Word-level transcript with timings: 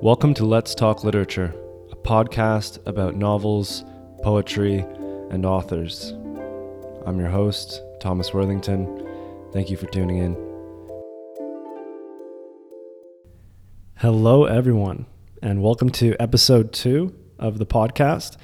Welcome 0.00 0.32
to 0.34 0.44
Let's 0.44 0.74
Talk 0.74 1.02
Literature, 1.02 1.54
a 1.90 1.96
podcast 1.96 2.78
about 2.86 3.16
novels, 3.16 3.84
poetry, 4.22 4.86
and 5.30 5.44
authors. 5.44 6.12
I'm 7.04 7.18
your 7.18 7.30
host, 7.30 7.82
Thomas 8.00 8.32
Worthington. 8.32 9.06
Thank 9.52 9.70
you 9.70 9.76
for 9.76 9.86
tuning 9.86 10.18
in. 10.18 10.34
Hello, 13.96 14.44
everyone, 14.44 15.06
and 15.42 15.62
welcome 15.62 15.90
to 15.90 16.14
episode 16.20 16.72
two 16.72 17.12
of 17.38 17.58
the 17.58 17.66
podcast. 17.66 18.36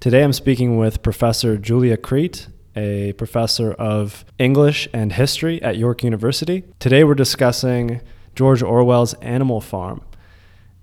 Today 0.00 0.24
I'm 0.24 0.32
speaking 0.32 0.78
with 0.78 1.02
Professor 1.02 1.58
Julia 1.58 1.96
Creet, 1.98 2.48
a 2.74 3.12
professor 3.12 3.72
of 3.72 4.24
English 4.38 4.88
and 4.94 5.12
history 5.12 5.60
at 5.62 5.76
York 5.76 6.02
University. 6.02 6.64
Today 6.78 7.04
we're 7.04 7.14
discussing 7.14 8.00
George 8.34 8.62
Orwell's 8.62 9.14
Animal 9.14 9.60
Farm 9.60 10.02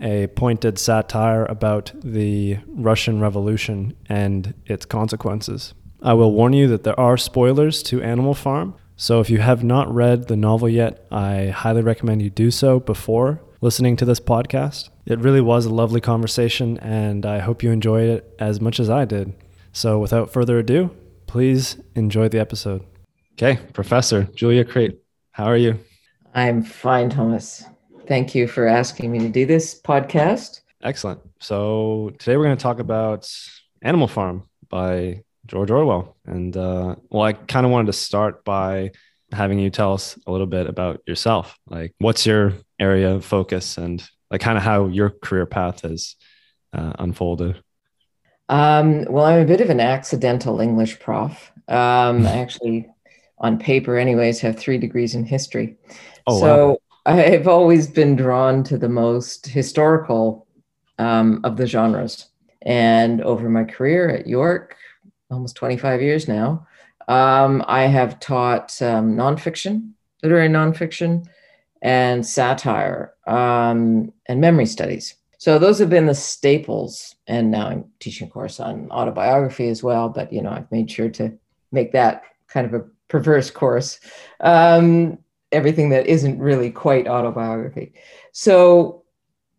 a 0.02 0.28
pointed 0.28 0.80
satire 0.80 1.46
about 1.46 1.92
the 2.04 2.58
Russian 2.68 3.20
Revolution 3.20 3.96
and 4.08 4.54
its 4.66 4.86
consequences. 4.86 5.74
I 6.02 6.14
will 6.14 6.32
warn 6.32 6.54
you 6.54 6.68
that 6.70 6.84
there 6.84 7.00
are 7.00 7.18
spoilers 7.18 7.84
to 7.84 8.02
Animal 8.02 8.34
Farm, 8.34 8.76
so 8.96 9.20
if 9.20 9.30
you 9.30 9.40
have 9.40 9.64
not 9.64 9.94
read 9.94 10.28
the 10.28 10.36
novel 10.36 10.70
yet, 10.70 11.06
I 11.12 11.48
highly 11.48 11.82
recommend 11.82 12.22
you 12.22 12.30
do 12.30 12.52
so 12.52 12.80
before 12.80 13.42
listening 13.62 13.98
to 13.98 14.06
this 14.06 14.20
podcast. 14.20 14.90
It 15.06 15.20
really 15.20 15.42
was 15.42 15.66
a 15.66 15.74
lovely 15.74 16.00
conversation, 16.00 16.78
and 16.78 17.26
I 17.26 17.40
hope 17.40 17.64
you 17.64 17.72
enjoyed 17.72 18.10
it 18.10 18.36
as 18.40 18.62
much 18.62 18.80
as 18.80 18.90
I 18.90 19.06
did. 19.06 19.34
So 19.74 20.00
without 20.00 20.32
further 20.32 20.60
ado, 20.60 20.92
please 21.28 21.78
enjoy 21.96 22.30
the 22.30 22.40
episode. 22.40 22.86
Okay, 23.34 23.60
Professor 23.74 24.24
Julia 24.36 24.64
Creet, 24.64 24.98
how 25.32 25.46
are 25.46 25.58
you? 25.58 25.80
I'm 26.34 26.64
fine, 26.64 27.10
Thomas. 27.10 27.66
Thank 28.08 28.36
you 28.36 28.48
for 28.48 28.68
asking 28.68 29.12
me 29.12 29.20
to 29.20 29.30
do 29.30 29.46
this 29.46 29.80
podcast. 29.80 30.62
Excellent. 30.84 31.22
So 31.40 32.12
today 32.20 32.38
we're 32.38 32.46
going 32.46 32.58
to 32.58 32.62
talk 32.62 32.80
about 32.80 33.30
Animal 33.82 34.08
Farm 34.08 34.48
by 34.70 35.24
George 35.48 35.72
Orwell. 35.72 36.16
And 36.26 36.56
uh, 36.56 36.96
well, 37.10 37.24
I 37.24 37.34
kind 37.34 37.66
of 37.66 37.72
wanted 37.72 37.88
to 37.88 37.94
start 37.94 38.46
by 38.46 38.92
having 39.32 39.60
you 39.60 39.70
tell 39.70 39.94
us 39.94 40.18
a 40.28 40.32
little 40.32 40.48
bit 40.48 40.68
about 40.68 41.02
yourself. 41.08 41.58
Like, 41.68 41.94
what's 41.98 42.26
your 42.26 42.54
area 42.80 43.14
of 43.16 43.26
focus 43.26 43.78
and 43.78 44.04
like 44.32 44.42
kind 44.42 44.58
of 44.58 44.64
how 44.64 44.88
your 44.88 45.10
career 45.10 45.46
path 45.46 45.82
has 45.82 46.16
uh, 46.74 46.94
unfolded? 47.00 47.62
Um, 48.48 49.06
well, 49.06 49.26
I'm 49.26 49.42
a 49.42 49.46
bit 49.46 49.62
of 49.62 49.70
an 49.70 49.80
accidental 49.80 50.60
English 50.60 51.00
prof. 51.00 51.52
Um, 51.68 52.26
I 52.26 52.38
actually, 52.40 52.88
on 53.38 53.60
paper, 53.60 53.98
anyways, 53.98 54.40
have 54.42 54.58
three 54.58 54.78
degrees 54.78 55.14
in 55.14 55.26
history. 55.26 55.78
Oh, 56.30 56.40
so 56.40 56.68
wow. 56.68 56.78
I've 57.06 57.48
always 57.48 57.88
been 57.88 58.16
drawn 58.16 58.64
to 58.66 58.78
the 58.78 58.90
most 58.90 59.48
historical 59.48 60.48
um, 61.00 61.42
of 61.44 61.58
the 61.58 61.66
genres. 61.66 62.28
And 62.62 63.22
over 63.22 63.50
my 63.50 63.64
career 63.64 64.10
at 64.10 64.28
York, 64.28 64.76
almost 65.32 65.56
25 65.56 66.02
years 66.02 66.28
now, 66.28 66.68
um, 67.08 67.64
I 67.68 67.84
have 67.84 68.20
taught 68.20 68.80
um, 68.82 69.16
nonfiction, 69.16 69.94
literary 70.22 70.50
nonfiction, 70.50 71.26
and 71.82 72.26
satire 72.26 73.14
um, 73.26 74.14
and 74.28 74.40
memory 74.40 74.68
studies. 74.68 75.16
So 75.40 75.58
those 75.58 75.80
have 75.80 75.90
been 75.90 76.06
the 76.06 76.14
staples. 76.14 77.16
And 77.26 77.50
now 77.50 77.70
I'm 77.70 77.86
teaching 78.00 78.28
a 78.28 78.32
course 78.32 78.60
on 78.60 78.92
autobiography 78.92 79.70
as 79.70 79.82
well. 79.82 80.10
But 80.10 80.32
you 80.32 80.44
know, 80.44 80.52
I've 80.52 80.72
made 80.72 80.92
sure 80.92 81.10
to 81.10 81.32
make 81.72 81.94
that 81.94 82.24
kind 82.50 82.68
of 82.68 82.74
a 82.74 82.86
perverse 83.08 83.50
course. 83.50 84.00
Um, 84.42 85.18
everything 85.52 85.90
that 85.90 86.08
isn't 86.08 86.40
really 86.40 86.72
quite 86.72 87.08
autobiography. 87.08 87.94
So 88.32 89.04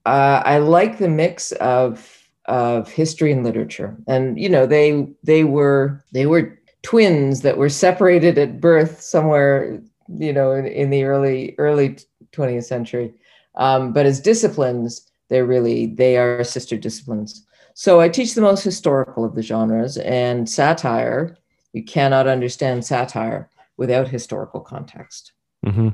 uh, 0.07 0.43
I 0.45 0.59
like 0.59 0.99
the 0.99 1.09
mix 1.09 1.53
of 1.53 2.17
of 2.47 2.91
history 2.91 3.31
and 3.31 3.45
literature, 3.45 3.97
and 4.07 4.39
you 4.39 4.49
know 4.49 4.67
they 4.67 5.09
they 5.23 5.45
were 5.45 6.03
they 6.13 6.27
were 6.27 6.59
twins 6.83 7.43
that 7.43 7.59
were 7.59 7.69
separated 7.69 8.39
at 8.39 8.61
birth 8.61 9.03
somewhere 9.03 9.81
you 10.09 10.33
know 10.33 10.53
in, 10.53 10.67
in 10.67 10.91
the 10.91 11.05
early 11.05 11.55
early 11.59 11.99
20th 12.33 12.65
century, 12.65 13.13
um, 13.57 13.93
but 13.93 14.07
as 14.07 14.21
disciplines 14.21 15.11
they're 15.29 15.47
really 15.47 15.87
they 15.87 16.17
are 16.17 16.45
sister 16.45 16.77
disciplines. 16.77 17.47
So 17.75 18.01
I 18.01 18.09
teach 18.09 18.35
the 18.35 18.43
most 18.43 18.65
historical 18.65 19.25
of 19.25 19.35
the 19.35 19.43
genres 19.43 19.97
and 19.99 20.49
satire. 20.49 21.37
You 21.73 21.85
cannot 21.85 22.27
understand 22.27 22.85
satire 22.85 23.49
without 23.77 24.09
historical 24.09 24.61
context. 24.61 25.33
Mm-hmm. 25.65 25.89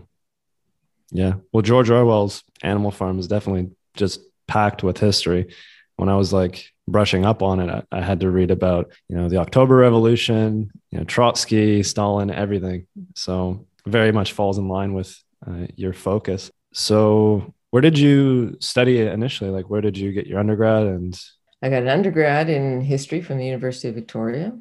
Yeah. 1.11 1.35
Well, 1.53 1.63
George 1.63 1.91
Orwell's 1.91 2.43
Animal 2.63 2.91
Farm 2.91 3.19
is 3.19 3.29
definitely 3.29 3.71
just 3.95 4.21
packed 4.47 4.83
with 4.83 4.99
history. 4.99 5.55
When 5.97 6.09
I 6.09 6.17
was 6.17 6.33
like 6.33 6.73
brushing 6.89 7.25
up 7.25 7.43
on 7.43 7.61
it, 7.61 7.71
I, 7.71 7.99
I 7.99 8.03
had 8.03 8.21
to 8.21 8.31
read 8.31 8.51
about, 8.51 8.91
you 9.09 9.17
know, 9.17 9.29
the 9.29 9.39
October 9.39 9.77
Revolution, 9.77 10.71
you 10.91 10.99
know, 10.99 11.05
Trotsky, 11.05 11.83
Stalin, 11.83 12.31
everything. 12.31 12.87
So 13.15 13.67
very 13.87 14.13
much 14.13 14.33
falls 14.33 14.59
in 14.59 14.69
line 14.69 14.93
with 14.95 15.17
uh, 15.47 15.67
your 15.77 15.93
focus. 15.93 16.51
So 16.73 17.55
where 17.71 17.81
did 17.81 17.99
you 17.99 18.57
study 18.61 19.01
initially? 19.01 19.51
Like, 19.51 19.71
where 19.71 19.81
did 19.81 19.97
you 19.97 20.13
get 20.13 20.27
your 20.27 20.39
undergrad? 20.39 20.87
And 20.87 21.19
I 21.63 21.71
got 21.71 21.83
an 21.83 21.89
undergrad 21.89 22.49
in 22.51 22.81
history 22.81 23.23
from 23.23 23.39
the 23.39 23.47
University 23.47 23.89
of 23.89 23.95
Victoria 23.95 24.53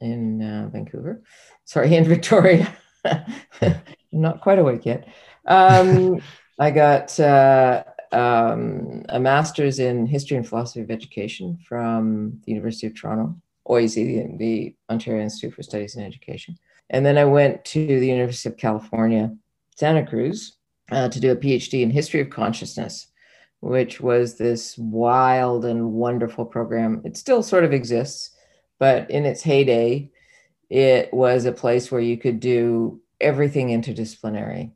in 0.00 0.42
uh, 0.42 0.68
Vancouver. 0.72 1.22
Sorry, 1.64 1.94
in 1.96 2.04
Victoria. 2.04 2.72
Not 4.12 4.40
quite 4.40 4.58
awake 4.58 4.86
yet. 4.86 5.08
Um, 5.46 6.20
I 6.58 6.70
got 6.70 7.18
uh, 7.20 7.84
um, 8.12 9.04
a 9.08 9.20
master's 9.20 9.78
in 9.78 10.06
history 10.06 10.36
and 10.36 10.48
philosophy 10.48 10.80
of 10.80 10.90
education 10.90 11.58
from 11.66 12.40
the 12.44 12.52
University 12.52 12.86
of 12.86 12.94
Toronto, 12.94 13.36
OISE, 13.68 13.94
the, 13.94 14.36
the 14.38 14.74
Ontario 14.90 15.22
Institute 15.22 15.54
for 15.54 15.62
Studies 15.62 15.96
in 15.96 16.02
Education. 16.02 16.56
And 16.88 17.04
then 17.04 17.18
I 17.18 17.24
went 17.24 17.64
to 17.66 18.00
the 18.00 18.06
University 18.06 18.48
of 18.48 18.56
California, 18.56 19.34
Santa 19.76 20.06
Cruz, 20.06 20.56
uh, 20.90 21.08
to 21.08 21.20
do 21.20 21.32
a 21.32 21.36
PhD 21.36 21.82
in 21.82 21.90
history 21.90 22.20
of 22.20 22.30
consciousness, 22.30 23.08
which 23.60 24.00
was 24.00 24.36
this 24.36 24.78
wild 24.78 25.64
and 25.64 25.92
wonderful 25.92 26.44
program. 26.44 27.02
It 27.04 27.16
still 27.16 27.42
sort 27.42 27.64
of 27.64 27.72
exists, 27.72 28.30
but 28.78 29.10
in 29.10 29.24
its 29.24 29.42
heyday, 29.42 30.10
it 30.70 31.12
was 31.12 31.44
a 31.44 31.52
place 31.52 31.90
where 31.90 32.00
you 32.00 32.16
could 32.16 32.40
do 32.40 33.00
everything 33.20 33.68
interdisciplinary. 33.68 34.72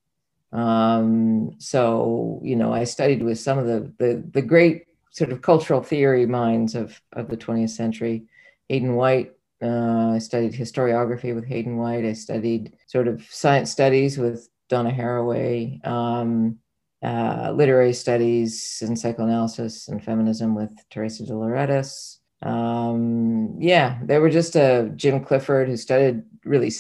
Um, 0.53 1.53
so, 1.59 2.41
you 2.43 2.57
know, 2.57 2.73
I 2.73 2.85
studied 2.85 3.23
with 3.23 3.39
some 3.39 3.59
of 3.59 3.67
the, 3.67 3.93
the, 3.99 4.25
the 4.33 4.43
great 4.43 4.87
sort 5.11 5.33
of 5.33 5.43
cultural 5.43 5.83
theory 5.83 6.27
minds 6.27 6.75
of, 6.75 7.01
of 7.13 7.29
the 7.29 7.37
20th 7.37 7.71
century. 7.71 8.25
Hayden 8.69 8.95
White, 8.95 9.33
uh, 9.63 10.13
I 10.15 10.19
studied 10.19 10.53
historiography 10.53 11.35
with 11.35 11.45
Hayden 11.47 11.77
White. 11.77 12.05
I 12.05 12.15
studied 12.15 12.73
sort 12.87 13.09
of 13.09 13.23
science 13.31 13.71
studies 13.71 14.19
with 14.19 14.49
Donna 14.69 14.91
Haraway, 14.91 15.85
um, 15.87 16.59
uh, 17.03 17.53
literary 17.55 17.93
studies 17.93 18.83
and 18.87 18.99
psychoanalysis 18.99 19.89
and 19.89 20.03
feminism 20.03 20.55
with 20.55 20.71
Teresa 20.91 21.25
de 21.25 21.33
Lauretis. 21.33 22.19
Um, 22.43 23.57
yeah, 23.59 23.99
there 24.03 24.21
were 24.21 24.31
just 24.31 24.57
a 24.57 24.63
uh, 24.63 24.83
Jim 24.89 25.25
Clifford 25.25 25.69
who 25.69 25.77
studied 25.77 26.23
really 26.45 26.71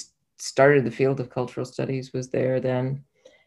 started 0.40 0.84
the 0.84 0.90
field 0.90 1.20
of 1.20 1.30
cultural 1.30 1.66
studies 1.66 2.12
was 2.12 2.30
there 2.30 2.60
then. 2.60 3.04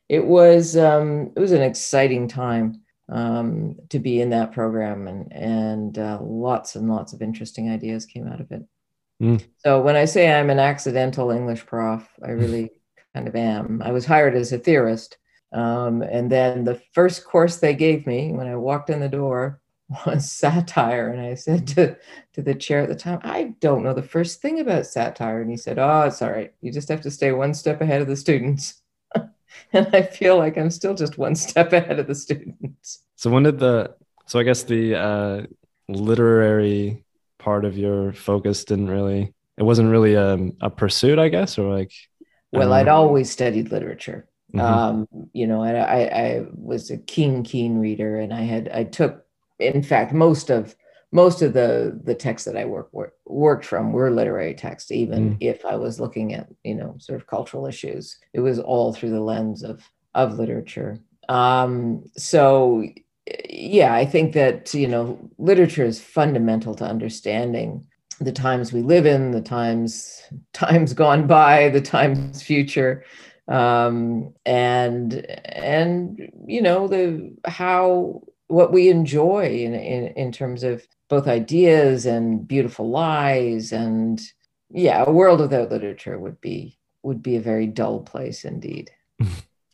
It 0.09 0.25
was 0.25 0.77
um, 0.77 1.31
it 1.35 1.39
was 1.39 1.51
an 1.51 1.61
exciting 1.61 2.27
time 2.27 2.81
um, 3.09 3.75
to 3.89 3.99
be 3.99 4.21
in 4.21 4.29
that 4.31 4.51
program, 4.51 5.07
and 5.07 5.31
and 5.31 5.97
uh, 5.97 6.19
lots 6.21 6.75
and 6.75 6.89
lots 6.89 7.13
of 7.13 7.21
interesting 7.21 7.71
ideas 7.71 8.05
came 8.05 8.27
out 8.27 8.41
of 8.41 8.51
it. 8.51 8.63
Mm. 9.21 9.43
So 9.57 9.81
when 9.81 9.95
I 9.95 10.05
say 10.05 10.31
I'm 10.31 10.49
an 10.49 10.59
accidental 10.59 11.31
English 11.31 11.65
prof, 11.65 12.07
I 12.23 12.31
really 12.31 12.71
kind 13.13 13.27
of 13.27 13.35
am. 13.35 13.81
I 13.83 13.91
was 13.91 14.05
hired 14.05 14.35
as 14.35 14.51
a 14.51 14.57
theorist, 14.57 15.17
um, 15.53 16.01
and 16.01 16.31
then 16.31 16.63
the 16.63 16.81
first 16.93 17.23
course 17.23 17.57
they 17.57 17.73
gave 17.73 18.05
me 18.05 18.33
when 18.33 18.47
I 18.47 18.55
walked 18.55 18.89
in 18.89 18.99
the 18.99 19.09
door 19.09 19.61
was 20.05 20.31
satire. 20.31 21.09
And 21.09 21.21
I 21.21 21.35
said 21.35 21.67
to, 21.69 21.97
to 22.33 22.41
the 22.41 22.55
chair 22.55 22.81
at 22.81 22.89
the 22.89 22.95
time, 22.95 23.19
I 23.23 23.55
don't 23.59 23.83
know 23.83 23.93
the 23.93 24.01
first 24.01 24.41
thing 24.41 24.59
about 24.59 24.85
satire. 24.85 25.41
And 25.41 25.49
he 25.49 25.57
said, 25.57 25.79
Oh, 25.79 26.01
it's 26.01 26.21
all 26.21 26.31
right. 26.31 26.53
You 26.61 26.71
just 26.71 26.89
have 26.89 27.01
to 27.01 27.11
stay 27.11 27.31
one 27.31 27.53
step 27.53 27.81
ahead 27.81 28.01
of 28.01 28.07
the 28.07 28.15
students. 28.15 28.81
and 29.73 29.87
I 29.93 30.01
feel 30.01 30.37
like 30.37 30.57
I'm 30.57 30.69
still 30.69 30.95
just 30.95 31.17
one 31.17 31.35
step 31.35 31.73
ahead 31.73 31.99
of 31.99 32.07
the 32.07 32.15
students. 32.15 33.03
So 33.15 33.29
when 33.29 33.43
did 33.43 33.59
the 33.59 33.95
so 34.25 34.39
I 34.39 34.43
guess 34.43 34.63
the 34.63 34.95
uh, 34.95 35.41
literary 35.87 37.03
part 37.39 37.65
of 37.65 37.77
your 37.77 38.13
focus 38.13 38.63
didn't 38.63 38.89
really 38.89 39.33
it 39.57 39.63
wasn't 39.63 39.91
really 39.91 40.13
a, 40.15 40.33
um, 40.33 40.53
a 40.61 40.69
pursuit, 40.69 41.19
I 41.19 41.29
guess, 41.29 41.57
or 41.57 41.71
like 41.71 41.91
well, 42.51 42.73
I'd 42.73 42.87
always 42.87 43.31
studied 43.31 43.71
literature. 43.71 44.27
Mm-hmm. 44.53 44.65
Um, 44.65 45.07
you 45.33 45.47
know, 45.47 45.63
I, 45.63 45.71
I, 45.71 45.99
I 46.01 46.45
was 46.53 46.91
a 46.91 46.97
keen, 46.97 47.43
keen 47.43 47.79
reader, 47.79 48.19
and 48.19 48.31
I 48.31 48.41
had 48.41 48.69
I 48.69 48.83
took 48.83 49.22
in 49.59 49.83
fact, 49.83 50.13
most 50.13 50.49
of 50.49 50.75
most 51.11 51.43
of 51.43 51.53
the 51.53 51.99
the 52.03 52.15
texts 52.15 52.45
that 52.45 52.57
I 52.57 52.65
work, 52.65 52.89
work 52.91 53.13
worked 53.25 53.65
from 53.65 53.93
were 53.93 54.09
literary 54.09 54.55
texts. 54.55 54.91
Even 54.91 55.31
mm. 55.31 55.37
if 55.39 55.65
I 55.65 55.75
was 55.75 55.99
looking 55.99 56.33
at 56.33 56.47
you 56.63 56.75
know 56.75 56.95
sort 56.99 57.19
of 57.19 57.27
cultural 57.27 57.67
issues, 57.67 58.17
it 58.33 58.39
was 58.39 58.59
all 58.59 58.93
through 58.93 59.11
the 59.11 59.21
lens 59.21 59.63
of 59.63 59.87
of 60.15 60.39
literature. 60.39 60.99
Um, 61.29 62.03
so 62.17 62.83
yeah, 63.49 63.93
I 63.93 64.05
think 64.05 64.33
that 64.33 64.73
you 64.73 64.87
know 64.87 65.19
literature 65.37 65.85
is 65.85 66.01
fundamental 66.01 66.75
to 66.75 66.85
understanding 66.85 67.85
the 68.19 68.31
times 68.31 68.71
we 68.71 68.81
live 68.81 69.05
in, 69.05 69.31
the 69.31 69.41
times 69.41 70.21
times 70.53 70.93
gone 70.93 71.27
by, 71.27 71.69
the 71.69 71.81
times 71.81 72.41
future, 72.41 73.05
um, 73.47 74.33
and 74.45 75.13
and 75.45 76.19
you 76.47 76.61
know 76.61 76.87
the 76.87 77.35
how 77.45 78.23
what 78.53 78.71
we 78.71 78.89
enjoy 78.89 79.45
in, 79.45 79.73
in 79.73 80.07
in 80.07 80.31
terms 80.31 80.63
of 80.63 80.85
both 81.09 81.27
ideas 81.27 82.05
and 82.05 82.47
beautiful 82.47 82.89
lies 82.89 83.71
and 83.71 84.21
yeah, 84.69 85.03
a 85.05 85.11
world 85.11 85.39
without 85.39 85.69
literature 85.69 86.17
would 86.17 86.41
be 86.41 86.77
would 87.03 87.21
be 87.21 87.35
a 87.35 87.41
very 87.41 87.67
dull 87.67 88.01
place 88.01 88.45
indeed. 88.45 88.91
I 89.21 89.27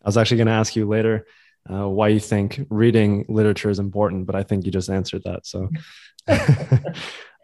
was 0.05 0.17
actually 0.17 0.37
going 0.37 0.47
to 0.47 0.53
ask 0.53 0.75
you 0.75 0.87
later 0.87 1.27
uh, 1.71 1.87
why 1.87 2.07
you 2.07 2.19
think 2.19 2.65
reading 2.69 3.25
literature 3.29 3.69
is 3.69 3.79
important, 3.79 4.25
but 4.25 4.35
I 4.35 4.43
think 4.43 4.65
you 4.65 4.71
just 4.71 4.89
answered 4.89 5.23
that. 5.25 5.45
So, 5.45 5.69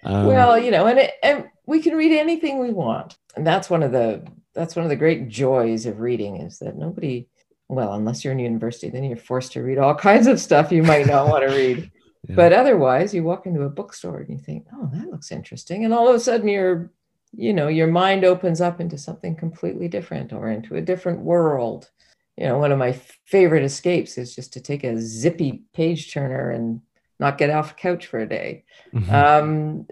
um, 0.03 0.25
well, 0.25 0.57
you 0.57 0.71
know, 0.71 0.87
and 0.87 0.99
it, 0.99 1.11
and 1.21 1.45
we 1.65 1.81
can 1.81 1.95
read 1.95 2.17
anything 2.17 2.59
we 2.59 2.71
want, 2.71 3.17
and 3.35 3.45
that's 3.45 3.69
one 3.69 3.83
of 3.83 3.91
the 3.91 4.25
that's 4.53 4.75
one 4.75 4.83
of 4.83 4.89
the 4.89 4.95
great 4.95 5.27
joys 5.27 5.85
of 5.85 5.99
reading 5.99 6.37
is 6.37 6.59
that 6.59 6.77
nobody, 6.77 7.27
well, 7.67 7.93
unless 7.93 8.23
you're 8.23 8.33
in 8.33 8.39
university, 8.39 8.89
then 8.89 9.03
you're 9.03 9.17
forced 9.17 9.53
to 9.53 9.63
read 9.63 9.77
all 9.77 9.95
kinds 10.09 10.27
of 10.27 10.39
stuff 10.39 10.71
you 10.71 10.83
might 10.83 11.07
not 11.07 11.27
want 11.27 11.47
to 11.47 11.55
read. 11.55 11.91
Yeah. 12.27 12.37
But 12.37 12.53
otherwise, 12.53 13.13
you 13.13 13.21
walk 13.21 13.45
into 13.45 13.61
a 13.61 13.69
bookstore 13.69 14.17
and 14.17 14.29
you 14.31 14.39
think, 14.39 14.65
"Oh, 14.73 14.89
that 14.93 15.11
looks 15.11 15.31
interesting," 15.31 15.85
and 15.85 15.93
all 15.93 16.07
of 16.09 16.15
a 16.15 16.19
sudden, 16.19 16.47
you're, 16.47 16.91
you 17.33 17.53
know, 17.53 17.67
your 17.67 17.85
mind 17.85 18.25
opens 18.25 18.61
up 18.61 18.81
into 18.81 18.97
something 18.97 19.35
completely 19.35 19.87
different 19.87 20.33
or 20.33 20.49
into 20.49 20.73
a 20.75 20.81
different 20.81 21.19
world 21.19 21.91
you 22.37 22.45
know, 22.45 22.57
one 22.57 22.71
of 22.71 22.79
my 22.79 22.91
favorite 23.25 23.63
escapes 23.63 24.17
is 24.17 24.35
just 24.35 24.53
to 24.53 24.61
take 24.61 24.83
a 24.83 24.99
zippy 24.99 25.63
page 25.73 26.13
turner 26.13 26.51
and 26.51 26.81
not 27.19 27.37
get 27.37 27.49
off 27.49 27.69
the 27.69 27.75
couch 27.75 28.07
for 28.07 28.19
a 28.19 28.27
day. 28.27 28.65
Mm-hmm. 28.93 29.13
Um, 29.13 29.87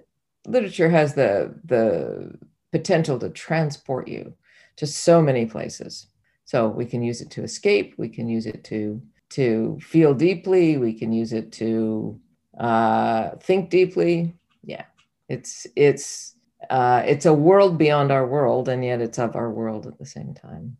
literature 0.45 0.89
has 0.89 1.13
the 1.13 1.55
the 1.63 2.37
potential 2.71 3.17
to 3.19 3.29
transport 3.29 4.07
you 4.07 4.33
to 4.75 4.87
so 4.87 5.21
many 5.21 5.45
places. 5.45 6.07
So 6.45 6.67
we 6.67 6.85
can 6.85 7.01
use 7.01 7.21
it 7.21 7.31
to 7.31 7.43
escape. 7.43 7.95
We 7.97 8.09
can 8.09 8.27
use 8.27 8.45
it 8.45 8.63
to 8.65 9.01
to 9.31 9.79
feel 9.81 10.13
deeply. 10.13 10.77
We 10.77 10.93
can 10.93 11.11
use 11.11 11.33
it 11.33 11.51
to 11.53 12.19
uh, 12.57 13.31
think 13.37 13.69
deeply. 13.69 14.35
Yeah, 14.63 14.85
it's 15.29 15.65
it's 15.75 16.35
uh, 16.69 17.03
it's 17.05 17.25
a 17.25 17.33
world 17.33 17.77
beyond 17.77 18.11
our 18.11 18.25
world, 18.25 18.69
and 18.69 18.83
yet 18.83 19.01
it's 19.01 19.19
of 19.19 19.35
our 19.35 19.49
world 19.49 19.87
at 19.87 19.97
the 19.97 20.05
same 20.05 20.33
time. 20.33 20.77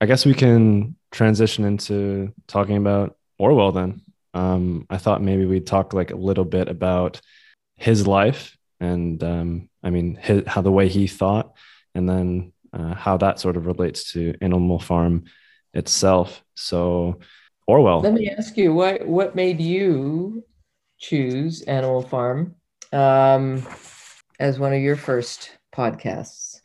I 0.00 0.06
guess 0.06 0.26
we 0.26 0.34
can 0.34 0.96
transition 1.12 1.64
into 1.64 2.32
talking 2.46 2.76
about 2.76 3.16
Orwell 3.38 3.72
then. 3.72 4.02
Um, 4.34 4.86
I 4.90 4.98
thought 4.98 5.22
maybe 5.22 5.46
we'd 5.46 5.66
talk 5.66 5.92
like 5.92 6.10
a 6.10 6.16
little 6.16 6.44
bit 6.44 6.68
about 6.68 7.20
his 7.76 8.06
life 8.06 8.56
and 8.80 9.22
um, 9.22 9.68
I 9.82 9.90
mean 9.90 10.16
his, 10.16 10.42
how 10.46 10.62
the 10.62 10.72
way 10.72 10.88
he 10.88 11.06
thought, 11.06 11.56
and 11.94 12.08
then 12.08 12.52
uh, 12.74 12.94
how 12.94 13.16
that 13.18 13.38
sort 13.38 13.56
of 13.56 13.66
relates 13.66 14.12
to 14.12 14.34
Animal 14.40 14.78
Farm 14.78 15.24
itself. 15.72 16.42
So 16.54 17.20
Orwell. 17.66 18.00
Let 18.00 18.14
me 18.14 18.28
ask 18.28 18.56
you 18.56 18.74
what 18.74 19.06
what 19.06 19.34
made 19.34 19.60
you 19.60 20.44
choose 20.98 21.62
Animal 21.62 22.02
Farm 22.02 22.56
um, 22.92 23.62
as 24.38 24.58
one 24.58 24.72
of 24.72 24.80
your 24.80 24.96
first 24.96 25.50
podcasts? 25.74 26.60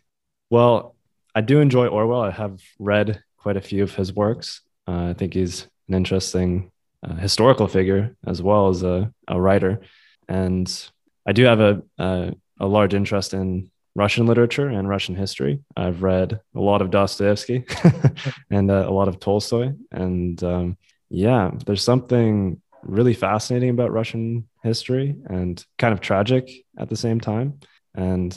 Well, 0.50 0.96
I 1.36 1.42
do 1.42 1.60
enjoy 1.60 1.88
Orwell. 1.88 2.22
I 2.22 2.32
have 2.32 2.62
read 2.80 3.24
quite 3.38 3.58
a 3.58 3.62
few 3.62 3.84
of 3.84 3.96
his 3.96 4.14
works. 4.14 4.62
Uh, 4.88 5.10
I 5.10 5.14
think 5.14 5.34
he's 5.34 5.68
an 5.88 5.94
interesting 5.94 6.72
uh, 7.04 7.16
historical 7.16 7.68
figure 7.68 8.16
as 8.26 8.42
well 8.42 8.70
as 8.70 8.84
a, 8.84 9.12
a 9.28 9.40
writer. 9.40 9.82
And 10.28 10.90
I 11.26 11.32
do 11.32 11.44
have 11.44 11.60
a, 11.60 11.82
a, 11.98 12.34
a 12.60 12.68
large 12.68 12.94
interest 12.94 13.34
in 13.34 13.72
Russian 14.00 14.26
literature 14.26 14.70
and 14.70 14.88
Russian 14.88 15.14
history. 15.14 15.60
I've 15.76 16.02
read 16.02 16.40
a 16.56 16.60
lot 16.60 16.82
of 16.82 16.90
Dostoevsky 16.90 17.66
and 18.50 18.72
uh, 18.72 18.86
a 18.88 18.94
lot 18.94 19.10
of 19.10 19.20
Tolstoy. 19.20 19.74
And 19.92 20.42
um, 20.42 20.78
yeah, 21.10 21.52
there's 21.66 21.84
something 21.84 22.62
really 22.82 23.14
fascinating 23.14 23.72
about 23.72 23.92
Russian 23.92 24.48
history 24.64 25.18
and 25.26 25.62
kind 25.78 25.92
of 25.92 26.00
tragic 26.00 26.50
at 26.78 26.88
the 26.88 26.96
same 26.96 27.20
time. 27.20 27.60
And 27.94 28.32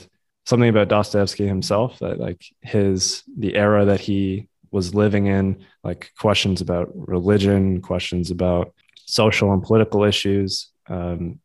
something 0.46 0.68
about 0.68 0.88
Dostoevsky 0.88 1.46
himself 1.46 2.00
that 2.00 2.18
like 2.18 2.42
his 2.62 3.22
the 3.38 3.54
era 3.54 3.84
that 3.84 4.00
he 4.00 4.48
was 4.72 4.96
living 4.96 5.26
in, 5.26 5.64
like 5.84 6.10
questions 6.18 6.60
about 6.60 6.90
religion, 6.94 7.80
questions 7.82 8.32
about 8.32 8.74
social 8.96 9.52
and 9.52 9.62
political 9.62 10.02
issues, 10.02 10.72
um, 10.88 11.38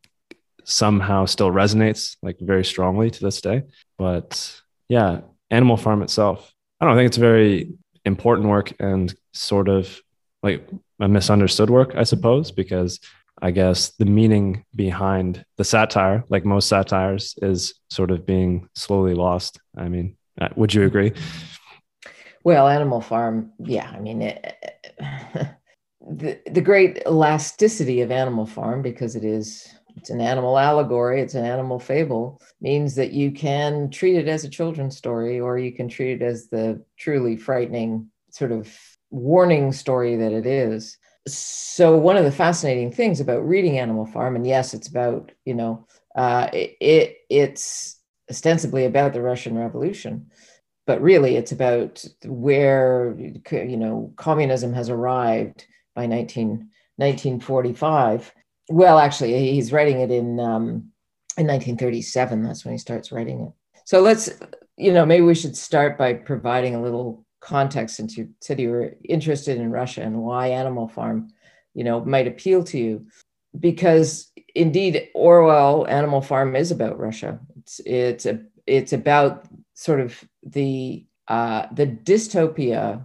somehow 0.64 1.24
still 1.24 1.50
resonates 1.50 2.16
like 2.20 2.36
very 2.40 2.64
strongly 2.64 3.10
to 3.10 3.20
this 3.20 3.40
day. 3.40 3.62
But 3.98 4.60
yeah, 4.88 5.20
Animal 5.50 5.76
Farm 5.76 6.02
itself, 6.02 6.54
I 6.80 6.86
don't 6.86 6.96
think 6.96 7.08
it's 7.08 7.16
very 7.16 7.72
important 8.04 8.48
work 8.48 8.72
and 8.80 9.14
sort 9.32 9.68
of 9.68 10.00
like 10.42 10.66
a 11.00 11.08
misunderstood 11.08 11.70
work, 11.70 11.94
I 11.96 12.04
suppose, 12.04 12.50
because 12.50 13.00
I 13.40 13.50
guess 13.50 13.90
the 13.90 14.04
meaning 14.04 14.64
behind 14.74 15.44
the 15.56 15.64
satire, 15.64 16.24
like 16.28 16.44
most 16.44 16.68
satires, 16.68 17.34
is 17.42 17.74
sort 17.90 18.10
of 18.10 18.26
being 18.26 18.68
slowly 18.74 19.14
lost. 19.14 19.60
I 19.76 19.88
mean, 19.88 20.16
uh, 20.40 20.48
would 20.56 20.74
you 20.74 20.84
agree? 20.84 21.12
Well, 22.44 22.68
Animal 22.68 23.00
Farm, 23.00 23.52
yeah. 23.58 23.90
I 23.90 24.00
mean, 24.00 24.22
it, 24.22 24.64
the 26.00 26.40
the 26.46 26.60
great 26.60 27.02
elasticity 27.06 28.00
of 28.00 28.10
Animal 28.10 28.46
Farm 28.46 28.82
because 28.82 29.16
it 29.16 29.24
is 29.24 29.68
it's 29.98 30.10
an 30.10 30.20
animal 30.20 30.58
allegory, 30.58 31.20
it's 31.20 31.34
an 31.34 31.44
animal 31.44 31.80
fable, 31.80 32.40
means 32.60 32.94
that 32.94 33.12
you 33.12 33.32
can 33.32 33.90
treat 33.90 34.16
it 34.16 34.28
as 34.28 34.44
a 34.44 34.48
children's 34.48 34.96
story, 34.96 35.40
or 35.40 35.58
you 35.58 35.72
can 35.72 35.88
treat 35.88 36.22
it 36.22 36.24
as 36.24 36.48
the 36.48 36.82
truly 36.96 37.36
frightening 37.36 38.08
sort 38.30 38.52
of 38.52 38.72
warning 39.10 39.72
story 39.72 40.16
that 40.16 40.32
it 40.32 40.46
is. 40.46 40.96
So 41.26 41.96
one 41.96 42.16
of 42.16 42.24
the 42.24 42.32
fascinating 42.32 42.92
things 42.92 43.20
about 43.20 43.46
reading 43.46 43.78
Animal 43.78 44.06
Farm, 44.06 44.36
and 44.36 44.46
yes, 44.46 44.72
it's 44.72 44.88
about 44.88 45.32
you 45.44 45.54
know, 45.54 45.86
uh, 46.14 46.48
it, 46.52 46.76
it 46.80 47.16
it's 47.28 48.00
ostensibly 48.30 48.84
about 48.84 49.12
the 49.12 49.22
Russian 49.22 49.58
Revolution, 49.58 50.30
but 50.86 51.02
really 51.02 51.36
it's 51.36 51.52
about 51.52 52.04
where 52.24 53.16
you 53.18 53.76
know 53.76 54.12
communism 54.16 54.72
has 54.74 54.90
arrived 54.90 55.66
by 55.96 56.06
19, 56.06 56.68
1945 56.96 58.32
well 58.68 58.98
actually 58.98 59.52
he's 59.52 59.72
writing 59.72 60.00
it 60.00 60.10
in 60.10 60.38
um, 60.40 60.90
in 61.36 61.46
1937 61.46 62.42
that's 62.42 62.64
when 62.64 62.72
he 62.72 62.78
starts 62.78 63.12
writing 63.12 63.40
it. 63.40 63.52
So 63.84 64.00
let's 64.00 64.30
you 64.76 64.92
know 64.92 65.06
maybe 65.06 65.24
we 65.24 65.34
should 65.34 65.56
start 65.56 65.98
by 65.98 66.14
providing 66.14 66.74
a 66.74 66.82
little 66.82 67.24
context 67.40 67.96
since 67.96 68.16
you 68.16 68.30
said 68.40 68.60
you 68.60 68.70
were 68.70 68.94
interested 69.04 69.58
in 69.58 69.70
russia 69.70 70.02
and 70.02 70.20
why 70.20 70.48
animal 70.48 70.88
farm 70.88 71.28
you 71.74 71.84
know 71.84 72.04
might 72.04 72.26
appeal 72.26 72.64
to 72.64 72.78
you. 72.78 73.06
Because 73.58 74.30
indeed 74.54 75.08
orwell 75.14 75.86
animal 75.88 76.20
farm 76.20 76.54
is 76.54 76.70
about 76.70 76.98
russia. 76.98 77.40
It's 77.56 77.80
it's 77.84 78.26
a 78.26 78.40
it's 78.66 78.92
about 78.92 79.46
sort 79.74 80.00
of 80.00 80.22
the 80.42 81.06
uh, 81.28 81.66
the 81.72 81.86
dystopia 81.86 83.04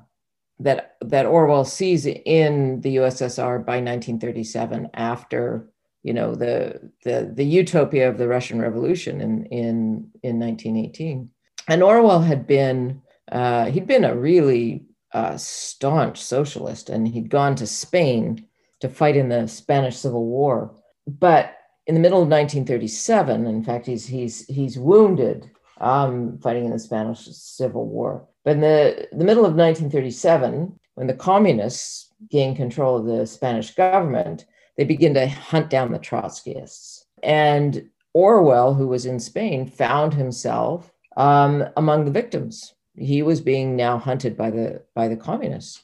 that 0.63 0.95
that 1.01 1.25
Orwell 1.25 1.65
sees 1.65 2.05
in 2.05 2.81
the 2.81 2.97
USSR 2.97 3.65
by 3.65 3.77
1937, 3.81 4.89
after 4.93 5.69
you 6.03 6.13
know 6.13 6.35
the 6.35 6.91
the 7.03 7.31
the 7.33 7.45
utopia 7.45 8.09
of 8.09 8.17
the 8.17 8.27
Russian 8.27 8.61
Revolution 8.61 9.21
in 9.21 9.45
in 9.45 10.09
in 10.23 10.39
1918. 10.39 11.29
And 11.67 11.83
Orwell 11.83 12.21
had 12.21 12.47
been 12.47 13.01
uh, 13.31 13.65
he'd 13.65 13.87
been 13.87 14.05
a 14.05 14.15
really 14.15 14.85
uh, 15.13 15.37
staunch 15.37 16.21
socialist, 16.21 16.89
and 16.89 17.07
he'd 17.07 17.29
gone 17.29 17.55
to 17.55 17.67
Spain 17.67 18.47
to 18.79 18.89
fight 18.89 19.15
in 19.15 19.29
the 19.29 19.47
Spanish 19.47 19.97
Civil 19.97 20.25
War. 20.25 20.75
But 21.07 21.55
in 21.87 21.95
the 21.95 22.01
middle 22.01 22.21
of 22.21 22.29
1937, 22.29 23.47
in 23.47 23.63
fact, 23.63 23.85
he's 23.85 24.05
he's 24.05 24.45
he's 24.47 24.77
wounded 24.77 25.51
um, 25.79 26.37
fighting 26.39 26.65
in 26.65 26.71
the 26.71 26.79
Spanish 26.79 27.25
Civil 27.25 27.87
War. 27.87 28.27
But 28.43 28.55
in 28.55 28.61
the, 28.61 29.07
the 29.11 29.25
middle 29.25 29.45
of 29.45 29.55
1937, 29.55 30.79
when 30.95 31.07
the 31.07 31.13
communists 31.13 32.11
gained 32.29 32.57
control 32.57 32.97
of 32.97 33.05
the 33.05 33.25
Spanish 33.25 33.73
government, 33.73 34.45
they 34.77 34.83
begin 34.83 35.13
to 35.13 35.27
hunt 35.27 35.69
down 35.69 35.91
the 35.91 35.99
Trotskyists. 35.99 37.05
And 37.21 37.89
Orwell, 38.13 38.73
who 38.73 38.87
was 38.87 39.05
in 39.05 39.19
Spain, 39.19 39.67
found 39.67 40.13
himself 40.13 40.91
um, 41.17 41.65
among 41.77 42.05
the 42.05 42.11
victims. 42.11 42.73
He 42.95 43.21
was 43.21 43.41
being 43.41 43.75
now 43.75 43.97
hunted 43.97 44.37
by 44.37 44.51
the 44.51 44.83
by 44.93 45.07
the 45.07 45.15
communists. 45.15 45.83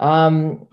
Um, 0.00 0.68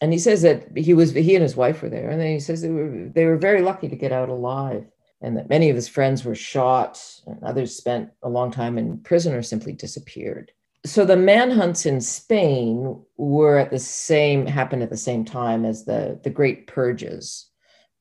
and 0.00 0.12
he 0.12 0.18
says 0.18 0.42
that 0.42 0.76
he 0.76 0.94
was 0.94 1.12
he 1.12 1.34
and 1.34 1.42
his 1.42 1.56
wife 1.56 1.82
were 1.82 1.88
there, 1.88 2.08
and 2.08 2.20
then 2.20 2.32
he 2.32 2.40
says 2.40 2.62
they 2.62 2.70
were 2.70 3.10
they 3.12 3.24
were 3.24 3.36
very 3.36 3.62
lucky 3.62 3.88
to 3.88 3.96
get 3.96 4.12
out 4.12 4.28
alive 4.28 4.86
and 5.24 5.38
that 5.38 5.48
many 5.48 5.70
of 5.70 5.76
his 5.76 5.88
friends 5.88 6.22
were 6.22 6.34
shot 6.34 7.02
and 7.26 7.42
others 7.42 7.74
spent 7.74 8.10
a 8.22 8.28
long 8.28 8.50
time 8.50 8.76
in 8.76 8.98
prison 8.98 9.32
or 9.32 9.42
simply 9.42 9.72
disappeared. 9.72 10.52
So 10.86 11.04
the 11.04 11.16
manhunts 11.16 11.86
in 11.86 12.00
Spain 12.00 13.02
were 13.16 13.58
at 13.58 13.70
the 13.70 13.78
same 13.78 14.46
happened 14.46 14.82
at 14.82 14.90
the 14.90 14.96
same 14.96 15.24
time 15.24 15.64
as 15.64 15.84
the 15.84 16.20
the 16.22 16.30
great 16.30 16.66
purges 16.66 17.48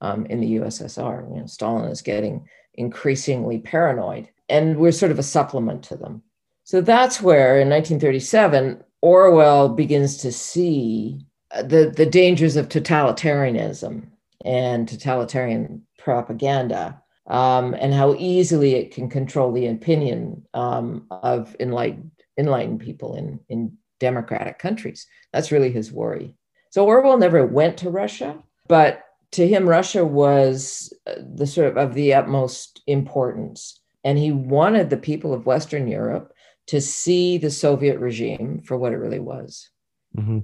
um, 0.02 0.26
in 0.26 0.42
the 0.42 0.56
USSR. 0.56 1.30
You 1.30 1.42
know, 1.42 1.46
Stalin 1.46 1.90
is 1.90 2.02
getting 2.02 2.46
increasingly 2.74 3.60
paranoid, 3.60 4.30
and 4.50 4.78
we're 4.78 4.92
sort 4.92 5.12
of 5.12 5.20
a 5.20 5.24
supplement 5.24 5.84
to 5.84 5.96
them. 5.96 6.24
So 6.66 6.82
that's 6.82 7.22
where, 7.22 7.60
in 7.60 7.70
1937, 7.70 8.84
Orwell 9.02 9.70
begins 9.70 10.18
to 10.18 10.32
see 10.32 11.26
uh, 11.52 11.64
the 11.64 11.94
the 11.96 12.06
dangers 12.06 12.58
of 12.58 12.68
totalitarianism 12.68 14.08
and 14.44 14.90
totalitarian 14.90 15.84
propaganda 15.98 17.02
um, 17.28 17.74
and 17.76 17.94
how 17.94 18.16
easily 18.16 18.76
it 18.76 18.94
can 18.94 19.10
control 19.10 19.54
the 19.54 19.68
opinion 19.68 20.44
um, 20.54 21.08
of 21.10 21.56
enlightened 21.62 22.12
enlightened 22.38 22.80
people 22.80 23.16
in 23.16 23.40
in 23.50 23.78
democratic 24.00 24.60
countries. 24.60 25.08
That's 25.32 25.52
really 25.52 25.72
his 25.72 25.92
worry. 25.92 26.36
So 26.72 26.86
Orwell 26.86 27.18
never 27.18 27.46
went 27.46 27.78
to 27.78 27.90
Russia, 27.90 28.38
but 28.68 29.04
to 29.32 29.48
him, 29.48 29.68
Russia 29.68 30.06
was 30.06 30.94
uh, 31.08 31.14
the 31.36 31.48
sort 31.48 31.68
of 31.68 31.78
of 31.78 31.94
the 31.94 32.14
utmost 32.14 32.82
importance, 32.88 33.80
and 34.04 34.18
he 34.18 34.32
wanted 34.32 34.90
the 34.90 34.98
people 34.98 35.34
of 35.34 35.46
Western 35.46 35.88
Europe 35.88 36.34
to 36.68 36.80
see 36.80 37.38
the 37.38 37.52
Soviet 37.52 38.00
regime 38.00 38.62
for 38.66 38.78
what 38.78 38.94
it 38.94 38.98
really 38.98 39.20
was. 39.20 39.70
Mm-hmm. 40.18 40.40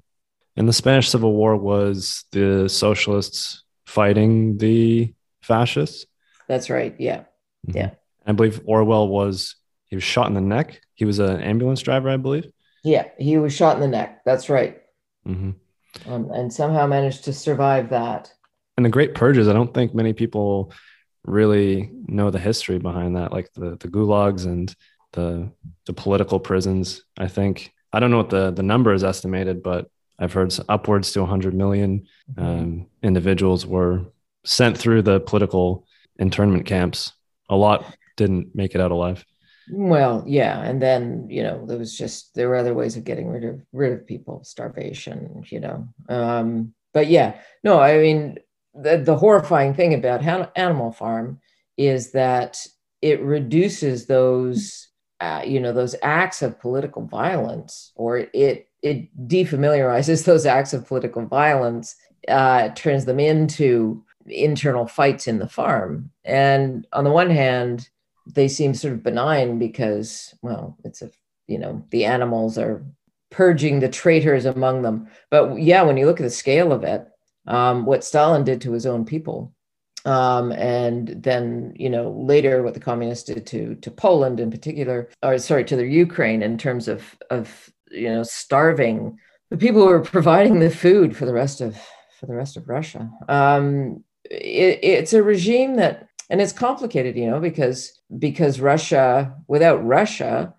And 0.57 0.67
the 0.67 0.73
Spanish 0.73 1.09
Civil 1.09 1.33
War 1.33 1.55
was 1.55 2.25
the 2.31 2.67
socialists 2.67 3.63
fighting 3.85 4.57
the 4.57 5.13
fascists. 5.41 6.05
That's 6.47 6.69
right. 6.69 6.95
Yeah. 6.99 7.19
Mm-hmm. 7.67 7.77
Yeah. 7.77 7.89
I 8.25 8.33
believe 8.33 8.61
Orwell 8.65 9.07
was 9.07 9.55
he 9.89 9.95
was 9.95 10.03
shot 10.03 10.27
in 10.27 10.33
the 10.33 10.41
neck. 10.41 10.81
He 10.93 11.05
was 11.05 11.19
an 11.19 11.41
ambulance 11.41 11.81
driver, 11.81 12.09
I 12.09 12.17
believe. 12.17 12.45
Yeah, 12.83 13.07
he 13.17 13.37
was 13.37 13.53
shot 13.53 13.75
in 13.75 13.81
the 13.81 13.87
neck. 13.87 14.21
That's 14.25 14.49
right. 14.49 14.81
Mm-hmm. 15.27 16.11
Um, 16.11 16.31
and 16.31 16.53
somehow 16.53 16.87
managed 16.87 17.25
to 17.25 17.33
survive 17.33 17.89
that. 17.89 18.31
And 18.77 18.85
the 18.85 18.89
Great 18.89 19.15
Purges, 19.15 19.47
I 19.47 19.53
don't 19.53 19.73
think 19.73 19.93
many 19.93 20.13
people 20.13 20.71
really 21.25 21.91
know 22.07 22.29
the 22.29 22.39
history 22.39 22.79
behind 22.79 23.15
that, 23.15 23.33
like 23.33 23.51
the 23.53 23.71
the 23.77 23.89
gulags 23.89 24.45
and 24.45 24.73
the 25.11 25.51
the 25.85 25.93
political 25.93 26.39
prisons. 26.39 27.03
I 27.17 27.27
think 27.27 27.73
I 27.91 27.99
don't 27.99 28.11
know 28.11 28.17
what 28.17 28.29
the 28.29 28.51
the 28.51 28.63
number 28.63 28.93
is 28.93 29.03
estimated, 29.03 29.61
but 29.61 29.89
I've 30.19 30.33
heard 30.33 30.53
upwards 30.67 31.11
to 31.13 31.21
100 31.21 31.53
million 31.53 32.07
mm-hmm. 32.31 32.41
um, 32.41 32.87
individuals 33.01 33.65
were 33.65 34.05
sent 34.45 34.77
through 34.77 35.01
the 35.01 35.19
political 35.19 35.85
internment 36.17 36.65
camps. 36.65 37.13
A 37.49 37.55
lot 37.55 37.85
didn't 38.17 38.53
make 38.53 38.75
it 38.75 38.81
out 38.81 38.91
alive. 38.91 39.25
Well, 39.71 40.23
yeah, 40.25 40.61
and 40.61 40.81
then 40.81 41.27
you 41.29 41.43
know 41.43 41.65
there 41.65 41.77
was 41.77 41.95
just 41.95 42.33
there 42.33 42.49
were 42.49 42.55
other 42.55 42.73
ways 42.73 42.97
of 42.97 43.03
getting 43.03 43.27
rid 43.29 43.43
of 43.43 43.61
rid 43.71 43.93
of 43.93 44.07
people, 44.07 44.43
starvation, 44.43 45.43
you 45.47 45.59
know. 45.59 45.87
Um, 46.09 46.73
but 46.93 47.07
yeah, 47.07 47.39
no, 47.63 47.79
I 47.79 47.97
mean 47.99 48.37
the 48.73 48.97
the 48.97 49.15
horrifying 49.17 49.73
thing 49.73 49.93
about 49.93 50.23
Animal 50.55 50.91
Farm 50.91 51.39
is 51.77 52.11
that 52.13 52.65
it 53.01 53.21
reduces 53.21 54.07
those 54.07 54.87
uh, 55.21 55.43
you 55.45 55.59
know 55.59 55.73
those 55.73 55.95
acts 56.01 56.41
of 56.41 56.59
political 56.59 57.05
violence, 57.05 57.91
or 57.95 58.17
it 58.33 58.69
it 58.81 59.27
defamiliarizes 59.27 60.25
those 60.25 60.47
acts 60.47 60.73
of 60.73 60.87
political 60.87 61.25
violence, 61.25 61.95
uh, 62.27 62.69
turns 62.69 63.05
them 63.05 63.19
into 63.19 64.03
internal 64.25 64.87
fights 64.87 65.27
in 65.27 65.39
the 65.39 65.47
farm. 65.47 66.11
And 66.23 66.87
on 66.93 67.03
the 67.03 67.11
one 67.11 67.29
hand, 67.29 67.89
they 68.33 68.47
seem 68.47 68.73
sort 68.73 68.93
of 68.93 69.03
benign 69.03 69.59
because, 69.59 70.33
well, 70.41 70.77
it's 70.83 71.01
a, 71.01 71.11
you 71.47 71.57
know, 71.57 71.85
the 71.89 72.05
animals 72.05 72.57
are 72.57 72.83
purging 73.31 73.79
the 73.79 73.89
traitors 73.89 74.45
among 74.45 74.81
them. 74.81 75.07
But 75.29 75.61
yeah, 75.61 75.83
when 75.83 75.97
you 75.97 76.05
look 76.05 76.19
at 76.19 76.23
the 76.23 76.29
scale 76.29 76.71
of 76.71 76.83
it, 76.83 77.07
um, 77.47 77.85
what 77.85 78.03
Stalin 78.03 78.43
did 78.43 78.61
to 78.61 78.71
his 78.71 78.85
own 78.85 79.05
people, 79.05 79.53
um, 80.05 80.51
and 80.53 81.09
then 81.09 81.73
you 81.75 81.89
know 81.89 82.11
later 82.11 82.63
what 82.63 82.73
the 82.73 82.79
communists 82.79 83.25
did 83.25 83.45
to 83.47 83.75
to 83.75 83.91
Poland 83.91 84.39
in 84.39 84.51
particular, 84.51 85.09
or 85.23 85.37
sorry, 85.39 85.65
to 85.65 85.75
the 85.75 85.85
Ukraine 85.85 86.41
in 86.41 86.57
terms 86.57 86.87
of 86.87 87.17
of 87.29 87.69
you 87.91 88.09
know 88.09 88.23
starving 88.23 89.17
the 89.49 89.57
people 89.57 89.81
who 89.81 89.87
were 89.87 90.01
providing 90.01 90.59
the 90.59 90.69
food 90.69 91.15
for 91.15 91.25
the 91.25 91.33
rest 91.33 91.59
of 91.59 91.77
for 92.19 92.27
the 92.27 92.35
rest 92.35 92.55
of 92.55 92.69
Russia. 92.69 93.09
Um, 93.27 94.03
it, 94.29 94.79
it's 94.83 95.13
a 95.13 95.23
regime 95.23 95.75
that 95.77 96.07
and 96.29 96.41
it's 96.41 96.53
complicated 96.53 97.15
you 97.15 97.29
know 97.29 97.39
because 97.39 97.98
because 98.17 98.59
russia 98.59 99.35
without 99.47 99.85
russia 99.85 100.53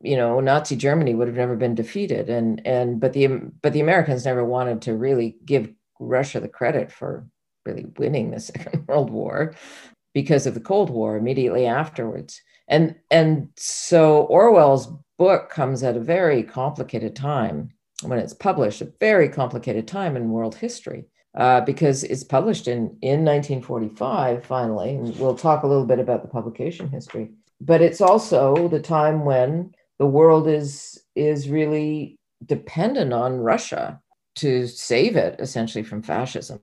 you 0.00 0.16
know 0.16 0.40
nazi 0.40 0.76
germany 0.76 1.14
would 1.14 1.28
have 1.28 1.36
never 1.36 1.56
been 1.56 1.74
defeated. 1.74 2.28
And 2.28 2.64
and 2.66 3.00
but 3.00 3.12
the 3.12 3.28
but 3.62 3.72
the 3.72 3.80
americans 3.80 4.24
never 4.24 4.44
wanted 4.44 4.82
to 4.82 4.94
really 4.94 5.36
give 5.44 5.72
russia 5.98 6.40
the 6.40 6.48
credit 6.48 6.92
for 6.92 7.26
really 7.64 7.86
winning 7.98 8.30
the 8.30 8.40
second 8.50 8.86
world 8.86 9.10
war 9.10 9.54
because 10.14 10.46
of 10.46 10.54
the 10.54 10.60
cold 10.60 10.90
war 10.90 11.16
immediately 11.16 11.66
afterwards. 11.66 12.40
And 12.68 12.96
and 13.10 13.48
so 13.56 14.22
orwell's 14.22 14.88
book 15.18 15.50
comes 15.50 15.82
at 15.82 15.96
a 15.96 16.00
very 16.00 16.42
complicated 16.42 17.16
time 17.16 17.70
when 18.02 18.18
it's 18.18 18.34
published 18.34 18.82
a 18.82 18.92
very 19.00 19.28
complicated 19.28 19.88
time 19.88 20.16
in 20.16 20.30
world 20.30 20.54
history 20.54 21.06
uh, 21.36 21.60
because 21.60 22.02
it's 22.04 22.24
published 22.24 22.66
in, 22.66 22.96
in 23.02 23.24
1945, 23.24 24.44
finally. 24.44 24.90
And 24.94 25.18
we'll 25.18 25.36
talk 25.36 25.62
a 25.62 25.66
little 25.66 25.84
bit 25.84 25.98
about 25.98 26.22
the 26.22 26.28
publication 26.28 26.88
history. 26.88 27.30
But 27.60 27.82
it's 27.82 28.00
also 28.00 28.68
the 28.68 28.80
time 28.80 29.24
when 29.24 29.74
the 29.98 30.06
world 30.06 30.48
is, 30.48 31.02
is 31.14 31.48
really 31.48 32.18
dependent 32.44 33.12
on 33.12 33.38
Russia 33.38 34.00
to 34.36 34.66
save 34.66 35.16
it 35.16 35.40
essentially 35.40 35.84
from 35.84 36.02
fascism. 36.02 36.60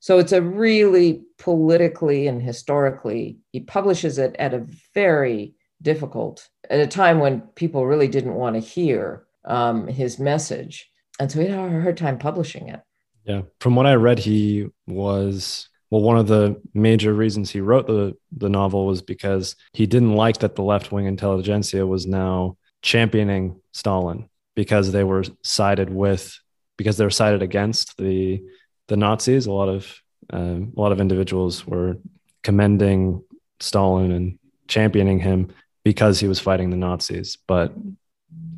So 0.00 0.18
it's 0.18 0.32
a 0.32 0.42
really 0.42 1.22
politically 1.38 2.26
and 2.26 2.40
historically, 2.40 3.38
he 3.52 3.60
publishes 3.60 4.18
it 4.18 4.34
at 4.38 4.54
a 4.54 4.66
very 4.94 5.54
difficult, 5.82 6.48
at 6.68 6.80
a 6.80 6.86
time 6.86 7.18
when 7.18 7.42
people 7.54 7.86
really 7.86 8.08
didn't 8.08 8.34
want 8.34 8.54
to 8.54 8.60
hear 8.60 9.26
um, 9.44 9.86
his 9.86 10.18
message. 10.18 10.90
And 11.18 11.30
so 11.30 11.40
he 11.40 11.48
had 11.48 11.58
a 11.58 11.82
hard 11.82 11.96
time 11.96 12.18
publishing 12.18 12.68
it. 12.68 12.80
Yeah. 13.24 13.42
From 13.60 13.76
what 13.76 13.86
I 13.86 13.94
read, 13.94 14.18
he 14.18 14.68
was 14.86 15.68
well, 15.90 16.02
one 16.02 16.18
of 16.18 16.28
the 16.28 16.60
major 16.72 17.12
reasons 17.12 17.50
he 17.50 17.60
wrote 17.60 17.86
the 17.86 18.16
the 18.36 18.48
novel 18.48 18.86
was 18.86 19.02
because 19.02 19.56
he 19.72 19.86
didn't 19.86 20.14
like 20.14 20.38
that 20.38 20.54
the 20.54 20.62
left 20.62 20.92
wing 20.92 21.06
intelligentsia 21.06 21.86
was 21.86 22.06
now 22.06 22.56
championing 22.82 23.60
Stalin 23.72 24.28
because 24.54 24.92
they 24.92 25.04
were 25.04 25.24
sided 25.42 25.90
with 25.90 26.38
because 26.76 26.96
they 26.96 27.04
were 27.04 27.10
sided 27.10 27.42
against 27.42 27.96
the 27.98 28.42
the 28.88 28.96
Nazis. 28.96 29.46
A 29.46 29.52
lot 29.52 29.68
of 29.68 30.00
um, 30.32 30.72
a 30.76 30.80
lot 30.80 30.92
of 30.92 31.00
individuals 31.00 31.66
were 31.66 31.98
commending 32.42 33.22
Stalin 33.58 34.12
and 34.12 34.38
championing 34.68 35.18
him 35.18 35.52
because 35.84 36.20
he 36.20 36.28
was 36.28 36.38
fighting 36.38 36.70
the 36.70 36.76
Nazis. 36.76 37.36
But 37.48 37.74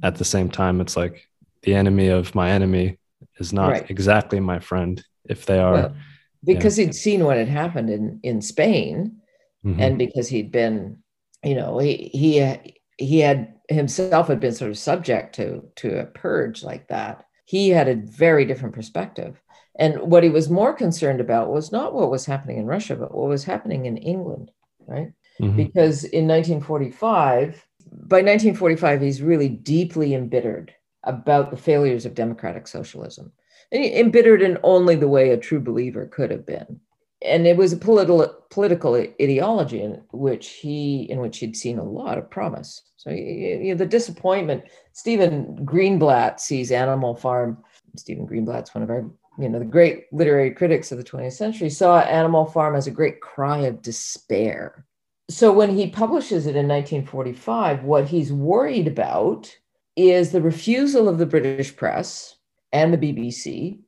at 0.02 0.16
the 0.16 0.24
same 0.24 0.50
time, 0.50 0.80
it's 0.80 0.96
like 0.96 1.28
the 1.62 1.74
enemy 1.74 2.08
of 2.08 2.34
my 2.34 2.50
enemy 2.50 2.98
is 3.42 3.52
not 3.52 3.70
right. 3.70 3.90
exactly 3.90 4.40
my 4.40 4.58
friend 4.60 5.04
if 5.28 5.46
they 5.46 5.58
are 5.58 5.72
well, 5.72 5.96
because 6.44 6.78
yeah. 6.78 6.86
he'd 6.86 6.94
seen 6.94 7.24
what 7.24 7.36
had 7.36 7.48
happened 7.48 7.90
in 7.90 8.20
in 8.22 8.40
Spain 8.40 9.20
mm-hmm. 9.64 9.80
and 9.80 9.98
because 9.98 10.28
he'd 10.28 10.52
been 10.52 11.02
you 11.44 11.54
know 11.54 11.78
he 11.78 12.10
he 12.12 12.74
he 12.96 13.18
had 13.18 13.54
himself 13.68 14.28
had 14.28 14.40
been 14.40 14.54
sort 14.54 14.70
of 14.70 14.78
subject 14.78 15.34
to 15.34 15.62
to 15.76 16.00
a 16.00 16.06
purge 16.06 16.62
like 16.62 16.88
that 16.88 17.24
he 17.44 17.68
had 17.68 17.88
a 17.88 17.96
very 17.96 18.44
different 18.44 18.74
perspective 18.74 19.40
and 19.78 19.98
what 20.00 20.22
he 20.22 20.28
was 20.28 20.50
more 20.50 20.74
concerned 20.74 21.20
about 21.20 21.50
was 21.50 21.72
not 21.72 21.94
what 21.94 22.10
was 22.10 22.26
happening 22.26 22.58
in 22.58 22.66
Russia 22.66 22.96
but 22.96 23.14
what 23.14 23.28
was 23.28 23.44
happening 23.44 23.86
in 23.86 23.96
England 23.96 24.50
right 24.86 25.12
mm-hmm. 25.40 25.56
because 25.56 26.04
in 26.04 26.28
1945 26.28 27.66
by 27.90 28.18
1945 28.18 29.00
he's 29.00 29.22
really 29.22 29.48
deeply 29.48 30.14
embittered 30.14 30.74
about 31.04 31.50
the 31.50 31.56
failures 31.56 32.06
of 32.06 32.14
democratic 32.14 32.66
socialism, 32.68 33.32
embittered 33.72 34.42
in 34.42 34.58
only 34.62 34.96
the 34.96 35.08
way 35.08 35.30
a 35.30 35.36
true 35.36 35.60
believer 35.60 36.06
could 36.06 36.30
have 36.30 36.46
been. 36.46 36.80
And 37.24 37.46
it 37.46 37.56
was 37.56 37.72
a 37.72 37.76
political 37.76 38.26
political 38.50 38.94
ideology 38.96 39.80
in 39.80 40.02
which 40.12 40.48
he 40.48 41.06
in 41.08 41.20
which 41.20 41.38
he'd 41.38 41.56
seen 41.56 41.78
a 41.78 41.84
lot 41.84 42.18
of 42.18 42.28
promise. 42.28 42.82
So 42.96 43.10
you 43.10 43.70
know, 43.70 43.74
the 43.76 43.86
disappointment. 43.86 44.64
Stephen 44.92 45.64
Greenblatt 45.64 46.40
sees 46.40 46.72
Animal 46.72 47.14
Farm. 47.14 47.62
Stephen 47.96 48.26
Greenblatt's 48.26 48.74
one 48.74 48.82
of 48.82 48.90
our 48.90 49.08
you 49.38 49.48
know 49.48 49.60
the 49.60 49.64
great 49.64 50.06
literary 50.12 50.50
critics 50.50 50.90
of 50.90 50.98
the 50.98 51.04
20th 51.04 51.34
century 51.34 51.70
saw 51.70 52.00
Animal 52.00 52.46
Farm 52.46 52.74
as 52.74 52.88
a 52.88 52.92
great 52.92 53.20
cry 53.20 53.58
of 53.58 53.82
despair. 53.82 54.84
So 55.30 55.52
when 55.52 55.70
he 55.70 55.88
publishes 55.88 56.46
it 56.46 56.56
in 56.56 56.68
1945, 56.68 57.84
what 57.84 58.08
he's 58.08 58.32
worried 58.32 58.88
about 58.88 59.56
is 59.96 60.32
the 60.32 60.42
refusal 60.42 61.08
of 61.08 61.18
the 61.18 61.26
British 61.26 61.74
press 61.76 62.36
and 62.72 62.92
the 62.92 62.98
BBC, 62.98 63.80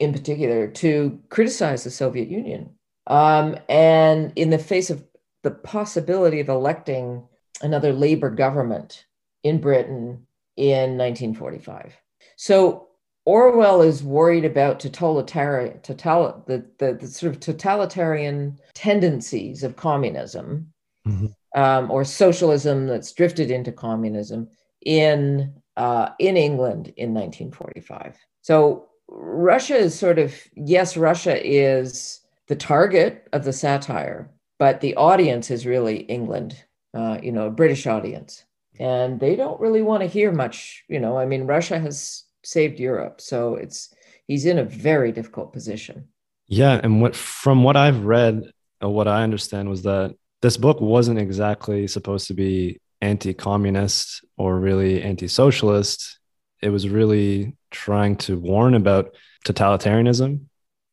in 0.00 0.12
particular, 0.12 0.68
to 0.68 1.20
criticize 1.28 1.84
the 1.84 1.90
Soviet 1.90 2.28
Union. 2.28 2.70
Um, 3.06 3.56
and 3.68 4.32
in 4.36 4.50
the 4.50 4.58
face 4.58 4.90
of 4.90 5.04
the 5.42 5.50
possibility 5.50 6.40
of 6.40 6.48
electing 6.48 7.24
another 7.60 7.92
Labour 7.92 8.30
government 8.30 9.06
in 9.42 9.60
Britain 9.60 10.26
in 10.56 10.96
1945. 10.96 11.96
So 12.36 12.88
Orwell 13.24 13.82
is 13.82 14.02
worried 14.02 14.44
about 14.44 14.80
totalitarian, 14.80 15.80
total, 15.80 16.42
the, 16.46 16.66
the, 16.78 16.94
the 16.94 17.06
sort 17.06 17.34
of 17.34 17.40
totalitarian 17.40 18.58
tendencies 18.74 19.62
of 19.62 19.76
communism 19.76 20.72
mm-hmm. 21.06 21.26
um, 21.60 21.90
or 21.90 22.04
socialism 22.04 22.86
that's 22.86 23.12
drifted 23.12 23.50
into 23.50 23.70
communism 23.70 24.48
in 24.84 25.54
uh, 25.76 26.10
in 26.18 26.36
England 26.36 26.92
in 26.96 27.14
1945. 27.14 28.16
So 28.42 28.88
Russia 29.08 29.76
is 29.76 29.98
sort 29.98 30.18
of 30.18 30.34
yes, 30.54 30.96
Russia 30.96 31.38
is 31.44 32.20
the 32.48 32.56
target 32.56 33.28
of 33.32 33.44
the 33.44 33.52
satire, 33.52 34.30
but 34.58 34.80
the 34.80 34.94
audience 34.96 35.50
is 35.50 35.66
really 35.66 35.98
England, 36.00 36.62
uh, 36.94 37.18
you 37.22 37.32
know, 37.32 37.46
a 37.46 37.50
British 37.50 37.86
audience, 37.86 38.44
and 38.78 39.20
they 39.20 39.36
don't 39.36 39.60
really 39.60 39.82
want 39.82 40.02
to 40.02 40.08
hear 40.08 40.32
much. 40.32 40.84
You 40.88 41.00
know, 41.00 41.16
I 41.16 41.26
mean, 41.26 41.46
Russia 41.46 41.78
has 41.78 42.24
saved 42.44 42.80
Europe. 42.80 43.20
So 43.20 43.56
it's 43.56 43.94
he's 44.26 44.46
in 44.46 44.58
a 44.58 44.64
very 44.64 45.12
difficult 45.12 45.52
position. 45.52 46.08
Yeah, 46.46 46.80
and 46.82 47.00
what 47.00 47.16
from 47.16 47.64
what 47.64 47.76
I've 47.76 48.04
read, 48.04 48.42
what 48.80 49.08
I 49.08 49.22
understand 49.22 49.68
was 49.68 49.82
that 49.82 50.14
this 50.42 50.56
book 50.56 50.80
wasn't 50.80 51.18
exactly 51.18 51.86
supposed 51.86 52.26
to 52.26 52.34
be 52.34 52.80
anti-communist 53.02 54.24
or 54.38 54.58
really 54.58 55.02
anti-socialist. 55.02 56.18
It 56.62 56.70
was 56.70 56.88
really 56.88 57.56
trying 57.70 58.16
to 58.16 58.38
warn 58.38 58.74
about 58.74 59.14
totalitarianism 59.44 60.46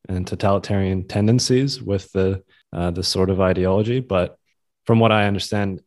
and 0.09 0.27
totalitarian 0.27 1.07
tendencies 1.07 1.81
with 1.81 2.11
the 2.11 2.43
uh, 2.73 2.91
this 2.91 3.07
sort 3.07 3.29
of 3.29 3.39
ideology. 3.39 3.99
But 3.99 4.37
from 4.85 4.99
what 4.99 5.11
I 5.11 5.25
understand, 5.25 5.81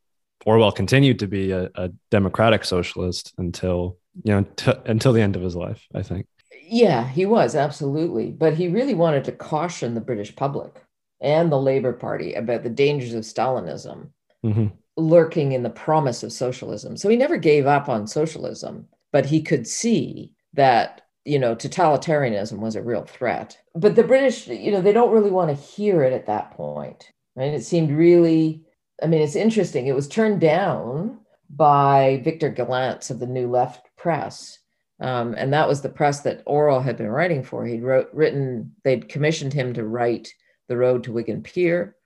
Orwell 0.46 0.72
continued 0.72 1.18
to 1.20 1.26
be 1.26 1.50
a, 1.50 1.70
a 1.74 1.90
democratic 2.10 2.64
socialist 2.64 3.34
until 3.38 3.98
you 4.24 4.32
know, 4.32 4.46
t- 4.56 4.72
until 4.86 5.12
the 5.12 5.20
end 5.20 5.36
of 5.36 5.42
his 5.42 5.56
life, 5.56 5.86
I 5.94 6.02
think. 6.02 6.26
Yeah, 6.62 7.08
he 7.08 7.26
was 7.26 7.54
absolutely. 7.54 8.30
But 8.30 8.54
he 8.54 8.68
really 8.68 8.94
wanted 8.94 9.24
to 9.24 9.32
caution 9.32 9.94
the 9.94 10.00
British 10.00 10.34
public 10.34 10.82
and 11.20 11.50
the 11.50 11.60
Labour 11.60 11.92
Party 11.92 12.34
about 12.34 12.62
the 12.62 12.70
dangers 12.70 13.14
of 13.14 13.24
Stalinism 13.24 14.10
mm-hmm. 14.44 14.68
Lurking 14.96 15.52
in 15.52 15.62
the 15.62 15.70
promise 15.70 16.22
of 16.22 16.32
socialism. 16.32 16.96
So 16.96 17.08
he 17.08 17.16
never 17.16 17.36
gave 17.36 17.66
up 17.66 17.88
on 17.88 18.06
socialism, 18.06 18.86
but 19.10 19.26
he 19.26 19.42
could 19.42 19.66
see 19.66 20.34
that, 20.54 21.02
you 21.24 21.38
know, 21.38 21.54
totalitarianism 21.54 22.58
was 22.58 22.76
a 22.76 22.82
real 22.82 23.04
threat. 23.04 23.58
But 23.74 23.94
the 23.96 24.04
British, 24.04 24.48
you 24.48 24.70
know, 24.70 24.82
they 24.82 24.92
don't 24.92 25.12
really 25.12 25.30
want 25.30 25.48
to 25.48 25.64
hear 25.64 26.02
it 26.02 26.12
at 26.12 26.26
that 26.26 26.50
point. 26.52 27.10
Right. 27.34 27.54
It 27.54 27.64
seemed 27.64 27.90
really, 27.90 28.62
I 29.02 29.06
mean, 29.06 29.22
it's 29.22 29.36
interesting. 29.36 29.86
It 29.86 29.94
was 29.94 30.08
turned 30.08 30.40
down 30.40 31.20
by 31.48 32.20
Victor 32.24 32.50
Gollancz 32.50 33.10
of 33.10 33.18
the 33.18 33.26
New 33.26 33.48
Left 33.48 33.88
press. 33.96 34.58
Um, 35.00 35.34
and 35.36 35.52
that 35.52 35.66
was 35.66 35.80
the 35.80 35.88
press 35.88 36.20
that 36.20 36.42
Orwell 36.44 36.82
had 36.82 36.98
been 36.98 37.08
writing 37.08 37.42
for. 37.42 37.64
He'd 37.64 37.82
wrote, 37.82 38.10
written, 38.12 38.74
they'd 38.84 39.08
commissioned 39.08 39.52
him 39.52 39.72
to 39.74 39.84
write 39.84 40.28
The 40.68 40.76
Road 40.76 41.04
to 41.04 41.12
Wigan 41.12 41.42
Pier. 41.42 41.96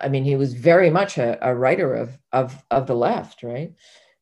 I 0.00 0.08
mean, 0.08 0.24
he 0.24 0.36
was 0.36 0.54
very 0.54 0.90
much 0.90 1.18
a, 1.18 1.38
a 1.46 1.54
writer 1.54 1.94
of, 1.94 2.18
of, 2.32 2.62
of 2.70 2.86
the 2.86 2.94
left, 2.94 3.42
right? 3.42 3.72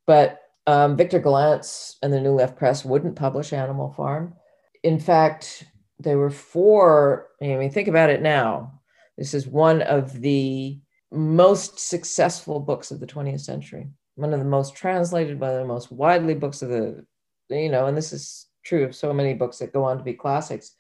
But 0.07 0.41
um, 0.67 0.97
Victor 0.97 1.21
Gollancz 1.21 1.97
and 2.03 2.13
the 2.13 2.21
New 2.21 2.33
Left 2.33 2.57
Press 2.57 2.85
wouldn't 2.85 3.17
publish 3.17 3.53
Animal 3.53 3.93
Farm. 3.93 4.35
In 4.83 4.99
fact, 4.99 5.65
there 5.99 6.19
were 6.19 6.31
four, 6.31 7.29
I 7.43 7.47
mean, 7.47 7.71
think 7.71 7.89
about 7.89 8.11
it 8.11 8.23
now. 8.23 8.81
This 9.17 9.35
is 9.35 9.47
one 9.47 9.83
of 9.83 10.21
the 10.21 10.79
most 11.11 11.79
successful 11.79 12.61
books 12.61 12.91
of 12.91 13.01
the 13.01 13.07
20th 13.07 13.41
century, 13.41 13.89
one 14.17 14.33
of 14.33 14.41
the 14.41 14.45
most 14.45 14.75
translated, 14.75 15.39
one 15.39 15.51
of 15.51 15.61
the 15.61 15.67
most 15.67 15.93
widely 15.93 16.35
books 16.35 16.63
of 16.63 16.69
the 16.69 17.05
you 17.51 17.69
know, 17.69 17.87
and 17.87 17.97
this 17.97 18.13
is 18.13 18.47
true 18.65 18.85
of 18.85 18.95
so 18.95 19.13
many 19.13 19.35
books 19.35 19.59
that 19.59 19.73
go 19.73 19.85
on 19.85 19.99
to 19.99 20.05
be 20.05 20.15
classics. 20.15 20.75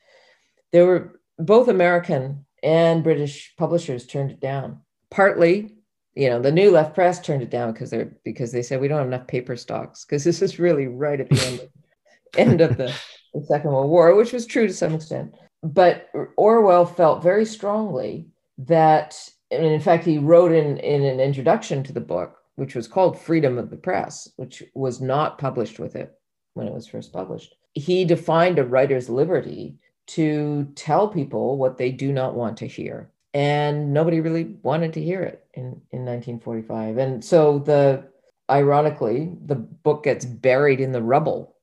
There 0.73 0.87
were 0.87 1.21
both 1.39 1.69
American 1.69 2.47
and 2.63 3.05
British 3.05 3.55
publishers 3.57 4.07
turned 4.07 4.30
it 4.30 4.41
down. 4.41 4.80
Partly, 5.15 5.77
you 6.17 6.29
know, 6.29 6.41
the 6.41 6.50
New 6.50 6.73
Left 6.73 6.93
Press 6.93 7.21
turned 7.21 7.43
it 7.43 7.50
down 7.50 7.73
because 7.73 7.91
they're 7.91 8.17
because 8.25 8.50
they 8.50 8.63
said 8.63 8.81
we 8.81 8.89
don't 8.89 8.99
have 8.99 9.07
enough 9.07 9.29
paper 9.29 9.55
stocks 9.55 10.05
because 10.05 10.25
this 10.25 10.43
is 10.43 10.59
really 10.59 10.89
right 10.89 11.21
at 11.21 11.29
the 11.29 11.47
end 11.47 11.61
of, 11.61 11.69
end 12.37 12.61
of 12.61 12.77
the, 12.77 12.93
the 13.33 13.47
Second 13.47 13.71
World 13.71 13.91
War, 13.91 14.17
which 14.17 14.33
was 14.33 14.45
true 14.45 14.67
to 14.67 14.73
some 14.73 14.95
extent. 14.95 15.33
But 15.63 16.09
Orwell 16.37 16.85
felt 16.85 17.23
very 17.23 17.45
strongly 17.45 18.27
that, 18.59 19.17
and 19.53 19.65
in 19.65 19.81
fact, 19.81 20.05
he 20.05 20.19
wrote 20.19 20.50
in, 20.50 20.79
in 20.79 21.05
an 21.05 21.21
introduction 21.21 21.85
to 21.85 21.93
the 21.93 22.00
book, 22.00 22.37
which 22.57 22.75
was 22.75 22.89
called 22.89 23.19
Freedom 23.19 23.57
of 23.57 23.71
the 23.71 23.77
Press, 23.77 24.29
which 24.37 24.65
was 24.75 25.00
not 25.00 25.39
published 25.39 25.79
with 25.79 25.95
it 25.95 26.13
when 26.55 26.67
it 26.67 26.75
was 26.75 26.89
first 26.89 27.13
published. 27.13 27.55
He 27.73 28.05
defined 28.05 28.59
a 28.59 28.65
writer's 28.65 29.09
liberty 29.09 29.77
to 30.07 30.69
tell 30.75 31.09
people 31.09 31.57
what 31.57 31.79
they 31.79 31.91
do 31.91 32.13
not 32.13 32.35
want 32.35 32.59
to 32.59 32.67
hear. 32.67 33.11
And 33.34 33.92
nobody 33.92 34.20
really 34.20 34.44
wanted 34.62 34.92
to 34.94 35.02
hear 35.02 35.23
it 35.23 35.44
in, 35.54 35.64
in 35.90 36.04
1945. 36.04 36.99
And 36.99 37.25
so 37.25 37.58
the 37.58 38.04
ironically, 38.49 39.32
the 39.44 39.56
book 39.56 40.04
gets 40.04 40.25
buried 40.25 40.80
in 40.80 40.92
the 40.92 41.02
rubble 41.02 41.56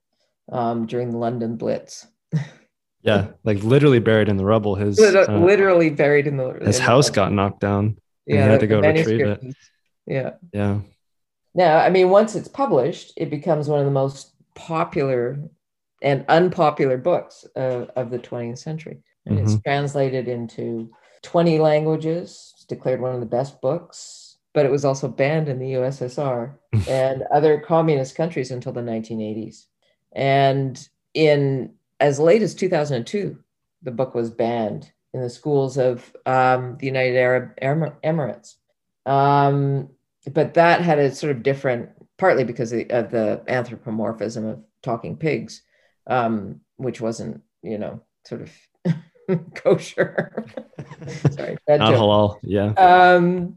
um, 0.50 0.86
during 0.86 1.10
the 1.10 1.16
London 1.16 1.56
Blitz. 1.56 2.06
yeah, 3.02 3.28
like 3.42 3.62
literally 3.62 4.00
buried 4.00 4.28
in 4.28 4.36
the 4.36 4.44
rubble. 4.44 4.74
His 4.74 5.00
uh, 5.00 5.26
literally 5.30 5.88
buried 5.88 6.26
in 6.26 6.36
the 6.36 6.58
his 6.60 6.78
in 6.78 6.84
house 6.84 7.06
the 7.08 7.14
got 7.14 7.32
knocked 7.32 7.60
down. 7.60 7.96
Yeah, 8.26 8.44
he 8.44 8.50
had 8.50 8.60
to 8.60 8.66
go 8.66 8.80
retrieve 8.80 9.26
it. 9.26 9.56
Yeah, 10.06 10.32
yeah. 10.52 10.80
Now, 11.54 11.78
I 11.78 11.90
mean, 11.90 12.10
once 12.10 12.34
it's 12.34 12.48
published, 12.48 13.12
it 13.16 13.30
becomes 13.30 13.68
one 13.68 13.78
of 13.78 13.84
the 13.84 13.90
most 13.90 14.32
popular 14.54 15.38
and 16.02 16.24
unpopular 16.28 16.96
books 16.96 17.44
of, 17.54 17.90
of 17.94 18.10
the 18.10 18.18
20th 18.18 18.58
century. 18.58 19.02
And 19.26 19.36
mm-hmm. 19.36 19.46
it's 19.46 19.62
translated 19.62 20.28
into 20.28 20.90
20 21.22 21.58
languages, 21.58 22.52
it's 22.54 22.64
declared 22.64 23.00
one 23.00 23.14
of 23.14 23.20
the 23.20 23.26
best 23.26 23.60
books, 23.60 24.36
but 24.52 24.66
it 24.66 24.72
was 24.72 24.84
also 24.84 25.08
banned 25.08 25.48
in 25.48 25.58
the 25.58 25.72
USSR 25.72 26.54
and 26.88 27.22
other 27.32 27.60
communist 27.60 28.14
countries 28.14 28.50
until 28.50 28.72
the 28.72 28.80
1980s. 28.80 29.66
And 30.12 30.88
in 31.14 31.74
as 32.00 32.18
late 32.18 32.42
as 32.42 32.54
2002, 32.54 33.38
the 33.82 33.90
book 33.90 34.14
was 34.14 34.30
banned 34.30 34.90
in 35.14 35.20
the 35.20 35.30
schools 35.30 35.78
of 35.78 36.14
um, 36.26 36.76
the 36.78 36.86
United 36.86 37.16
Arab 37.16 38.00
Emirates. 38.02 38.54
Um, 39.06 39.88
but 40.32 40.54
that 40.54 40.80
had 40.80 40.98
a 40.98 41.14
sort 41.14 41.34
of 41.34 41.42
different 41.42 41.90
partly 42.18 42.44
because 42.44 42.72
of 42.72 43.10
the 43.10 43.42
anthropomorphism 43.48 44.46
of 44.46 44.62
talking 44.82 45.16
pigs, 45.16 45.62
um, 46.06 46.60
which 46.76 47.00
wasn't, 47.00 47.42
you 47.62 47.78
know, 47.78 48.00
sort 48.24 48.42
of 48.42 48.52
kosher. 49.54 50.44
Sorry, 51.30 51.56
not 51.68 51.90
joke. 51.90 51.98
halal. 51.98 52.38
Yeah. 52.42 52.72
Um, 52.72 53.56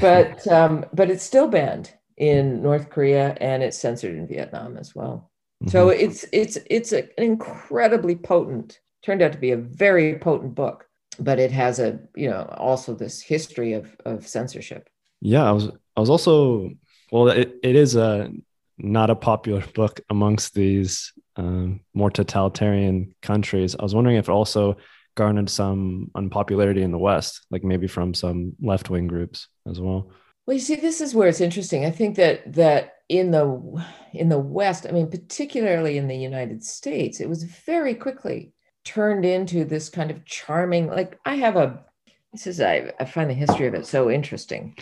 but 0.00 0.46
um, 0.48 0.86
but 0.92 1.10
it's 1.10 1.24
still 1.24 1.48
banned 1.48 1.92
in 2.16 2.62
North 2.62 2.90
Korea 2.90 3.36
and 3.40 3.62
it's 3.62 3.78
censored 3.78 4.14
in 4.14 4.26
Vietnam 4.26 4.76
as 4.76 4.94
well. 4.94 5.30
Mm-hmm. 5.62 5.70
So 5.70 5.88
it's 5.88 6.24
it's 6.32 6.58
it's 6.68 6.92
an 6.92 7.08
incredibly 7.16 8.16
potent. 8.16 8.80
Turned 9.02 9.22
out 9.22 9.32
to 9.32 9.38
be 9.38 9.52
a 9.52 9.56
very 9.56 10.18
potent 10.18 10.54
book, 10.54 10.86
but 11.18 11.38
it 11.38 11.50
has 11.52 11.78
a 11.78 11.98
you 12.14 12.28
know 12.28 12.42
also 12.56 12.94
this 12.94 13.20
history 13.20 13.72
of 13.72 13.96
of 14.04 14.26
censorship. 14.26 14.88
Yeah, 15.20 15.44
I 15.44 15.52
was 15.52 15.70
I 15.96 16.00
was 16.00 16.10
also 16.10 16.70
well, 17.10 17.28
it, 17.28 17.58
it 17.62 17.76
is 17.76 17.96
a 17.96 18.30
not 18.78 19.10
a 19.10 19.16
popular 19.16 19.64
book 19.74 20.00
amongst 20.08 20.54
these 20.54 21.12
um, 21.36 21.80
more 21.94 22.10
totalitarian 22.10 23.14
countries. 23.22 23.76
I 23.78 23.82
was 23.82 23.94
wondering 23.94 24.16
if 24.16 24.28
it 24.28 24.32
also 24.32 24.76
garnered 25.14 25.50
some 25.50 26.10
unpopularity 26.14 26.82
in 26.82 26.92
the 26.92 26.98
West, 26.98 27.46
like 27.50 27.64
maybe 27.64 27.86
from 27.86 28.14
some 28.14 28.52
left 28.60 28.90
wing 28.90 29.06
groups 29.06 29.48
as 29.68 29.80
well. 29.80 30.10
Well, 30.46 30.54
you 30.54 30.60
see, 30.60 30.76
this 30.76 31.00
is 31.00 31.14
where 31.14 31.28
it's 31.28 31.40
interesting. 31.40 31.84
I 31.84 31.90
think 31.90 32.16
that 32.16 32.52
that 32.54 32.94
in 33.08 33.30
the 33.30 33.84
in 34.12 34.28
the 34.28 34.38
West, 34.38 34.86
I 34.88 34.92
mean, 34.92 35.10
particularly 35.10 35.98
in 35.98 36.08
the 36.08 36.16
United 36.16 36.64
States, 36.64 37.20
it 37.20 37.28
was 37.28 37.44
very 37.44 37.94
quickly 37.94 38.52
turned 38.84 39.24
into 39.24 39.64
this 39.64 39.88
kind 39.88 40.10
of 40.10 40.24
charming. 40.24 40.88
Like 40.88 41.18
I 41.24 41.36
have 41.36 41.56
a 41.56 41.84
this 42.32 42.46
is 42.46 42.60
I, 42.60 42.92
I 42.98 43.04
find 43.04 43.28
the 43.28 43.34
history 43.34 43.66
of 43.66 43.74
it 43.74 43.86
so 43.86 44.10
interesting. 44.10 44.76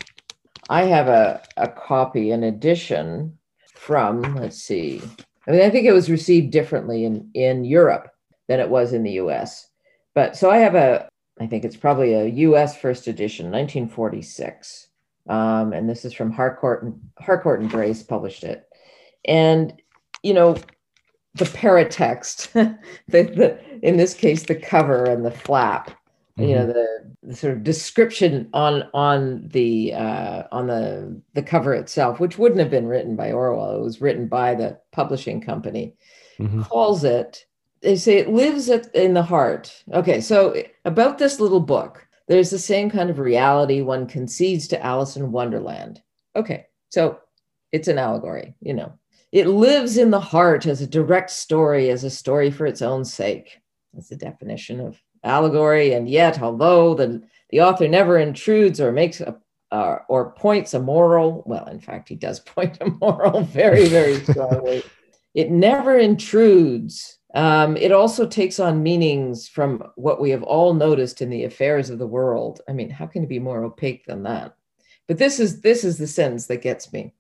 I 0.71 0.83
have 0.85 1.09
a, 1.09 1.43
a 1.57 1.69
copy, 1.69 2.31
an 2.31 2.43
edition 2.43 3.39
from, 3.75 4.35
let's 4.35 4.63
see, 4.63 5.01
I 5.49 5.53
mean, 5.53 5.63
I 5.63 5.71
think 5.71 5.87
it 5.87 5.93
was 5.93 6.11
received 6.11 6.53
differently 6.53 7.05
in, 7.05 7.31
in 7.33 7.65
Europe 7.65 8.11
than 8.49 8.61
it 8.61 8.69
was 8.69 8.93
in 8.93 9.03
the 9.03 9.13
US. 9.13 9.68
But 10.19 10.37
so 10.37 10.51
I 10.51 10.57
have 10.57 10.75
a, 10.75 11.09
I 11.41 11.47
think 11.47 11.65
it's 11.65 11.77
probably 11.77 12.13
a 12.13 12.27
US 12.27 12.77
first 12.77 13.07
edition, 13.07 13.53
1946. 13.53 14.89
Um, 15.29 15.73
and 15.73 15.89
this 15.89 16.05
is 16.05 16.13
from 16.13 16.33
Harcourt 16.33 16.83
and, 16.83 17.01
Harcourt 17.21 17.61
and 17.61 17.71
Brace 17.71 18.03
published 18.03 18.43
it. 18.43 18.67
And, 19.25 19.81
you 20.25 20.35
know, 20.35 20.57
the 21.37 21.45
paratext, 21.45 22.53
the, 23.07 23.23
the, 23.23 23.61
in 23.81 23.97
this 23.97 24.13
case, 24.13 24.43
the 24.43 24.57
cover 24.57 25.05
and 25.05 25.25
the 25.25 25.31
flap 25.31 25.93
you 26.37 26.55
know 26.55 26.67
the, 26.69 27.15
the, 27.25 27.35
sort 27.35 27.53
of 27.53 27.65
description 27.65 28.49
on 28.53 28.85
on 28.95 29.49
the 29.49 29.93
uh, 29.93 30.45
on 30.53 30.69
the 30.69 31.21
the 31.35 31.43
cover 31.43 31.75
itself, 31.75 32.21
which 32.21 32.39
wouldn't 32.39 32.61
have 32.61 32.71
been 32.71 32.87
written 32.87 33.17
by 33.17 33.33
Orwell. 33.33 33.75
It 33.75 33.83
was 33.83 34.01
written 34.01 34.29
by 34.29 34.55
the 34.55 34.79
publishing 34.93 35.41
company. 35.41 35.97
Mhm. 36.39 36.63
Calls 36.63 37.03
it. 37.03 37.45
They 37.81 37.97
say 37.97 38.19
it 38.19 38.31
lives 38.31 38.69
at, 38.69 38.95
in 38.95 39.15
the 39.15 39.23
heart. 39.23 39.85
Okay, 39.93 40.21
so 40.21 40.63
about 40.85 41.19
this 41.19 41.41
little 41.41 41.61
book, 41.61 42.07
there's 42.27 42.51
the 42.51 42.59
same 42.59 42.91
kind 42.91 43.11
of 43.11 43.19
reality 43.19 43.81
one 43.81 44.07
concedes 44.07 44.69
to 44.69 44.85
Alice 44.85 45.17
in 45.17 45.33
Wonderland. 45.33 46.03
Okay, 46.37 46.67
so 46.89 47.21
it's 47.73 47.89
an 47.89 47.99
allegory. 47.99 48.55
You 48.61 48.75
know, 48.75 48.93
it 49.33 49.47
lives 49.47 49.97
in 49.97 50.11
the 50.11 50.21
heart 50.21 50.67
as 50.67 50.81
a 50.81 50.87
direct 50.87 51.31
story, 51.31 51.91
as 51.91 52.05
a 52.05 52.11
story 52.11 52.51
for 52.51 52.67
its 52.67 52.83
own 52.83 53.05
sake. 53.05 53.61
That's 53.93 54.09
the 54.09 54.17
definition 54.17 54.81
of 54.81 55.01
allegory. 55.25 55.95
And 55.95 56.09
yet, 56.09 56.41
although 56.43 56.95
the, 56.95 57.23
the 57.51 57.61
author 57.61 57.89
never 57.89 58.19
intrudes 58.19 58.81
or 58.81 58.93
makes 58.93 59.21
a 59.21 59.39
uh, 59.71 59.99
or 60.09 60.33
points 60.33 60.73
a 60.75 60.81
moral, 60.81 61.43
well, 61.45 61.67
in 61.67 61.81
fact, 61.81 62.09
he 62.09 62.15
does 62.15 62.41
point 62.55 62.79
a 62.81 62.91
moral 63.01 63.43
very, 63.43 63.87
very 63.87 64.21
strongly. 64.21 64.83
it 65.35 65.51
never 65.51 65.99
intrudes. 65.99 67.18
Um, 67.39 67.77
it 67.77 67.93
also 67.93 68.27
takes 68.27 68.59
on 68.59 68.83
meanings 68.83 69.47
from 69.47 69.93
what 69.95 70.21
we 70.21 70.31
have 70.31 70.43
all 70.43 70.75
noticed 70.75 71.23
in 71.23 71.31
the 71.31 71.45
affairs 71.45 71.89
of 71.89 72.01
the 72.01 72.07
world. 72.07 72.63
I 72.69 72.73
mean, 72.73 72.91
how 72.91 73.07
can 73.07 73.23
it 73.23 73.29
be 73.29 73.39
more 73.39 73.63
opaque 73.63 74.05
than 74.07 74.25
that? 74.25 74.57
But 75.07 75.19
this 75.19 75.39
is 75.39 75.61
this 75.61 75.85
is 75.85 75.99
the 75.99 76.09
sentence 76.09 76.49
that 76.49 76.63
gets 76.63 76.93
me. 76.93 77.15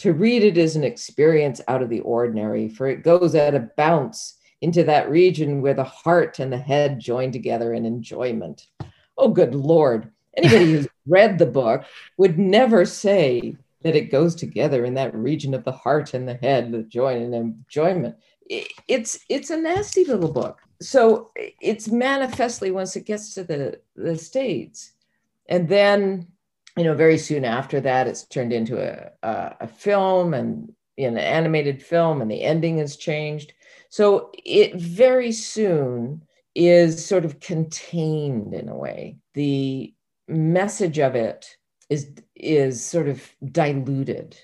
To 0.00 0.12
read 0.12 0.42
it 0.44 0.58
is 0.58 0.76
an 0.76 0.84
experience 0.84 1.62
out 1.66 1.80
of 1.80 1.88
the 1.88 2.00
ordinary, 2.00 2.68
for 2.68 2.88
it 2.88 3.04
goes 3.04 3.34
at 3.34 3.54
a 3.54 3.70
bounce 3.78 4.34
into 4.60 4.84
that 4.84 5.08
region 5.08 5.62
where 5.62 5.72
the 5.72 5.82
heart 5.82 6.40
and 6.40 6.52
the 6.52 6.58
head 6.58 7.00
join 7.00 7.32
together 7.32 7.72
in 7.72 7.86
enjoyment. 7.86 8.66
Oh, 9.16 9.28
good 9.28 9.54
Lord. 9.54 10.12
Anybody 10.36 10.72
who's 10.72 10.88
read 11.06 11.38
the 11.38 11.46
book 11.46 11.84
would 12.18 12.38
never 12.38 12.84
say 12.84 13.56
that 13.84 13.96
it 13.96 14.10
goes 14.10 14.34
together 14.34 14.84
in 14.84 14.94
that 14.94 15.14
region 15.14 15.54
of 15.54 15.64
the 15.64 15.72
heart 15.72 16.12
and 16.12 16.28
the 16.28 16.34
head, 16.34 16.70
the 16.70 16.82
joy 16.82 17.16
and 17.16 17.34
enjoyment. 17.34 18.16
It's 18.48 19.18
it's 19.28 19.50
a 19.50 19.56
nasty 19.56 20.04
little 20.04 20.32
book. 20.32 20.60
So 20.80 21.30
it's 21.36 21.88
manifestly 21.88 22.70
once 22.70 22.96
it 22.96 23.06
gets 23.06 23.34
to 23.34 23.44
the, 23.44 23.80
the 23.96 24.18
States. 24.18 24.92
And 25.48 25.68
then, 25.68 26.26
you 26.76 26.84
know, 26.84 26.94
very 26.94 27.18
soon 27.18 27.44
after 27.44 27.80
that, 27.80 28.06
it's 28.06 28.24
turned 28.24 28.52
into 28.52 28.78
a, 28.78 29.10
a, 29.26 29.56
a 29.60 29.66
film 29.66 30.34
and 30.34 30.72
an 30.98 31.18
animated 31.18 31.82
film, 31.82 32.20
and 32.20 32.30
the 32.30 32.42
ending 32.42 32.78
has 32.78 32.96
changed. 32.96 33.52
So 33.88 34.30
it 34.44 34.74
very 34.74 35.32
soon 35.32 36.22
is 36.54 37.04
sort 37.04 37.24
of 37.24 37.40
contained 37.40 38.54
in 38.54 38.68
a 38.68 38.76
way. 38.76 39.16
The 39.34 39.94
message 40.28 40.98
of 40.98 41.14
it 41.14 41.56
is 41.90 42.10
is 42.34 42.84
sort 42.84 43.08
of 43.08 43.28
diluted 43.52 44.36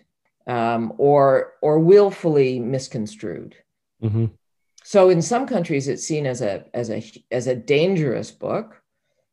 um, 0.47 0.93
or 0.99 1.55
or 1.63 1.79
willfully 1.79 2.61
misconstrued. 2.61 3.57
Hmm 4.01 4.27
So 4.85 5.11
in 5.11 5.23
some 5.23 5.47
countries, 5.47 5.89
it's 5.89 6.05
seen 6.07 6.27
as 6.27 6.41
a 6.43 6.65
as 6.75 6.91
a 6.91 7.03
as 7.31 7.47
a 7.47 7.55
dangerous 7.57 8.31
book. 8.31 8.83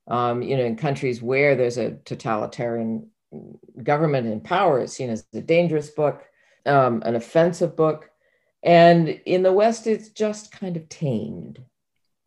Um, 0.08 0.41
you 0.41 0.58
know, 0.58 0.63
in 0.65 0.75
countries 0.77 1.21
where 1.21 1.56
there's 1.56 1.77
a 1.77 1.97
totalitarian 2.06 3.10
government 3.84 4.27
in 4.27 4.41
power, 4.41 4.80
it's 4.80 4.93
seen 4.93 5.10
as 5.10 5.25
a 5.34 5.41
dangerous 5.41 5.89
book, 5.89 6.23
um, 6.65 7.01
an 7.06 7.15
offensive 7.15 7.75
book. 7.75 8.10
And 8.63 9.10
in 9.10 9.43
the 9.43 9.53
West, 9.53 9.88
it's 9.88 10.10
just 10.10 10.51
kind 10.51 10.77
of 10.77 10.89
tamed 10.89 11.60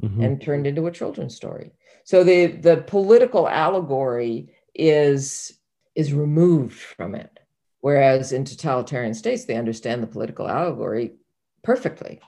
hmm 0.01 0.23
and 0.23 0.41
turned 0.41 0.67
into 0.67 0.87
a 0.87 0.93
children's 0.93 1.35
story. 1.37 1.73
So 2.05 2.25
the 2.25 2.47
the 2.47 2.79
political 2.79 3.49
allegory 3.49 4.55
is 4.75 5.59
is 5.95 6.13
removed 6.13 6.79
from 6.79 7.15
it, 7.15 7.39
whereas 7.81 8.33
in 8.33 8.45
totalitarian 8.45 9.15
states 9.15 9.45
they 9.45 9.57
understand 9.57 10.03
the 10.03 10.07
political 10.07 10.49
allegory 10.49 11.15
perfectly. 11.63 12.21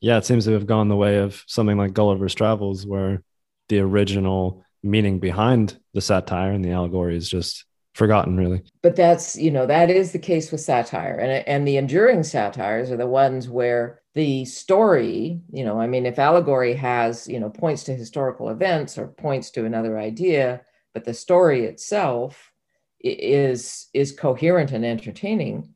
Yeah, 0.00 0.16
it 0.16 0.24
seems 0.24 0.46
to 0.46 0.52
have 0.52 0.66
gone 0.66 0.88
the 0.88 0.96
way 0.96 1.18
of 1.18 1.44
something 1.46 1.76
like 1.76 1.92
Gulliver's 1.92 2.34
Travels, 2.34 2.86
where 2.86 3.22
the 3.68 3.80
original 3.80 4.64
meaning 4.82 5.18
behind 5.18 5.78
the 5.92 6.00
satire 6.00 6.52
and 6.52 6.64
the 6.64 6.70
allegory 6.70 7.16
is 7.16 7.28
just 7.28 7.64
forgotten, 7.94 8.36
really. 8.36 8.62
But 8.82 8.96
that's 8.96 9.36
you 9.36 9.50
know 9.50 9.66
that 9.66 9.90
is 9.90 10.12
the 10.12 10.18
case 10.18 10.50
with 10.50 10.60
satire, 10.60 11.16
and 11.16 11.46
and 11.46 11.68
the 11.68 11.76
enduring 11.76 12.22
satires 12.22 12.90
are 12.90 12.96
the 12.96 13.06
ones 13.06 13.48
where 13.48 14.00
the 14.14 14.44
story, 14.44 15.40
you 15.52 15.64
know, 15.64 15.80
I 15.80 15.86
mean, 15.86 16.06
if 16.06 16.18
allegory 16.18 16.74
has 16.74 17.28
you 17.28 17.38
know 17.38 17.50
points 17.50 17.84
to 17.84 17.94
historical 17.94 18.48
events 18.48 18.98
or 18.98 19.08
points 19.08 19.50
to 19.52 19.64
another 19.64 19.98
idea, 19.98 20.62
but 20.94 21.04
the 21.04 21.14
story 21.14 21.66
itself 21.66 22.52
is 23.00 23.88
is 23.94 24.12
coherent 24.12 24.72
and 24.72 24.84
entertaining, 24.84 25.74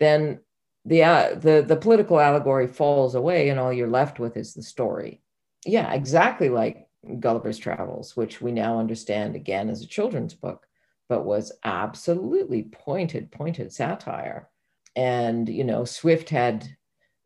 then 0.00 0.40
the 0.86 1.02
uh, 1.02 1.34
the 1.34 1.64
the 1.66 1.76
political 1.76 2.20
allegory 2.20 2.68
falls 2.68 3.16
away, 3.16 3.48
and 3.48 3.58
all 3.58 3.72
you're 3.72 3.88
left 3.88 4.20
with 4.20 4.36
is 4.36 4.54
the 4.54 4.62
story. 4.62 5.20
Yeah, 5.66 5.92
exactly 5.92 6.48
like 6.48 6.86
Gulliver's 7.18 7.58
Travels, 7.58 8.16
which 8.16 8.40
we 8.40 8.52
now 8.52 8.78
understand 8.78 9.34
again 9.34 9.68
as 9.68 9.82
a 9.82 9.86
children's 9.86 10.34
book, 10.34 10.64
but 11.08 11.24
was 11.24 11.50
absolutely 11.64 12.62
pointed 12.62 13.32
pointed 13.32 13.72
satire. 13.72 14.48
And 14.94 15.48
you 15.48 15.64
know, 15.64 15.84
Swift 15.84 16.30
had, 16.30 16.68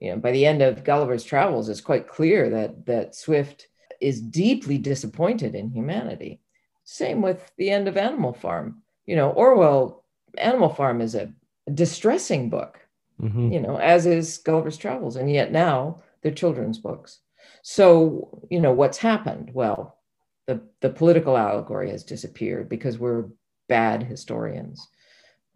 you 0.00 0.10
know, 0.10 0.16
by 0.16 0.32
the 0.32 0.46
end 0.46 0.62
of 0.62 0.82
Gulliver's 0.82 1.24
Travels, 1.24 1.68
it's 1.68 1.82
quite 1.82 2.08
clear 2.08 2.48
that 2.48 2.86
that 2.86 3.14
Swift 3.14 3.68
is 4.00 4.22
deeply 4.22 4.78
disappointed 4.78 5.54
in 5.54 5.68
humanity. 5.68 6.40
Same 6.84 7.20
with 7.20 7.52
the 7.58 7.70
end 7.70 7.88
of 7.88 7.98
Animal 7.98 8.32
Farm. 8.32 8.82
You 9.04 9.16
know, 9.16 9.30
Orwell, 9.30 10.02
Animal 10.38 10.70
Farm 10.70 11.02
is 11.02 11.14
a 11.14 11.30
distressing 11.74 12.48
book 12.48 12.80
hmm 13.20 13.52
you 13.52 13.60
know, 13.60 13.76
as 13.76 14.06
is 14.06 14.38
Gulliver's 14.38 14.78
Travels. 14.78 15.16
And 15.16 15.30
yet 15.30 15.52
now 15.52 16.02
they're 16.22 16.32
children's 16.32 16.78
books. 16.78 17.20
So, 17.62 18.42
you 18.50 18.60
know, 18.60 18.72
what's 18.72 18.98
happened? 18.98 19.50
Well, 19.52 19.98
the, 20.46 20.60
the 20.80 20.90
political 20.90 21.36
allegory 21.36 21.90
has 21.90 22.04
disappeared 22.04 22.68
because 22.68 22.98
we're 22.98 23.26
bad 23.68 24.02
historians. 24.02 24.86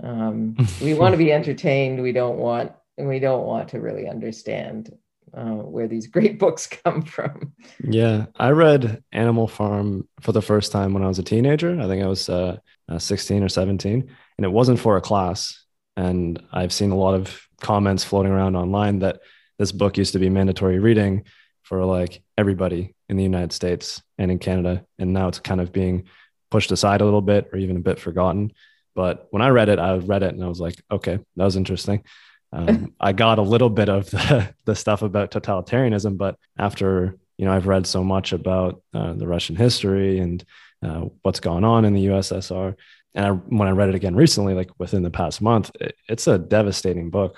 Um, 0.02 0.56
we 0.82 0.94
want 0.94 1.12
to 1.12 1.18
be 1.18 1.32
entertained. 1.32 2.02
We 2.02 2.12
don't 2.12 2.38
want, 2.38 2.72
and 2.98 3.08
we 3.08 3.18
don't 3.18 3.46
want 3.46 3.70
to 3.70 3.80
really 3.80 4.08
understand 4.08 4.92
uh, 5.36 5.54
where 5.54 5.88
these 5.88 6.06
great 6.06 6.38
books 6.44 6.66
come 6.66 7.02
from. 7.02 7.52
Yeah, 7.82 8.26
I 8.36 8.50
read 8.50 9.02
Animal 9.12 9.48
Farm 9.48 10.08
for 10.20 10.32
the 10.32 10.42
first 10.42 10.72
time 10.72 10.94
when 10.94 11.02
I 11.02 11.08
was 11.08 11.18
a 11.18 11.24
teenager. 11.24 11.80
I 11.80 11.86
think 11.86 12.02
I 12.02 12.08
was 12.08 12.28
uh, 12.28 12.58
uh, 12.88 12.98
16 12.98 13.42
or 13.42 13.48
17, 13.48 14.10
and 14.38 14.44
it 14.44 14.50
wasn't 14.50 14.78
for 14.78 14.96
a 14.96 15.00
class. 15.00 15.64
And 15.96 16.42
I've 16.52 16.72
seen 16.72 16.90
a 16.90 16.96
lot 16.96 17.14
of 17.14 17.43
comments 17.60 18.04
floating 18.04 18.32
around 18.32 18.56
online 18.56 19.00
that 19.00 19.20
this 19.58 19.72
book 19.72 19.96
used 19.96 20.12
to 20.12 20.18
be 20.18 20.28
mandatory 20.28 20.78
reading 20.78 21.24
for 21.62 21.84
like 21.84 22.22
everybody 22.36 22.94
in 23.08 23.16
the 23.16 23.22
United 23.22 23.52
States 23.52 24.02
and 24.18 24.30
in 24.30 24.38
Canada. 24.38 24.84
And 24.98 25.12
now 25.12 25.28
it's 25.28 25.38
kind 25.38 25.60
of 25.60 25.72
being 25.72 26.04
pushed 26.50 26.72
aside 26.72 27.00
a 27.00 27.04
little 27.04 27.22
bit 27.22 27.48
or 27.52 27.58
even 27.58 27.76
a 27.76 27.80
bit 27.80 27.98
forgotten. 27.98 28.52
But 28.94 29.26
when 29.30 29.42
I 29.42 29.48
read 29.48 29.68
it, 29.68 29.78
I 29.78 29.96
read 29.96 30.22
it 30.22 30.34
and 30.34 30.44
I 30.44 30.48
was 30.48 30.60
like, 30.60 30.80
okay, 30.90 31.18
that 31.36 31.44
was 31.44 31.56
interesting. 31.56 32.04
Um, 32.52 32.94
I 33.00 33.12
got 33.12 33.38
a 33.38 33.42
little 33.42 33.70
bit 33.70 33.88
of 33.88 34.10
the, 34.10 34.54
the 34.64 34.76
stuff 34.76 35.02
about 35.02 35.30
totalitarianism, 35.30 36.16
but 36.16 36.36
after 36.58 37.16
you 37.36 37.44
know 37.44 37.52
I've 37.52 37.66
read 37.66 37.86
so 37.86 38.04
much 38.04 38.32
about 38.32 38.82
uh, 38.92 39.12
the 39.14 39.26
Russian 39.26 39.56
history 39.56 40.20
and 40.20 40.44
uh, 40.82 41.06
what's 41.22 41.40
gone 41.40 41.64
on 41.64 41.84
in 41.84 41.94
the 41.94 42.06
USSR, 42.06 42.76
and 43.14 43.26
I, 43.26 43.30
when 43.30 43.68
I 43.68 43.72
read 43.72 43.88
it 43.88 43.94
again 43.94 44.16
recently, 44.16 44.54
like 44.54 44.70
within 44.78 45.02
the 45.02 45.10
past 45.10 45.40
month, 45.40 45.70
it, 45.80 45.94
it's 46.08 46.26
a 46.26 46.38
devastating 46.38 47.10
book, 47.10 47.36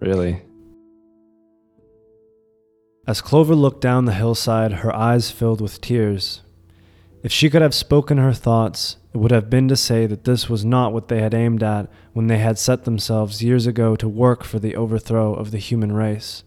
really. 0.00 0.42
As 3.06 3.20
Clover 3.20 3.54
looked 3.54 3.80
down 3.80 4.04
the 4.04 4.14
hillside, 4.14 4.72
her 4.72 4.94
eyes 4.94 5.30
filled 5.30 5.60
with 5.60 5.80
tears. 5.80 6.42
If 7.22 7.32
she 7.32 7.50
could 7.50 7.60
have 7.60 7.74
spoken 7.74 8.18
her 8.18 8.32
thoughts, 8.32 8.96
it 9.12 9.18
would 9.18 9.30
have 9.30 9.50
been 9.50 9.68
to 9.68 9.76
say 9.76 10.06
that 10.06 10.24
this 10.24 10.48
was 10.48 10.64
not 10.64 10.92
what 10.92 11.08
they 11.08 11.20
had 11.20 11.34
aimed 11.34 11.62
at 11.62 11.90
when 12.12 12.28
they 12.28 12.38
had 12.38 12.58
set 12.58 12.84
themselves 12.84 13.42
years 13.42 13.66
ago 13.66 13.96
to 13.96 14.08
work 14.08 14.44
for 14.44 14.58
the 14.58 14.76
overthrow 14.76 15.34
of 15.34 15.50
the 15.50 15.58
human 15.58 15.92
race. 15.92 16.44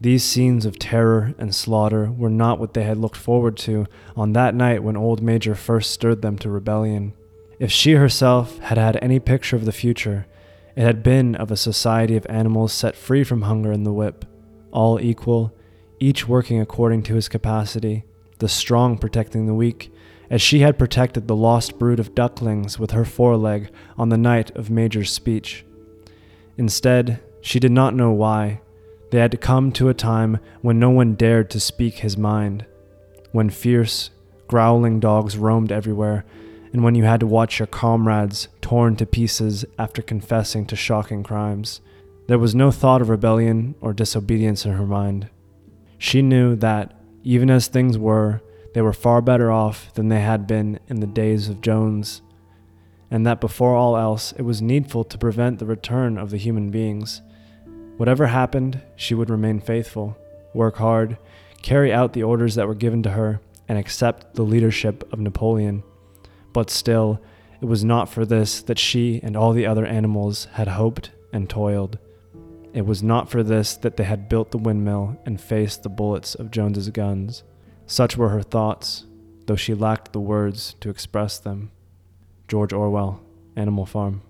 These 0.00 0.24
scenes 0.24 0.64
of 0.64 0.78
terror 0.78 1.34
and 1.38 1.54
slaughter 1.54 2.10
were 2.10 2.30
not 2.30 2.58
what 2.58 2.74
they 2.74 2.84
had 2.84 2.98
looked 2.98 3.16
forward 3.16 3.56
to 3.58 3.86
on 4.14 4.32
that 4.34 4.54
night 4.54 4.82
when 4.82 4.96
old 4.96 5.22
Major 5.22 5.54
first 5.54 5.90
stirred 5.90 6.22
them 6.22 6.38
to 6.38 6.50
rebellion. 6.50 7.12
If 7.58 7.72
she 7.72 7.92
herself 7.92 8.58
had 8.58 8.76
had 8.76 8.98
any 9.00 9.18
picture 9.18 9.56
of 9.56 9.64
the 9.64 9.72
future, 9.72 10.26
it 10.76 10.82
had 10.82 11.02
been 11.02 11.34
of 11.36 11.50
a 11.50 11.56
society 11.56 12.14
of 12.14 12.26
animals 12.28 12.72
set 12.72 12.94
free 12.94 13.24
from 13.24 13.42
hunger 13.42 13.72
and 13.72 13.86
the 13.86 13.94
whip, 13.94 14.26
all 14.72 15.00
equal, 15.00 15.54
each 15.98 16.28
working 16.28 16.60
according 16.60 17.02
to 17.04 17.14
his 17.14 17.30
capacity, 17.30 18.04
the 18.40 18.48
strong 18.48 18.98
protecting 18.98 19.46
the 19.46 19.54
weak, 19.54 19.90
as 20.28 20.42
she 20.42 20.58
had 20.60 20.78
protected 20.78 21.26
the 21.26 21.36
lost 21.36 21.78
brood 21.78 21.98
of 21.98 22.14
ducklings 22.14 22.78
with 22.78 22.90
her 22.90 23.06
foreleg 23.06 23.70
on 23.96 24.10
the 24.10 24.18
night 24.18 24.54
of 24.54 24.68
Major's 24.68 25.10
speech. 25.10 25.64
Instead, 26.58 27.20
she 27.40 27.58
did 27.58 27.72
not 27.72 27.94
know 27.94 28.10
why. 28.10 28.60
They 29.10 29.18
had 29.18 29.40
come 29.40 29.72
to 29.72 29.88
a 29.88 29.94
time 29.94 30.40
when 30.60 30.78
no 30.78 30.90
one 30.90 31.14
dared 31.14 31.48
to 31.50 31.60
speak 31.60 31.94
his 31.94 32.18
mind, 32.18 32.66
when 33.32 33.48
fierce, 33.48 34.10
growling 34.46 35.00
dogs 35.00 35.38
roamed 35.38 35.72
everywhere, 35.72 36.26
and 36.76 36.84
when 36.84 36.94
you 36.94 37.04
had 37.04 37.20
to 37.20 37.26
watch 37.26 37.58
your 37.58 37.66
comrades 37.66 38.48
torn 38.60 38.96
to 38.96 39.06
pieces 39.06 39.64
after 39.78 40.02
confessing 40.02 40.66
to 40.66 40.76
shocking 40.76 41.22
crimes. 41.22 41.80
There 42.28 42.38
was 42.38 42.54
no 42.54 42.70
thought 42.70 43.00
of 43.00 43.08
rebellion 43.08 43.74
or 43.80 43.94
disobedience 43.94 44.66
in 44.66 44.72
her 44.72 44.84
mind. 44.84 45.30
She 45.96 46.20
knew 46.20 46.54
that, 46.56 46.92
even 47.22 47.48
as 47.48 47.66
things 47.66 47.96
were, 47.96 48.42
they 48.74 48.82
were 48.82 48.92
far 48.92 49.22
better 49.22 49.50
off 49.50 49.90
than 49.94 50.08
they 50.08 50.20
had 50.20 50.46
been 50.46 50.78
in 50.86 51.00
the 51.00 51.06
days 51.06 51.48
of 51.48 51.62
Jones, 51.62 52.20
and 53.10 53.26
that 53.26 53.40
before 53.40 53.74
all 53.74 53.96
else 53.96 54.32
it 54.32 54.42
was 54.42 54.60
needful 54.60 55.04
to 55.04 55.16
prevent 55.16 55.58
the 55.58 55.64
return 55.64 56.18
of 56.18 56.28
the 56.28 56.36
human 56.36 56.70
beings. 56.70 57.22
Whatever 57.96 58.26
happened, 58.26 58.82
she 58.96 59.14
would 59.14 59.30
remain 59.30 59.60
faithful, 59.60 60.14
work 60.52 60.76
hard, 60.76 61.16
carry 61.62 61.90
out 61.90 62.12
the 62.12 62.24
orders 62.24 62.54
that 62.56 62.68
were 62.68 62.74
given 62.74 63.02
to 63.04 63.12
her, 63.12 63.40
and 63.66 63.78
accept 63.78 64.34
the 64.34 64.42
leadership 64.42 65.10
of 65.10 65.18
Napoleon. 65.18 65.82
But 66.56 66.70
still, 66.70 67.20
it 67.60 67.66
was 67.66 67.84
not 67.84 68.08
for 68.08 68.24
this 68.24 68.62
that 68.62 68.78
she 68.78 69.20
and 69.22 69.36
all 69.36 69.52
the 69.52 69.66
other 69.66 69.84
animals 69.84 70.46
had 70.52 70.68
hoped 70.68 71.10
and 71.30 71.50
toiled. 71.50 71.98
It 72.72 72.86
was 72.86 73.02
not 73.02 73.30
for 73.30 73.42
this 73.42 73.76
that 73.76 73.98
they 73.98 74.04
had 74.04 74.30
built 74.30 74.52
the 74.52 74.56
windmill 74.56 75.20
and 75.26 75.38
faced 75.38 75.82
the 75.82 75.90
bullets 75.90 76.34
of 76.34 76.50
Jones's 76.50 76.88
guns. 76.88 77.42
Such 77.84 78.16
were 78.16 78.30
her 78.30 78.40
thoughts, 78.40 79.04
though 79.44 79.54
she 79.54 79.74
lacked 79.74 80.14
the 80.14 80.18
words 80.18 80.76
to 80.80 80.88
express 80.88 81.38
them. 81.38 81.72
George 82.48 82.72
Orwell, 82.72 83.20
Animal 83.54 83.84
Farm. 83.84 84.22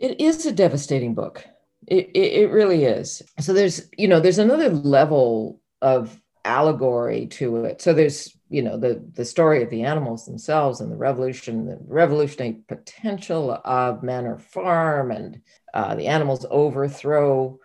It 0.00 0.20
is 0.20 0.44
a 0.46 0.52
devastating 0.52 1.14
book. 1.14 1.44
It, 1.86 2.10
it, 2.12 2.32
it 2.42 2.50
really 2.50 2.82
is. 2.82 3.22
So 3.38 3.52
there's, 3.52 3.88
you 3.96 4.08
know, 4.08 4.18
there's 4.18 4.40
another 4.40 4.68
level 4.68 5.60
of 5.80 6.20
allegory 6.46 7.26
to 7.26 7.64
it. 7.64 7.82
So 7.82 7.92
there's 7.92 8.36
you 8.48 8.62
know 8.62 8.76
the 8.76 9.04
the 9.14 9.24
story 9.24 9.62
of 9.62 9.70
the 9.70 9.82
animals 9.82 10.24
themselves 10.24 10.80
and 10.80 10.90
the 10.90 10.96
revolution 10.96 11.66
the 11.66 11.78
revolutionary 11.86 12.60
potential 12.68 13.60
of 13.64 14.02
manor 14.02 14.38
farm 14.38 15.10
and 15.10 15.40
uh, 15.74 15.94
the 15.94 16.06
animals 16.06 16.46
overthrow 16.50 17.58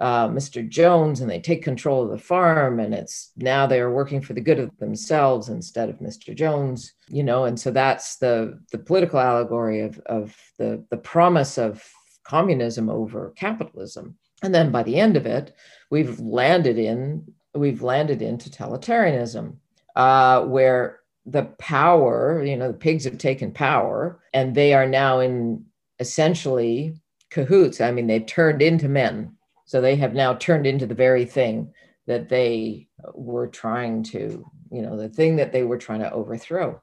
uh, 0.00 0.28
mr 0.28 0.66
jones 0.66 1.20
and 1.20 1.28
they 1.28 1.40
take 1.40 1.62
control 1.64 2.04
of 2.04 2.10
the 2.10 2.18
farm 2.18 2.78
and 2.78 2.94
it's 2.94 3.32
now 3.36 3.66
they're 3.66 3.90
working 3.90 4.20
for 4.20 4.32
the 4.32 4.40
good 4.40 4.58
of 4.58 4.76
themselves 4.78 5.48
instead 5.48 5.88
of 5.88 5.98
mr 5.98 6.34
jones 6.34 6.92
you 7.08 7.24
know 7.24 7.44
and 7.44 7.58
so 7.58 7.70
that's 7.70 8.16
the 8.16 8.58
the 8.72 8.78
political 8.78 9.18
allegory 9.18 9.80
of 9.80 9.98
of 10.06 10.36
the 10.58 10.84
the 10.90 10.96
promise 10.96 11.58
of 11.58 11.84
communism 12.24 12.88
over 12.88 13.32
capitalism 13.36 14.14
and 14.42 14.54
then 14.54 14.70
by 14.70 14.82
the 14.84 14.98
end 14.98 15.16
of 15.16 15.26
it 15.26 15.54
we've 15.90 16.20
landed 16.20 16.78
in 16.78 17.24
we've 17.54 17.82
landed 17.82 18.22
in 18.22 18.38
totalitarianism 18.38 19.56
uh, 19.96 20.42
where 20.44 21.00
the 21.26 21.44
power, 21.58 22.42
you 22.44 22.56
know, 22.56 22.68
the 22.68 22.78
pigs 22.78 23.04
have 23.04 23.18
taken 23.18 23.52
power 23.52 24.20
and 24.32 24.54
they 24.54 24.72
are 24.74 24.86
now 24.86 25.20
in 25.20 25.64
essentially 25.98 26.94
cahoots. 27.30 27.80
I 27.80 27.90
mean, 27.90 28.06
they've 28.06 28.26
turned 28.26 28.62
into 28.62 28.88
men. 28.88 29.36
So 29.66 29.80
they 29.80 29.96
have 29.96 30.14
now 30.14 30.34
turned 30.34 30.66
into 30.66 30.86
the 30.86 30.94
very 30.94 31.24
thing 31.24 31.72
that 32.06 32.28
they 32.28 32.88
were 33.14 33.46
trying 33.46 34.02
to, 34.04 34.44
you 34.72 34.82
know, 34.82 34.96
the 34.96 35.08
thing 35.08 35.36
that 35.36 35.52
they 35.52 35.62
were 35.62 35.78
trying 35.78 36.00
to 36.00 36.12
overthrow. 36.12 36.80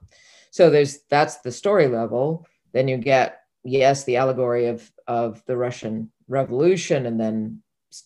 So 0.52 0.70
there's 0.70 1.00
that's 1.10 1.38
the 1.38 1.52
story 1.52 1.88
level. 1.88 2.48
Then 2.72 2.88
you 2.88 2.98
get, 2.98 3.42
yes, 3.64 4.06
the 4.06 4.18
allegory 4.18 4.68
of 4.68 4.90
of 5.06 5.44
the 5.46 5.58
Russian 5.58 6.12
Revolution 6.30 7.06
and 7.06 7.20
then 7.20 7.62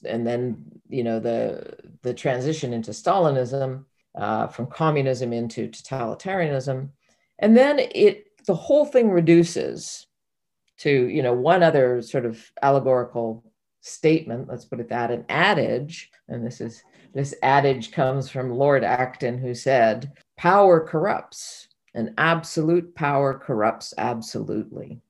and 0.06 0.25
then 0.25 0.63
you 0.89 1.04
know 1.04 1.19
the 1.19 1.75
the 2.01 2.13
transition 2.13 2.73
into 2.73 2.91
Stalinism 2.91 3.86
uh, 4.15 4.47
from 4.47 4.67
communism 4.67 5.34
into 5.34 5.67
totalitarianism. 5.69 6.89
And 7.39 7.56
then 7.56 7.80
it 7.80 8.25
the 8.45 8.56
whole 8.56 8.86
thing 8.86 9.10
reduces 9.10 10.08
to 10.77 10.89
you 10.89 11.21
know 11.21 11.34
one 11.34 11.63
other 11.63 12.01
sort 12.01 12.25
of 12.25 12.51
allegorical 12.62 13.43
statement 13.82 14.47
let's 14.47 14.65
put 14.65 14.80
it 14.80 14.89
that 14.89 15.12
an 15.12 15.25
adage 15.30 16.12
and 16.27 16.45
this 16.45 16.62
is 16.62 16.84
this 17.13 17.34
adage 17.41 17.91
comes 17.91 18.30
from 18.30 18.56
lord 18.56 18.84
acton 18.84 19.38
who 19.39 19.56
said 19.56 20.12
power 20.38 20.80
corrupts 20.80 21.67
and 21.95 22.13
absolute 22.17 22.93
power 22.93 23.38
corrupts 23.38 23.93
absolutely 23.97 25.01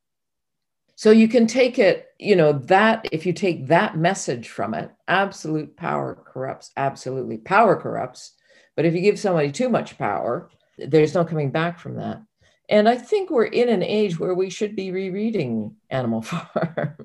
so 1.01 1.09
you 1.11 1.27
can 1.27 1.47
take 1.47 1.79
it 1.79 2.07
you 2.19 2.35
know 2.35 2.53
that 2.53 3.05
if 3.11 3.25
you 3.25 3.33
take 3.33 3.67
that 3.67 3.97
message 3.97 4.49
from 4.49 4.73
it 4.73 4.91
absolute 5.07 5.75
power 5.75 6.23
corrupts 6.25 6.71
absolutely 6.77 7.37
power 7.37 7.75
corrupts 7.75 8.33
but 8.75 8.85
if 8.85 8.93
you 8.93 9.01
give 9.01 9.19
somebody 9.19 9.51
too 9.51 9.69
much 9.69 9.97
power, 9.97 10.49
there's 10.77 11.13
no 11.13 11.25
coming 11.25 11.51
back 11.51 11.79
from 11.79 11.95
that. 11.95 12.21
And 12.69 12.87
I 12.87 12.95
think 12.95 13.29
we're 13.29 13.45
in 13.45 13.67
an 13.67 13.83
age 13.83 14.17
where 14.17 14.33
we 14.33 14.49
should 14.49 14.75
be 14.75 14.91
rereading 14.91 15.75
Animal 15.89 16.21
Farm. 16.21 16.95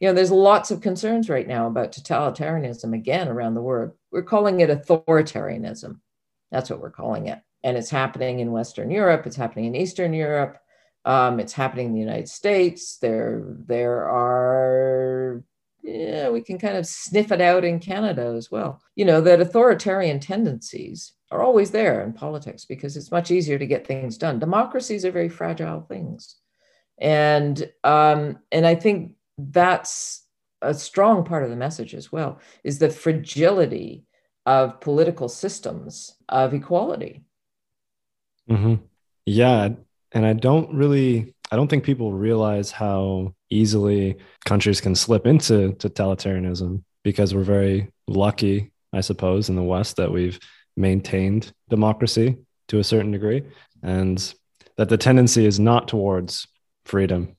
you 0.00 0.08
know, 0.08 0.12
there's 0.12 0.32
lots 0.32 0.70
of 0.70 0.80
concerns 0.80 1.28
right 1.28 1.46
now 1.46 1.68
about 1.68 1.92
totalitarianism 1.92 2.92
again 2.92 3.28
around 3.28 3.54
the 3.54 3.62
world. 3.62 3.92
We're 4.10 4.22
calling 4.22 4.60
it 4.60 4.70
authoritarianism. 4.70 6.00
That's 6.50 6.70
what 6.70 6.80
we're 6.80 6.90
calling 6.90 7.28
it. 7.28 7.38
And 7.62 7.76
it's 7.76 7.90
happening 7.90 8.40
in 8.40 8.52
Western 8.52 8.90
Europe, 8.90 9.26
it's 9.26 9.36
happening 9.36 9.66
in 9.66 9.74
Eastern 9.74 10.12
Europe, 10.12 10.58
um, 11.06 11.40
it's 11.40 11.54
happening 11.54 11.86
in 11.86 11.94
the 11.94 12.00
United 12.00 12.28
States. 12.28 12.98
There, 12.98 13.44
there 13.66 14.06
are 14.06 15.42
yeah, 15.86 16.30
we 16.30 16.40
can 16.40 16.58
kind 16.58 16.76
of 16.76 16.84
sniff 16.84 17.30
it 17.30 17.40
out 17.40 17.64
in 17.64 17.78
Canada 17.78 18.34
as 18.36 18.50
well. 18.50 18.82
You 18.96 19.04
know, 19.04 19.20
that 19.20 19.40
authoritarian 19.40 20.18
tendencies 20.18 21.12
are 21.30 21.42
always 21.42 21.70
there 21.70 22.02
in 22.02 22.12
politics 22.12 22.64
because 22.64 22.96
it's 22.96 23.12
much 23.12 23.30
easier 23.30 23.56
to 23.56 23.66
get 23.66 23.86
things 23.86 24.18
done. 24.18 24.40
Democracies 24.40 25.04
are 25.04 25.12
very 25.12 25.28
fragile 25.28 25.82
things. 25.82 26.36
And 26.98 27.70
um, 27.84 28.38
and 28.50 28.66
I 28.66 28.74
think 28.74 29.14
that's 29.38 30.24
a 30.60 30.74
strong 30.74 31.24
part 31.24 31.44
of 31.44 31.50
the 31.50 31.56
message 31.56 31.94
as 31.94 32.10
well, 32.10 32.40
is 32.64 32.78
the 32.78 32.90
fragility 32.90 34.06
of 34.44 34.80
political 34.80 35.28
systems 35.28 36.16
of 36.28 36.52
equality. 36.52 37.22
Mm-hmm. 38.50 38.76
Yeah. 39.24 39.70
And 40.16 40.24
I 40.24 40.32
don't 40.32 40.74
really 40.74 41.34
I 41.52 41.56
don't 41.56 41.68
think 41.68 41.84
people 41.84 42.10
realize 42.10 42.70
how 42.70 43.34
easily 43.50 44.16
countries 44.46 44.80
can 44.80 44.94
slip 44.94 45.26
into 45.26 45.72
totalitarianism 45.74 46.82
because 47.04 47.34
we're 47.34 47.42
very 47.42 47.92
lucky, 48.08 48.72
I 48.94 49.02
suppose, 49.02 49.50
in 49.50 49.56
the 49.56 49.62
West 49.62 49.96
that 49.96 50.10
we've 50.10 50.40
maintained 50.74 51.52
democracy 51.68 52.38
to 52.68 52.78
a 52.78 52.84
certain 52.84 53.10
degree 53.10 53.42
and 53.82 54.34
that 54.78 54.88
the 54.88 54.96
tendency 54.96 55.44
is 55.44 55.60
not 55.60 55.86
towards 55.86 56.48
freedom 56.86 57.36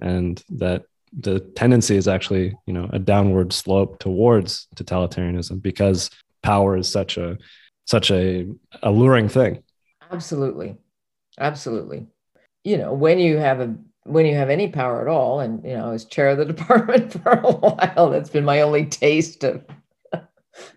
and 0.00 0.42
that 0.48 0.82
the 1.16 1.38
tendency 1.54 1.96
is 1.96 2.08
actually 2.08 2.56
you 2.66 2.74
know 2.74 2.90
a 2.92 2.98
downward 2.98 3.52
slope 3.52 4.00
towards 4.00 4.66
totalitarianism 4.74 5.62
because 5.62 6.10
power 6.42 6.76
is 6.76 6.88
such 6.88 7.18
a 7.18 7.38
such 7.84 8.10
a 8.10 8.48
alluring 8.82 9.28
thing. 9.28 9.62
Absolutely. 10.10 10.76
Absolutely 11.38 12.08
you 12.66 12.76
know, 12.76 12.92
when 12.92 13.20
you 13.20 13.36
have 13.36 13.60
a 13.60 13.76
when 14.02 14.26
you 14.26 14.34
have 14.34 14.50
any 14.50 14.68
power 14.68 15.00
at 15.00 15.08
all, 15.08 15.38
and 15.38 15.64
you 15.64 15.74
know, 15.74 15.92
as 15.92 16.04
chair 16.04 16.30
of 16.30 16.38
the 16.38 16.44
department 16.52 17.12
for 17.12 17.30
a 17.30 17.52
while, 17.52 18.10
that's 18.10 18.30
been 18.30 18.44
my 18.44 18.60
only 18.60 18.86
taste 18.86 19.44
of 19.44 19.64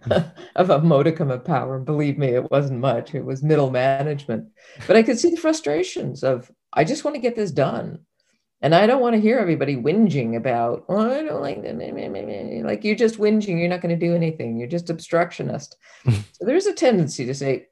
of 0.55 0.69
a 0.69 0.81
modicum 0.81 1.31
of 1.31 1.43
power. 1.43 1.79
Believe 1.79 2.19
me, 2.19 2.27
it 2.27 2.51
wasn't 2.51 2.79
much. 2.79 3.15
It 3.15 3.25
was 3.25 3.41
middle 3.41 3.71
management. 3.71 4.49
But 4.85 4.97
I 4.97 5.03
could 5.03 5.17
see 5.17 5.31
the 5.31 5.41
frustrations 5.41 6.23
of 6.23 6.51
I 6.71 6.83
just 6.83 7.03
want 7.03 7.15
to 7.15 7.21
get 7.21 7.35
this 7.35 7.51
done. 7.51 7.99
And 8.61 8.75
I 8.75 8.85
don't 8.87 9.01
want 9.01 9.15
to 9.15 9.21
hear 9.21 9.39
everybody 9.39 9.77
whinging 9.77 10.35
about, 10.35 10.83
oh, 10.89 11.09
I 11.09 11.23
don't 11.23 11.41
like 11.41 11.63
that. 11.63 12.61
Like 12.65 12.83
you're 12.83 12.95
just 12.95 13.17
whinging, 13.17 13.57
you're 13.57 13.69
not 13.69 13.79
going 13.79 13.97
to 13.97 14.05
do 14.05 14.13
anything. 14.13 14.59
You're 14.59 14.67
just 14.67 14.89
obstructionist. 14.89 15.77
so 16.05 16.45
there's 16.45 16.65
a 16.65 16.73
tendency 16.73 17.25
to 17.25 17.33
say, 17.33 17.67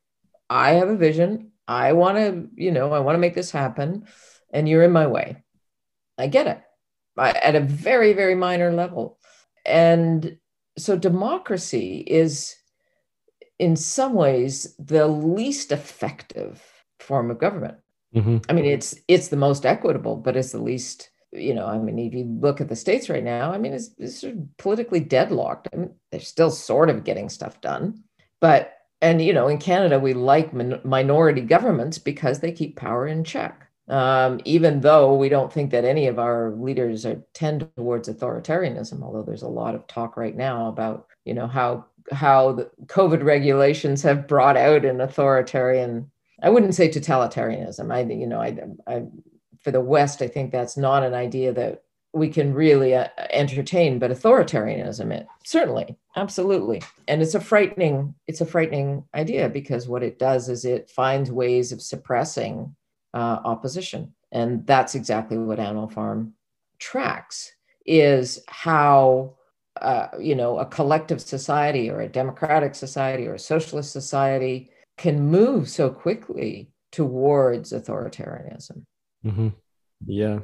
I 0.50 0.72
have 0.72 0.88
a 0.88 0.96
vision. 0.96 1.52
I 1.68 1.94
want 1.94 2.18
to, 2.18 2.50
you 2.56 2.72
know, 2.72 2.94
I 2.94 3.00
want 3.00 3.16
to 3.16 3.20
make 3.20 3.36
this 3.36 3.52
happen 3.52 4.08
and 4.52 4.68
you're 4.70 4.84
in 4.84 4.92
my 4.92 5.08
way. 5.08 5.44
I 6.18 6.28
get 6.28 6.48
it 6.48 6.62
I, 7.18 7.32
at 7.32 7.56
a 7.56 7.60
very, 7.60 8.14
very 8.14 8.36
minor 8.36 8.72
level. 8.72 9.20
And 9.66 10.38
so 10.78 10.98
democracy 10.98 11.98
is, 11.98 12.56
in 13.60 13.76
some 13.76 14.14
ways, 14.14 14.76
the 14.80 15.08
least 15.08 15.72
effective 15.72 16.64
form 17.00 17.32
of 17.32 17.40
government. 17.40 17.78
Mm-hmm. 18.16 18.38
I 18.50 18.54
mean, 18.54 18.66
it's 18.66 18.96
it's 19.08 19.28
the 19.28 19.36
most 19.36 19.66
equitable, 19.66 20.16
but 20.16 20.38
it's 20.38 20.52
the 20.54 20.62
least. 20.62 21.10
You 21.34 21.54
know, 21.54 21.66
I 21.66 21.78
mean, 21.78 22.00
if 22.00 22.14
you 22.14 22.24
look 22.24 22.62
at 22.62 22.70
the 22.70 22.76
states 22.76 23.10
right 23.10 23.24
now, 23.24 23.52
I 23.52 23.58
mean, 23.58 23.74
it's, 23.74 23.90
it's 23.98 24.22
sort 24.22 24.34
of 24.34 24.58
politically 24.58 25.02
deadlocked. 25.02 25.68
I 25.74 25.76
mean, 25.76 25.94
they're 26.10 26.22
still 26.22 26.50
sort 26.50 26.90
of 26.90 27.04
getting 27.04 27.28
stuff 27.28 27.60
done, 27.60 28.04
but 28.40 28.77
and 29.02 29.22
you 29.22 29.34
know 29.34 29.48
in 29.48 29.58
canada 29.58 30.00
we 30.00 30.14
like 30.14 30.54
min- 30.54 30.82
minority 30.84 31.42
governments 31.42 31.98
because 31.98 32.40
they 32.40 32.52
keep 32.52 32.76
power 32.76 33.08
in 33.08 33.24
check 33.24 33.64
um, 33.90 34.42
even 34.44 34.82
though 34.82 35.16
we 35.16 35.30
don't 35.30 35.54
think 35.54 35.72
that 35.72 35.86
any 35.86 36.08
of 36.08 36.20
our 36.20 36.52
leaders 36.52 37.06
are 37.06 37.24
tend 37.34 37.70
towards 37.78 38.10
authoritarianism 38.10 39.02
although 39.02 39.24
there's 39.24 39.44
a 39.44 39.48
lot 39.48 39.76
of 39.76 39.88
talk 39.88 40.18
right 40.18 40.36
now 40.36 40.68
about 40.68 41.08
you 41.24 41.34
know 41.34 41.48
how 41.48 41.86
how 42.12 42.54
the 42.54 42.70
COVID 42.86 43.24
regulations 43.24 44.02
have 44.04 44.28
brought 44.28 44.58
out 44.58 44.86
an 44.86 45.02
authoritarian. 45.02 46.10
I 46.42 46.50
wouldn't 46.50 46.76
say 46.76 46.90
totalitarianism. 46.90 47.92
I, 47.92 48.02
you 48.12 48.28
know, 48.28 48.40
I, 48.40 48.58
I, 48.86 49.04
for 49.60 49.72
the 49.72 49.82
West, 49.82 50.22
I 50.22 50.28
think 50.28 50.52
that's 50.52 50.78
not 50.78 51.04
an 51.04 51.14
idea 51.14 51.52
that 51.54 51.84
we 52.13 52.30
can 52.30 52.54
really 52.54 52.96
uh, 52.96 53.08
entertain, 53.32 54.00
but 54.00 54.12
authoritarianism, 54.12 55.12
it 55.12 55.28
certainly, 55.43 55.98
absolutely, 56.15 56.82
and 57.08 57.22
it's 57.22 57.36
a 57.36 57.39
frightening, 57.39 58.15
it's 58.28 58.41
a 58.41 58.46
frightening 58.46 59.04
idea 59.13 59.50
because 59.50 59.88
what 59.88 60.04
it 60.04 60.17
does 60.17 60.50
is 60.50 60.65
it 60.65 60.89
finds 60.89 61.32
ways 61.32 61.72
of 61.72 61.82
suppressing 61.82 62.76
uh, 63.13 63.39
opposition, 63.43 64.13
and 64.32 64.65
that's 64.65 64.96
exactly 64.96 65.38
what 65.38 65.60
Animal 65.60 65.89
Farm 65.89 66.34
tracks 66.80 67.52
is 67.86 68.43
how 68.48 69.38
uh, 69.82 70.10
you 70.20 70.36
know, 70.36 70.60
a 70.60 70.65
collective 70.65 71.22
society 71.22 71.89
or 71.89 72.02
a 72.02 72.10
democratic 72.10 72.76
society 72.76 73.28
or 73.28 73.36
a 73.36 73.39
socialist 73.39 73.91
society 73.91 74.72
can 74.98 75.22
move 75.22 75.70
so 75.70 75.89
quickly 75.89 76.72
towards 76.91 77.74
authoritarianism. 77.74 78.84
Mm-hmm. 79.26 79.50
Yeah. 80.06 80.39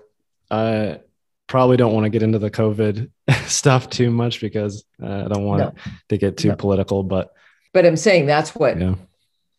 I 0.51 0.99
probably 1.47 1.77
don't 1.77 1.93
want 1.93 2.05
to 2.05 2.09
get 2.09 2.23
into 2.23 2.39
the 2.39 2.51
COVID 2.51 3.09
stuff 3.45 3.89
too 3.89 4.11
much 4.11 4.41
because 4.41 4.85
uh, 5.01 5.25
I 5.25 5.27
don't 5.27 5.45
want 5.45 5.59
no. 5.61 5.73
to 6.09 6.17
get 6.17 6.37
too 6.37 6.49
no. 6.49 6.55
political, 6.55 7.03
but 7.03 7.33
but 7.73 7.85
I'm 7.85 7.97
saying 7.97 8.25
that's 8.25 8.55
what 8.55 8.79
yeah. 8.79 8.95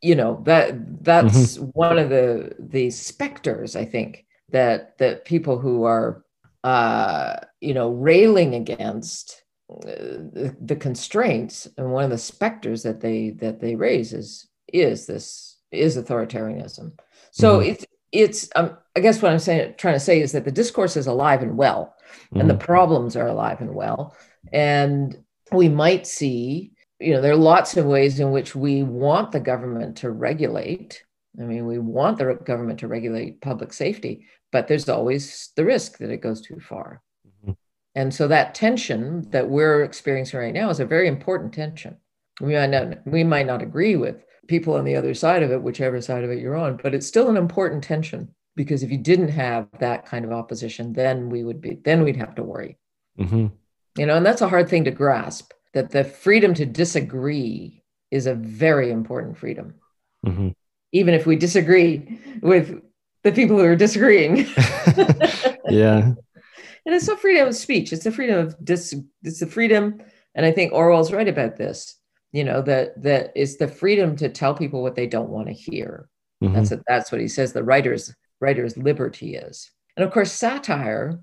you 0.01 0.15
know 0.15 0.43
that 0.45 1.03
that's 1.05 1.59
mm-hmm. 1.59 1.65
one 1.67 1.99
of 1.99 2.11
the 2.11 2.55
the 2.59 2.91
specters 2.91 3.77
I 3.77 3.85
think 3.85 4.25
that 4.51 4.99
that 4.99 5.25
people 5.25 5.59
who 5.59 5.85
are 5.85 6.25
uh, 6.63 7.37
you 7.61 7.75
know 7.75 7.91
railing 7.91 8.55
against 8.55 9.43
the, 9.69 10.55
the 10.61 10.77
constraints 10.77 11.69
and 11.77 11.93
one 11.93 12.05
of 12.05 12.11
the 12.11 12.19
specters 12.19 12.83
that 12.83 13.01
they 13.01 13.31
that 13.31 13.61
they 13.61 13.75
raise 13.75 14.13
is 14.13 14.49
is 14.73 15.07
this 15.07 15.59
is 15.73 15.97
authoritarianism 15.97 16.93
so 17.31 17.59
mm-hmm. 17.59 17.71
it's 17.71 17.87
it's 18.15 18.49
um, 18.57 18.77
i 18.97 19.01
guess 19.01 19.21
what 19.21 19.33
i'm 19.33 19.39
saying 19.39 19.75
trying 19.77 19.95
to 19.95 20.01
say 20.01 20.21
is 20.21 20.33
that 20.33 20.45
the 20.45 20.53
discourse 20.53 20.97
is 20.97 21.07
alive 21.07 21.43
and 21.43 21.57
well 21.57 21.95
mm-hmm. 22.07 22.41
and 22.41 22.51
the 22.51 22.55
mm-hmm. 22.55 22.65
problems 22.65 23.17
are 23.17 23.27
alive 23.27 23.61
and 23.61 23.75
well 23.75 24.17
and 24.53 25.23
we 25.53 25.69
might 25.69 26.07
see 26.07 26.73
you 27.01 27.13
know 27.13 27.21
there 27.21 27.33
are 27.33 27.37
lots 27.37 27.77
of 27.77 27.85
ways 27.85 28.21
in 28.21 28.31
which 28.31 28.55
we 28.55 28.83
want 28.83 29.33
the 29.33 29.41
government 29.41 29.97
to 29.97 30.11
regulate 30.11 31.03
i 31.41 31.43
mean 31.43 31.67
we 31.67 31.79
want 31.79 32.19
the 32.19 32.39
government 32.45 32.79
to 32.79 32.89
regulate 32.89 33.41
public 33.41 33.73
safety 33.73 34.27
but 34.53 34.69
there's 34.69 34.89
always 34.89 35.51
the 35.57 35.65
risk 35.65 35.99
that 35.99 36.11
it 36.11 36.23
goes 36.23 36.41
too 36.41 36.61
far 36.61 37.03
and 37.95 38.13
so 38.13 38.27
that 38.29 38.55
tension 38.55 39.29
that 39.31 39.49
we're 39.49 39.85
experiencing 39.85 40.41
right 40.41 40.55
now 40.55 40.69
is 40.69 40.81
a 40.81 40.87
very 40.87 41.07
important 41.07 41.53
tension. 41.53 41.97
We 42.41 42.55
might 42.55 42.71
not, 42.71 43.07
we 43.07 43.23
might 43.23 43.47
not 43.47 43.63
agree 43.63 43.97
with 43.97 44.24
people 44.47 44.75
on 44.75 44.85
the 44.85 44.97
other 44.97 45.15
side 45.15 45.43
of 45.43 45.51
it, 45.51 45.63
whichever 45.63 46.01
side 46.01 46.25
of 46.25 46.31
it 46.31 46.39
you're 46.39 46.57
on, 46.57 46.79
but 46.83 46.95
it's 46.95 47.07
still 47.07 47.29
an 47.29 47.37
important 47.37 47.85
tension 47.85 48.35
because 48.57 48.83
if 48.83 48.91
you 48.91 48.99
didn't 48.99 49.29
have 49.29 49.69
that 49.79 50.07
kind 50.07 50.25
of 50.25 50.33
opposition, 50.33 50.93
then 50.93 51.29
we 51.29 51.43
would 51.45 51.61
be, 51.61 51.79
then 51.85 52.03
we'd 52.03 52.17
have 52.17 52.35
to 52.37 52.43
worry. 52.43 52.79
Mm-hmm. 53.19 53.47
You 53.99 54.07
know, 54.07 54.17
and 54.17 54.27
that's 54.27 54.43
a 54.43 54.49
hard 54.49 54.69
thing 54.69 54.85
to 54.85 54.91
grasp 54.91 55.53
that 55.73 55.91
the 55.91 56.05
freedom 56.05 56.55
to 56.55 56.67
disagree 56.67 57.83
is 58.11 58.27
a 58.27 58.35
very 58.35 58.91
important 58.91 59.37
freedom. 59.37 59.75
Mm-hmm. 60.25 60.51
Even 60.93 61.15
if 61.15 61.27
we 61.27 61.37
disagree 61.37 62.21
with 62.41 62.81
the 63.25 63.33
people 63.33 63.59
who 63.59 63.65
are 63.65 63.77
disagreeing. 63.77 64.47
yeah 65.69 66.13
and 66.87 66.95
it's 66.95 67.09
a 67.09 67.17
freedom 67.17 67.49
of 67.49 67.55
speech 67.55 67.93
it's 67.93 68.07
a 68.07 68.13
freedom 68.13 68.39
of 68.39 68.57
dis 68.65 68.95
it's 69.23 69.43
a 69.43 69.47
freedom 69.47 70.01
and 70.35 70.45
i 70.45 70.53
think 70.53 70.73
orwell's 70.73 71.13
right 71.13 71.29
about 71.29 71.57
this 71.57 71.99
you 72.35 72.43
know 72.43 72.61
that 72.61 73.01
that 73.01 73.33
is 73.37 73.57
the 73.57 73.69
freedom 73.69 74.17
to 74.17 74.29
tell 74.29 74.55
people 74.55 74.83
what 74.83 74.97
they 74.97 75.07
don't 75.07 75.31
want 75.31 75.47
to 75.47 75.53
hear 75.53 76.09
mm-hmm. 76.43 76.53
that's 76.53 76.73
a, 76.73 76.83
that's 76.89 77.13
what 77.13 77.21
he 77.21 77.29
says 77.29 77.53
the 77.53 77.63
writer's 77.63 78.13
writer's 78.41 78.77
liberty 78.77 79.37
is 79.37 79.71
and 79.97 80.05
of 80.05 80.13
course 80.13 80.33
satire 80.33 81.21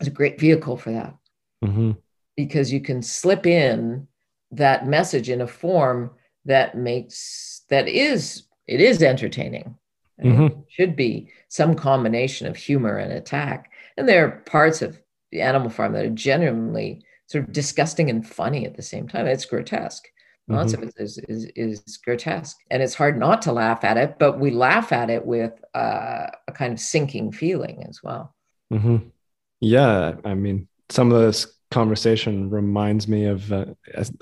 is 0.00 0.08
a 0.08 0.10
great 0.10 0.40
vehicle 0.40 0.76
for 0.76 0.90
that 0.90 1.14
mm-hmm. 1.62 1.92
because 2.36 2.72
you 2.72 2.80
can 2.80 3.02
slip 3.02 3.46
in 3.46 4.08
that 4.50 4.88
message 4.88 5.28
in 5.28 5.42
a 5.42 5.46
form 5.46 6.10
that 6.46 6.76
makes 6.76 7.62
that 7.68 7.86
is 7.86 8.44
it 8.66 8.80
is 8.80 9.02
entertaining 9.02 9.76
mm-hmm. 10.22 10.46
it 10.46 10.56
should 10.70 10.96
be 10.96 11.28
some 11.48 11.74
combination 11.74 12.46
of 12.46 12.56
humor 12.56 12.96
and 12.96 13.12
attack 13.12 13.70
and 13.98 14.08
there 14.08 14.26
are 14.26 14.42
parts 14.46 14.80
of 14.80 14.98
the 15.30 15.42
Animal 15.42 15.68
Farm 15.68 15.92
that 15.92 16.04
are 16.04 16.10
genuinely 16.10 17.04
sort 17.26 17.44
of 17.44 17.52
disgusting 17.52 18.08
and 18.08 18.26
funny 18.26 18.64
at 18.66 18.76
the 18.76 18.82
same 18.82 19.08
time. 19.08 19.26
It's 19.26 19.44
grotesque. 19.44 20.06
Lots 20.46 20.72
mm-hmm. 20.72 20.82
of 20.82 20.88
it 20.90 20.94
is, 20.98 21.18
is, 21.28 21.44
is 21.56 21.96
grotesque, 22.04 22.58
and 22.70 22.82
it's 22.82 22.94
hard 22.94 23.18
not 23.18 23.40
to 23.42 23.52
laugh 23.52 23.82
at 23.82 23.96
it. 23.96 24.18
But 24.18 24.38
we 24.38 24.50
laugh 24.50 24.92
at 24.92 25.08
it 25.08 25.24
with 25.24 25.52
uh, 25.74 26.26
a 26.46 26.52
kind 26.52 26.72
of 26.72 26.80
sinking 26.80 27.32
feeling 27.32 27.84
as 27.88 28.02
well. 28.02 28.34
Mm-hmm. 28.72 28.96
Yeah, 29.60 30.16
I 30.24 30.34
mean, 30.34 30.68
some 30.90 31.10
of 31.12 31.22
this 31.22 31.46
conversation 31.70 32.50
reminds 32.50 33.08
me 33.08 33.24
of 33.24 33.52
uh, 33.52 33.64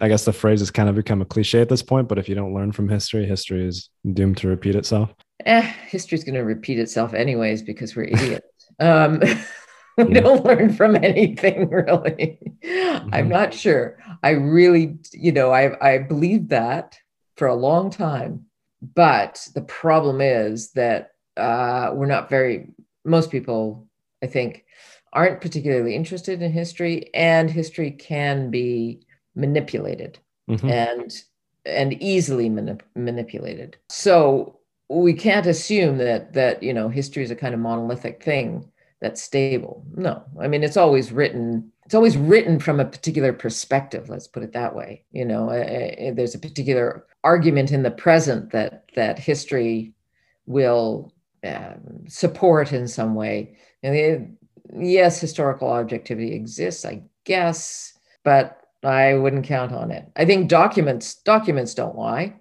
i 0.01 0.09
guess 0.09 0.25
the 0.25 0.33
phrase 0.33 0.61
has 0.61 0.71
kind 0.71 0.89
of 0.89 0.95
become 0.95 1.21
a 1.21 1.25
cliche 1.27 1.61
at 1.61 1.69
this 1.69 1.83
point 1.83 2.09
but 2.09 2.19
if 2.19 2.27
you 2.27 2.35
don't 2.35 2.55
learn 2.55 2.73
from 2.73 2.89
history 2.89 3.27
history 3.27 3.67
is 3.67 3.91
doomed 4.15 4.39
to 4.39 4.49
repeat 4.49 4.75
itself 4.75 5.13
eh, 5.45 5.61
history's 5.87 6.25
going 6.25 6.35
to 6.35 6.45
repeat 6.45 6.79
itself 6.79 7.13
anyways 7.13 7.61
because 7.61 7.95
we're 7.95 8.05
idiots 8.05 8.47
um, 8.81 9.21
we 9.97 10.05
yeah. 10.15 10.21
don't 10.21 10.45
learn 10.45 10.73
from 10.73 10.97
anything 10.97 11.69
really 11.69 12.39
mm-hmm. 12.65 13.09
i'm 13.13 13.29
not 13.29 13.53
sure 13.55 13.99
i 14.23 14.31
really 14.31 14.99
you 15.13 15.33
know 15.33 15.51
i 15.51 15.95
i 15.95 15.99
believed 15.99 16.49
that 16.51 16.99
for 17.37 17.49
a 17.49 17.55
long 17.55 17.91
time 17.91 18.45
but 18.95 19.47
the 19.55 19.63
problem 19.63 20.21
is 20.21 20.73
that 20.73 21.11
uh, 21.37 21.91
we're 21.95 22.07
not 22.07 22.29
very 22.29 22.69
most 23.05 23.31
people 23.31 23.87
i 24.23 24.27
think 24.27 24.65
aren't 25.13 25.41
particularly 25.41 25.95
interested 25.95 26.41
in 26.43 26.53
history 26.53 27.11
and 27.15 27.51
history 27.51 27.91
can 27.91 28.51
be 28.51 29.01
manipulated 29.35 30.19
mm-hmm. 30.49 30.69
and 30.69 31.23
and 31.65 32.03
easily 32.03 32.51
manip- 32.51 32.83
manipulated 32.95 33.77
so 33.89 34.59
we 34.89 35.15
can't 35.15 35.47
assume 35.47 35.97
that 35.99 36.33
that 36.33 36.63
you 36.63 36.75
know 36.75 36.89
history 36.89 37.23
is 37.23 37.31
a 37.31 37.37
kind 37.37 37.55
of 37.55 37.61
monolithic 37.61 38.23
thing 38.23 38.69
that's 39.03 39.21
stable. 39.21 39.85
No, 39.95 40.23
I 40.41 40.49
mean 40.49 40.63
it's 40.63 40.79
always 40.79 41.13
written. 41.13 41.71
It's 41.85 41.95
always 41.95 42.17
written 42.17 42.59
from 42.59 42.81
a 42.81 42.87
particular 42.87 43.35
perspective. 43.35 44.09
Let's 44.09 44.29
put 44.29 44.45
it 44.45 44.53
that 44.53 44.75
way. 44.75 45.05
You 45.11 45.27
know, 45.27 45.51
uh, 45.51 46.15
there's 46.15 46.35
a 46.35 46.39
particular 46.39 47.05
argument 47.23 47.73
in 47.73 47.83
the 47.83 47.91
present 47.91 48.53
that 48.53 48.85
that 48.95 49.19
history 49.19 49.93
will 50.47 51.13
support 52.09 52.73
in 52.73 52.87
some 52.87 53.15
way. 53.15 53.57
And 53.83 53.97
it, 53.97 54.29
yes, 54.79 55.21
historical 55.21 55.69
objectivity 55.69 56.35
exists, 56.35 56.85
I 56.85 57.03
guess, 57.25 57.99
but 58.25 58.61
I 58.85 59.15
wouldn't 59.15 59.47
count 59.47 59.73
on 59.73 59.91
it. 59.91 60.11
I 60.17 60.25
think 60.25 60.49
documents 60.49 61.17
documents 61.17 61.75
don't 61.75 61.97
lie, 61.97 62.35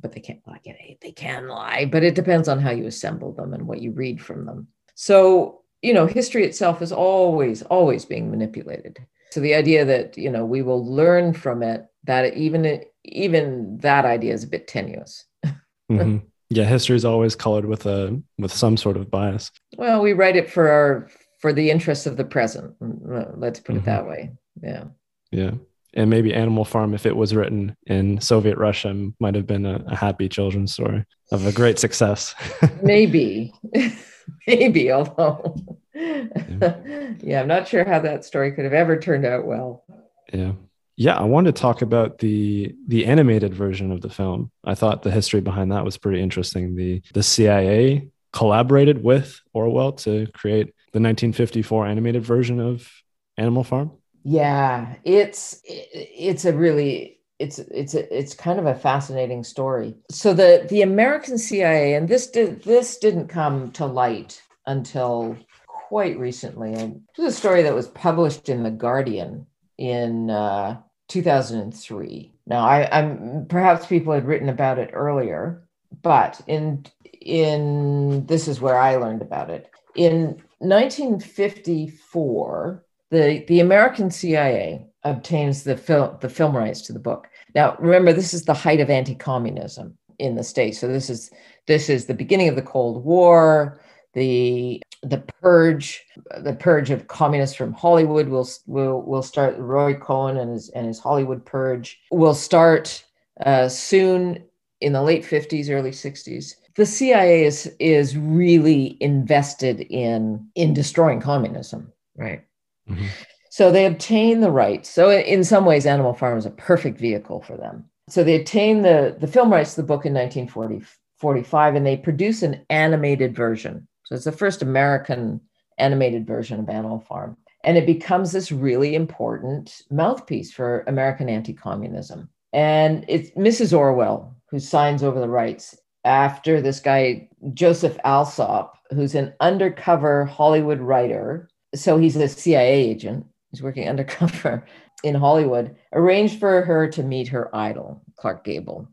but 0.00 0.12
they 0.12 0.20
can't 0.20 0.40
lie. 0.46 0.60
They 1.00 1.12
can 1.12 1.48
lie, 1.48 1.88
but 1.90 2.02
it 2.02 2.14
depends 2.14 2.48
on 2.48 2.60
how 2.60 2.70
you 2.70 2.86
assemble 2.86 3.32
them 3.32 3.54
and 3.54 3.66
what 3.66 3.80
you 3.80 3.92
read 3.92 4.20
from 4.20 4.46
them. 4.46 4.68
So 4.94 5.62
you 5.82 5.92
know, 5.92 6.06
history 6.06 6.44
itself 6.44 6.82
is 6.82 6.92
always, 6.92 7.62
always 7.62 8.04
being 8.04 8.30
manipulated. 8.30 8.98
So 9.30 9.40
the 9.40 9.54
idea 9.54 9.84
that, 9.84 10.16
you 10.16 10.30
know, 10.30 10.44
we 10.44 10.62
will 10.62 10.84
learn 10.84 11.34
from 11.34 11.62
it, 11.62 11.86
that 12.04 12.34
even, 12.34 12.82
even 13.04 13.78
that 13.78 14.04
idea 14.04 14.32
is 14.32 14.44
a 14.44 14.48
bit 14.48 14.66
tenuous. 14.66 15.24
mm-hmm. 15.90 16.18
Yeah. 16.50 16.64
History 16.64 16.96
is 16.96 17.04
always 17.04 17.36
colored 17.36 17.66
with 17.66 17.86
a, 17.86 18.20
with 18.38 18.52
some 18.52 18.76
sort 18.76 18.96
of 18.96 19.10
bias. 19.10 19.50
Well, 19.76 20.02
we 20.02 20.14
write 20.14 20.36
it 20.36 20.50
for 20.50 20.68
our, 20.68 21.10
for 21.40 21.52
the 21.52 21.70
interests 21.70 22.06
of 22.06 22.16
the 22.16 22.24
present. 22.24 22.74
Let's 22.80 23.60
put 23.60 23.76
mm-hmm. 23.76 23.82
it 23.82 23.84
that 23.84 24.06
way. 24.08 24.32
Yeah. 24.62 24.84
Yeah. 25.30 25.52
And 25.94 26.10
maybe 26.10 26.34
Animal 26.34 26.64
Farm, 26.64 26.94
if 26.94 27.06
it 27.06 27.16
was 27.16 27.34
written 27.34 27.76
in 27.86 28.20
Soviet 28.20 28.58
Russia, 28.58 29.10
might 29.20 29.34
have 29.34 29.46
been 29.46 29.66
a, 29.66 29.82
a 29.86 29.96
happy 29.96 30.28
children's 30.28 30.72
story 30.72 31.04
of 31.32 31.46
a 31.46 31.52
great 31.52 31.78
success. 31.78 32.34
maybe. 32.82 33.52
maybe, 34.46 34.92
although 34.92 35.56
yeah. 35.94 36.24
yeah, 37.20 37.40
I'm 37.40 37.48
not 37.48 37.68
sure 37.68 37.84
how 37.84 38.00
that 38.00 38.24
story 38.24 38.52
could 38.52 38.64
have 38.64 38.74
ever 38.74 38.98
turned 38.98 39.26
out 39.26 39.46
well. 39.46 39.84
Yeah. 40.32 40.52
Yeah, 40.96 41.14
I 41.14 41.24
wanted 41.24 41.54
to 41.54 41.62
talk 41.62 41.82
about 41.82 42.18
the 42.18 42.74
the 42.88 43.06
animated 43.06 43.54
version 43.54 43.92
of 43.92 44.00
the 44.00 44.10
film. 44.10 44.50
I 44.64 44.74
thought 44.74 45.02
the 45.02 45.12
history 45.12 45.40
behind 45.40 45.70
that 45.70 45.84
was 45.84 45.96
pretty 45.96 46.20
interesting. 46.20 46.74
The 46.74 47.02
the 47.14 47.22
CIA 47.22 48.10
collaborated 48.32 49.02
with 49.02 49.40
Orwell 49.52 49.92
to 49.92 50.26
create 50.32 50.74
the 50.92 51.00
1954 51.00 51.86
animated 51.86 52.24
version 52.24 52.58
of 52.60 52.90
Animal 53.36 53.62
Farm. 53.62 53.92
Yeah, 54.24 54.96
it's 55.04 55.62
it's 55.64 56.44
a 56.44 56.52
really 56.52 57.17
it's 57.38 57.58
it's 57.58 57.94
it's 57.94 58.34
kind 58.34 58.58
of 58.58 58.66
a 58.66 58.74
fascinating 58.74 59.44
story. 59.44 59.94
So 60.10 60.34
the 60.34 60.66
the 60.68 60.82
American 60.82 61.38
CIA, 61.38 61.94
and 61.94 62.08
this 62.08 62.28
did 62.28 62.62
this 62.64 62.98
didn't 62.98 63.28
come 63.28 63.70
to 63.72 63.86
light 63.86 64.42
until 64.66 65.36
quite 65.66 66.18
recently. 66.18 66.74
And 66.74 67.02
it 67.16 67.22
was 67.22 67.34
a 67.34 67.38
story 67.38 67.62
that 67.62 67.74
was 67.74 67.88
published 67.88 68.48
in 68.48 68.62
the 68.62 68.70
Guardian 68.70 69.46
in 69.78 70.30
uh, 70.30 70.80
2003. 71.08 72.32
Now, 72.46 72.66
I, 72.66 72.98
I'm 72.98 73.46
perhaps 73.48 73.86
people 73.86 74.12
had 74.12 74.26
written 74.26 74.48
about 74.48 74.78
it 74.78 74.90
earlier, 74.92 75.66
but 76.02 76.40
in 76.46 76.86
in 77.20 78.26
this 78.26 78.48
is 78.48 78.60
where 78.60 78.78
I 78.78 78.96
learned 78.96 79.22
about 79.22 79.50
it. 79.50 79.70
In 79.94 80.42
1954, 80.58 82.84
the 83.10 83.44
the 83.46 83.60
American 83.60 84.10
CIA 84.10 84.87
obtains 85.04 85.64
the 85.64 85.76
film 85.76 86.16
the 86.20 86.28
film 86.28 86.56
rights 86.56 86.82
to 86.82 86.92
the 86.92 86.98
book. 86.98 87.28
Now, 87.54 87.76
remember, 87.78 88.12
this 88.12 88.34
is 88.34 88.44
the 88.44 88.54
height 88.54 88.80
of 88.80 88.90
anti-communism 88.90 89.96
in 90.18 90.34
the 90.34 90.44
states. 90.44 90.78
So 90.78 90.88
this 90.88 91.10
is 91.10 91.30
this 91.66 91.88
is 91.88 92.06
the 92.06 92.14
beginning 92.14 92.48
of 92.48 92.56
the 92.56 92.62
Cold 92.62 93.04
War. 93.04 93.80
The 94.14 94.82
the 95.02 95.18
purge, 95.18 96.04
the 96.40 96.54
purge 96.54 96.90
of 96.90 97.06
communists 97.06 97.56
from 97.56 97.72
Hollywood 97.72 98.28
will 98.28 98.48
will 98.66 99.02
will 99.02 99.22
start. 99.22 99.56
Roy 99.58 99.94
Cohn 99.94 100.36
and 100.36 100.50
his 100.50 100.70
and 100.70 100.86
his 100.86 100.98
Hollywood 100.98 101.44
purge 101.44 102.00
will 102.10 102.34
start 102.34 103.04
uh, 103.44 103.68
soon 103.68 104.44
in 104.80 104.92
the 104.92 105.02
late 105.02 105.24
fifties, 105.24 105.70
early 105.70 105.92
sixties. 105.92 106.56
The 106.74 106.86
CIA 106.86 107.44
is 107.44 107.72
is 107.78 108.16
really 108.16 108.96
invested 109.00 109.80
in 109.82 110.48
in 110.54 110.74
destroying 110.74 111.20
communism, 111.20 111.92
right? 112.16 112.42
Mm-hmm. 112.88 113.06
So 113.50 113.70
they 113.70 113.86
obtain 113.86 114.40
the 114.40 114.50
rights. 114.50 114.88
So 114.90 115.10
in 115.10 115.44
some 115.44 115.64
ways, 115.64 115.86
Animal 115.86 116.14
Farm 116.14 116.38
is 116.38 116.46
a 116.46 116.50
perfect 116.50 116.98
vehicle 116.98 117.42
for 117.42 117.56
them. 117.56 117.84
So 118.08 118.24
they 118.24 118.36
obtain 118.36 118.82
the 118.82 119.16
the 119.18 119.26
film 119.26 119.50
rights 119.50 119.74
to 119.74 119.82
the 119.82 119.86
book 119.86 120.06
in 120.06 120.14
1945, 120.14 121.74
and 121.74 121.86
they 121.86 121.96
produce 121.96 122.42
an 122.42 122.64
animated 122.70 123.34
version 123.34 123.88
so 124.08 124.14
it's 124.14 124.24
the 124.24 124.32
first 124.32 124.62
American 124.62 125.38
animated 125.76 126.26
version 126.26 126.58
of 126.58 126.70
Animal 126.70 127.00
Farm. 127.00 127.36
And 127.62 127.76
it 127.76 127.84
becomes 127.84 128.32
this 128.32 128.50
really 128.50 128.94
important 128.94 129.82
mouthpiece 129.90 130.50
for 130.50 130.82
American 130.86 131.28
anti 131.28 131.52
communism. 131.52 132.30
And 132.54 133.04
it's 133.06 133.30
Mrs. 133.32 133.76
Orwell 133.76 134.34
who 134.50 134.60
signs 134.60 135.02
over 135.02 135.20
the 135.20 135.28
rights 135.28 135.76
after 136.04 136.62
this 136.62 136.80
guy, 136.80 137.28
Joseph 137.52 137.98
Alsop, 138.02 138.78
who's 138.94 139.14
an 139.14 139.34
undercover 139.40 140.24
Hollywood 140.24 140.80
writer. 140.80 141.50
So 141.74 141.98
he's 141.98 142.16
a 142.16 142.28
CIA 142.28 142.72
agent, 142.72 143.26
he's 143.50 143.62
working 143.62 143.88
undercover 143.88 144.66
in 145.04 145.14
Hollywood, 145.14 145.76
arranged 145.92 146.38
for 146.38 146.62
her 146.62 146.88
to 146.88 147.02
meet 147.02 147.28
her 147.28 147.54
idol, 147.54 148.02
Clark 148.16 148.44
Gable. 148.44 148.88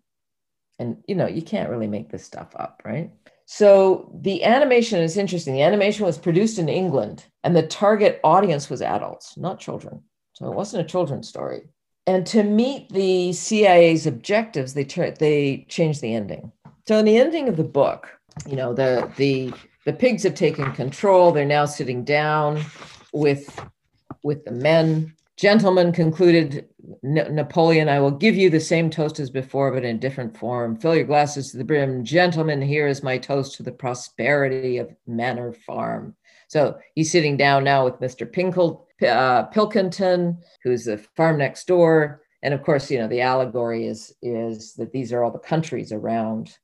And, 0.78 0.98
you 1.08 1.16
know, 1.16 1.28
you 1.28 1.42
can't 1.42 1.70
really 1.70 1.88
make 1.88 2.10
this 2.10 2.26
stuff 2.26 2.50
up, 2.56 2.82
right? 2.86 3.12
So 3.46 4.12
the 4.22 4.44
animation 4.44 5.00
is 5.00 5.18
interesting. 5.18 5.54
The 5.54 5.62
animation 5.62 6.06
was 6.06 6.18
produced 6.18 6.58
in 6.58 6.68
England, 6.68 7.26
and 7.44 7.56
the 7.56 7.68
target 7.68 8.20
audience 8.24 8.70
was 8.70 8.82
adults, 8.82 9.38
not 9.38 9.60
children. 9.60 10.02
So 10.34 10.48
it 10.48 10.56
wasn't 10.56 10.86
a 10.86 10.90
children's 10.90 11.30
story. 11.30 11.70
And 12.08 12.26
to 12.28 12.44
meet 12.44 12.90
the 12.90 13.34
CIA's 13.34 14.06
objectives, 14.06 14.74
they 14.74 14.84
they 14.84 15.66
changed 15.70 16.02
the 16.02 16.14
ending. 16.14 16.52
So 16.88 16.98
in 16.98 17.06
the 17.06 17.18
ending 17.18 17.48
of 17.48 17.58
the 17.58 17.64
book, 17.64 18.10
you 18.48 18.56
know, 18.56 18.74
the 18.74 19.12
the 19.16 19.54
the 19.86 19.94
pigs 19.94 20.24
have 20.24 20.36
taken 20.36 20.72
control. 20.74 21.32
They're 21.32 21.46
now 21.46 21.66
sitting 21.66 22.04
down 22.04 22.64
with 23.14 23.60
with 24.26 24.44
the 24.44 24.52
men 24.52 25.16
Gentlemen, 25.38 25.92
concluded 25.92 26.70
Napoleon, 27.04 27.90
I 27.90 28.00
will 28.00 28.12
give 28.12 28.38
you 28.38 28.50
the 28.50 28.62
same 28.62 28.90
toast 28.90 29.20
as 29.20 29.30
before, 29.30 29.70
but 29.70 29.84
in 29.84 30.00
different 30.00 30.38
form. 30.38 30.78
Fill 30.78 30.96
your 30.96 31.04
glasses 31.04 31.52
to 31.52 31.58
the 31.58 31.66
brim. 31.66 32.06
Gentlemen, 32.06 32.62
here 32.62 32.88
is 32.88 33.04
my 33.04 33.18
toast 33.18 33.56
to 33.56 33.64
the 33.64 33.72
prosperity 33.74 34.78
of 34.78 34.96
Manor 35.06 35.52
Farm. 35.52 36.16
So 36.48 36.78
he's 36.94 37.12
sitting 37.12 37.36
down 37.36 37.66
now 37.66 37.84
with 37.84 38.00
Mr. 38.00 38.32
Pinkle, 38.32 38.88
uh, 39.06 39.44
Pilkington, 39.48 40.38
who's 40.64 40.86
the 40.86 41.00
farm 41.18 41.38
next 41.38 41.68
door. 41.68 42.22
And 42.42 42.54
of 42.54 42.64
course, 42.64 42.90
you 42.90 43.00
know, 43.00 43.10
the 43.10 43.22
allegory 43.22 43.88
is, 43.88 44.14
is 44.22 44.74
that 44.76 44.94
these 44.94 45.12
are 45.12 45.22
all 45.22 45.32
the 45.32 45.40
countries 45.40 45.92
around, 45.92 46.58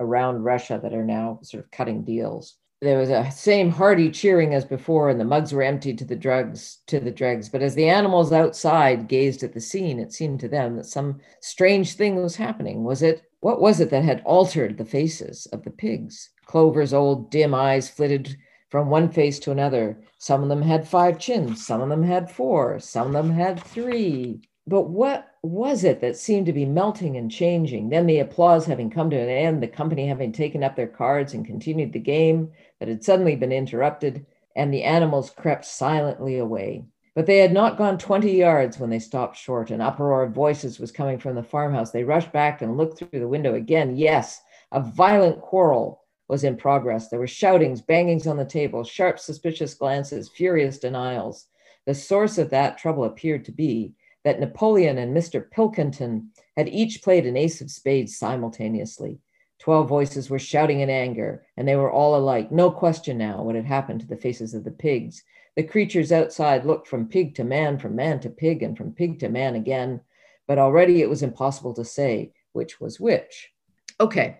around 0.00 0.42
Russia 0.42 0.80
that 0.82 0.94
are 0.94 1.04
now 1.04 1.40
sort 1.42 1.62
of 1.64 1.70
cutting 1.70 2.02
deals 2.02 2.56
there 2.86 2.98
was 2.98 3.10
a 3.10 3.30
same 3.30 3.70
hearty 3.70 4.10
cheering 4.10 4.54
as 4.54 4.64
before, 4.64 5.10
and 5.10 5.18
the 5.18 5.24
mugs 5.24 5.52
were 5.52 5.62
emptied 5.62 5.98
to 5.98 6.04
the 6.04 6.16
drugs 6.16 6.78
to 6.86 7.00
the 7.00 7.10
dregs. 7.10 7.48
But 7.48 7.62
as 7.62 7.74
the 7.74 7.88
animals 7.88 8.32
outside 8.32 9.08
gazed 9.08 9.42
at 9.42 9.52
the 9.52 9.60
scene, 9.60 9.98
it 9.98 10.12
seemed 10.12 10.40
to 10.40 10.48
them 10.48 10.76
that 10.76 10.86
some 10.86 11.20
strange 11.40 11.94
thing 11.94 12.22
was 12.22 12.36
happening. 12.36 12.84
Was 12.84 13.02
it 13.02 13.22
what 13.40 13.60
was 13.60 13.80
it 13.80 13.90
that 13.90 14.04
had 14.04 14.22
altered 14.24 14.78
the 14.78 14.84
faces 14.84 15.46
of 15.46 15.64
the 15.64 15.70
pigs? 15.70 16.30
Clover's 16.46 16.94
old 16.94 17.30
dim 17.30 17.54
eyes 17.54 17.88
flitted 17.88 18.36
from 18.70 18.88
one 18.88 19.10
face 19.10 19.38
to 19.40 19.50
another. 19.50 20.00
Some 20.18 20.42
of 20.42 20.48
them 20.48 20.62
had 20.62 20.86
five 20.86 21.18
chins, 21.18 21.66
some 21.66 21.80
of 21.82 21.88
them 21.88 22.02
had 22.02 22.30
four, 22.30 22.78
some 22.78 23.08
of 23.08 23.12
them 23.12 23.30
had 23.32 23.62
three. 23.62 24.42
But 24.68 24.90
what 24.90 25.28
was 25.42 25.84
it 25.84 26.00
that 26.00 26.16
seemed 26.16 26.46
to 26.46 26.52
be 26.52 26.64
melting 26.64 27.16
and 27.16 27.30
changing? 27.30 27.88
Then 27.88 28.06
the 28.06 28.18
applause 28.18 28.66
having 28.66 28.90
come 28.90 29.10
to 29.10 29.16
an 29.16 29.28
end, 29.28 29.62
the 29.62 29.68
company 29.68 30.08
having 30.08 30.32
taken 30.32 30.64
up 30.64 30.74
their 30.74 30.88
cards 30.88 31.34
and 31.34 31.46
continued 31.46 31.92
the 31.92 32.00
game 32.00 32.50
that 32.80 32.88
had 32.88 33.04
suddenly 33.04 33.36
been 33.36 33.52
interrupted, 33.52 34.26
and 34.56 34.74
the 34.74 34.82
animals 34.82 35.30
crept 35.30 35.64
silently 35.64 36.38
away. 36.38 36.84
But 37.14 37.26
they 37.26 37.38
had 37.38 37.52
not 37.52 37.78
gone 37.78 37.96
20 37.96 38.30
yards 38.30 38.78
when 38.78 38.90
they 38.90 38.98
stopped 38.98 39.36
short. 39.36 39.70
An 39.70 39.80
uproar 39.80 40.24
of 40.24 40.32
voices 40.32 40.80
was 40.80 40.90
coming 40.90 41.18
from 41.18 41.36
the 41.36 41.42
farmhouse. 41.42 41.92
They 41.92 42.04
rushed 42.04 42.32
back 42.32 42.60
and 42.60 42.76
looked 42.76 42.98
through 42.98 43.20
the 43.20 43.28
window 43.28 43.54
again. 43.54 43.96
Yes, 43.96 44.42
a 44.72 44.80
violent 44.80 45.40
quarrel 45.40 46.02
was 46.28 46.42
in 46.42 46.56
progress. 46.56 47.08
There 47.08 47.20
were 47.20 47.26
shoutings, 47.28 47.80
bangings 47.80 48.26
on 48.26 48.36
the 48.36 48.44
table, 48.44 48.82
sharp, 48.82 49.20
suspicious 49.20 49.74
glances, 49.74 50.28
furious 50.28 50.78
denials. 50.78 51.46
The 51.86 51.94
source 51.94 52.36
of 52.36 52.50
that 52.50 52.78
trouble 52.78 53.04
appeared 53.04 53.44
to 53.44 53.52
be 53.52 53.94
that 54.26 54.40
Napoleon 54.40 54.98
and 54.98 55.16
Mr. 55.16 55.48
Pilkington 55.48 56.32
had 56.56 56.68
each 56.68 57.00
played 57.00 57.26
an 57.26 57.36
ace 57.36 57.60
of 57.60 57.70
spades 57.70 58.18
simultaneously. 58.18 59.20
Twelve 59.60 59.88
voices 59.88 60.28
were 60.28 60.40
shouting 60.40 60.80
in 60.80 60.90
anger, 60.90 61.46
and 61.56 61.66
they 61.66 61.76
were 61.76 61.92
all 61.92 62.16
alike. 62.16 62.50
No 62.50 62.68
question 62.68 63.18
now 63.18 63.44
what 63.44 63.54
had 63.54 63.64
happened 63.64 64.00
to 64.00 64.06
the 64.08 64.16
faces 64.16 64.52
of 64.52 64.64
the 64.64 64.72
pigs. 64.72 65.22
The 65.54 65.62
creatures 65.62 66.10
outside 66.10 66.64
looked 66.64 66.88
from 66.88 67.06
pig 67.06 67.36
to 67.36 67.44
man, 67.44 67.78
from 67.78 67.94
man 67.94 68.18
to 68.18 68.28
pig, 68.28 68.64
and 68.64 68.76
from 68.76 68.94
pig 68.94 69.20
to 69.20 69.28
man 69.28 69.54
again, 69.54 70.00
but 70.48 70.58
already 70.58 71.02
it 71.02 71.08
was 71.08 71.22
impossible 71.22 71.74
to 71.74 71.84
say 71.84 72.32
which 72.52 72.80
was 72.80 72.98
which. 72.98 73.52
Okay, 74.00 74.38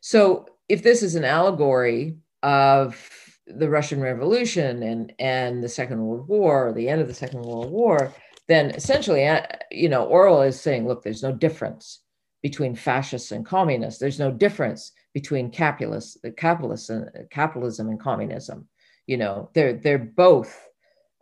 so 0.00 0.46
if 0.68 0.82
this 0.82 1.00
is 1.00 1.14
an 1.14 1.24
allegory 1.24 2.16
of 2.42 3.08
the 3.46 3.70
Russian 3.70 4.00
Revolution 4.00 4.82
and, 4.82 5.12
and 5.20 5.62
the 5.62 5.68
Second 5.68 6.04
World 6.04 6.26
War, 6.26 6.72
the 6.74 6.88
end 6.88 7.00
of 7.00 7.06
the 7.06 7.14
Second 7.14 7.42
World 7.42 7.70
War, 7.70 8.12
then 8.48 8.70
essentially, 8.70 9.26
uh, 9.26 9.42
you 9.70 9.88
know, 9.88 10.06
Orwell 10.06 10.42
is 10.42 10.60
saying, 10.60 10.88
look, 10.88 11.02
there's 11.02 11.22
no 11.22 11.32
difference 11.32 12.00
between 12.42 12.74
fascists 12.74 13.32
and 13.32 13.44
communists. 13.44 14.00
There's 14.00 14.18
no 14.18 14.30
difference 14.30 14.92
between 15.12 15.50
capitalists, 15.50 16.16
capitalists 16.36 16.88
and 16.88 17.10
capitalism 17.30 17.88
and 17.88 18.00
communism. 18.00 18.68
You 19.06 19.18
know, 19.18 19.50
they're 19.54 19.74
they're 19.74 19.98
both 19.98 20.66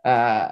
uh, 0.05 0.51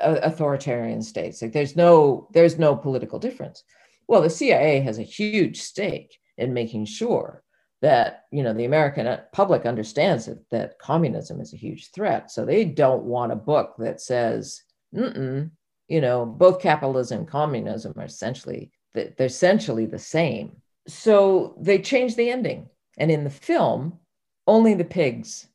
authoritarian 0.00 1.02
states. 1.02 1.42
Like 1.42 1.52
there's 1.52 1.76
no 1.76 2.28
there's 2.32 2.58
no 2.58 2.74
political 2.74 3.18
difference. 3.18 3.62
Well, 4.08 4.22
the 4.22 4.30
CIA 4.30 4.80
has 4.80 4.98
a 4.98 5.02
huge 5.02 5.60
stake 5.60 6.18
in 6.38 6.52
making 6.52 6.86
sure 6.86 7.42
that 7.80 8.24
you 8.30 8.42
know 8.42 8.52
the 8.52 8.64
American 8.64 9.18
public 9.32 9.66
understands 9.66 10.26
that, 10.26 10.48
that 10.50 10.78
communism 10.78 11.40
is 11.40 11.52
a 11.52 11.58
huge 11.58 11.90
threat. 11.90 12.30
So 12.30 12.44
they 12.44 12.64
don't 12.64 13.04
want 13.04 13.32
a 13.32 13.36
book 13.36 13.74
that 13.78 14.00
says, 14.00 14.62
Mm-mm, 14.94 15.50
you 15.92 16.00
know, 16.00 16.24
both 16.24 16.62
capitalism 16.62 17.18
and 17.18 17.28
communism 17.28 17.92
are 17.98 18.06
essentially 18.06 18.70
they're 18.94 19.12
essentially 19.18 19.84
the 19.84 19.98
same. 19.98 20.56
So 20.86 21.54
they 21.60 21.78
change 21.80 22.16
the 22.16 22.30
ending, 22.30 22.70
and 22.96 23.10
in 23.10 23.24
the 23.24 23.36
film, 23.48 23.98
only 24.46 24.72
the 24.72 24.86
pigs 24.86 25.48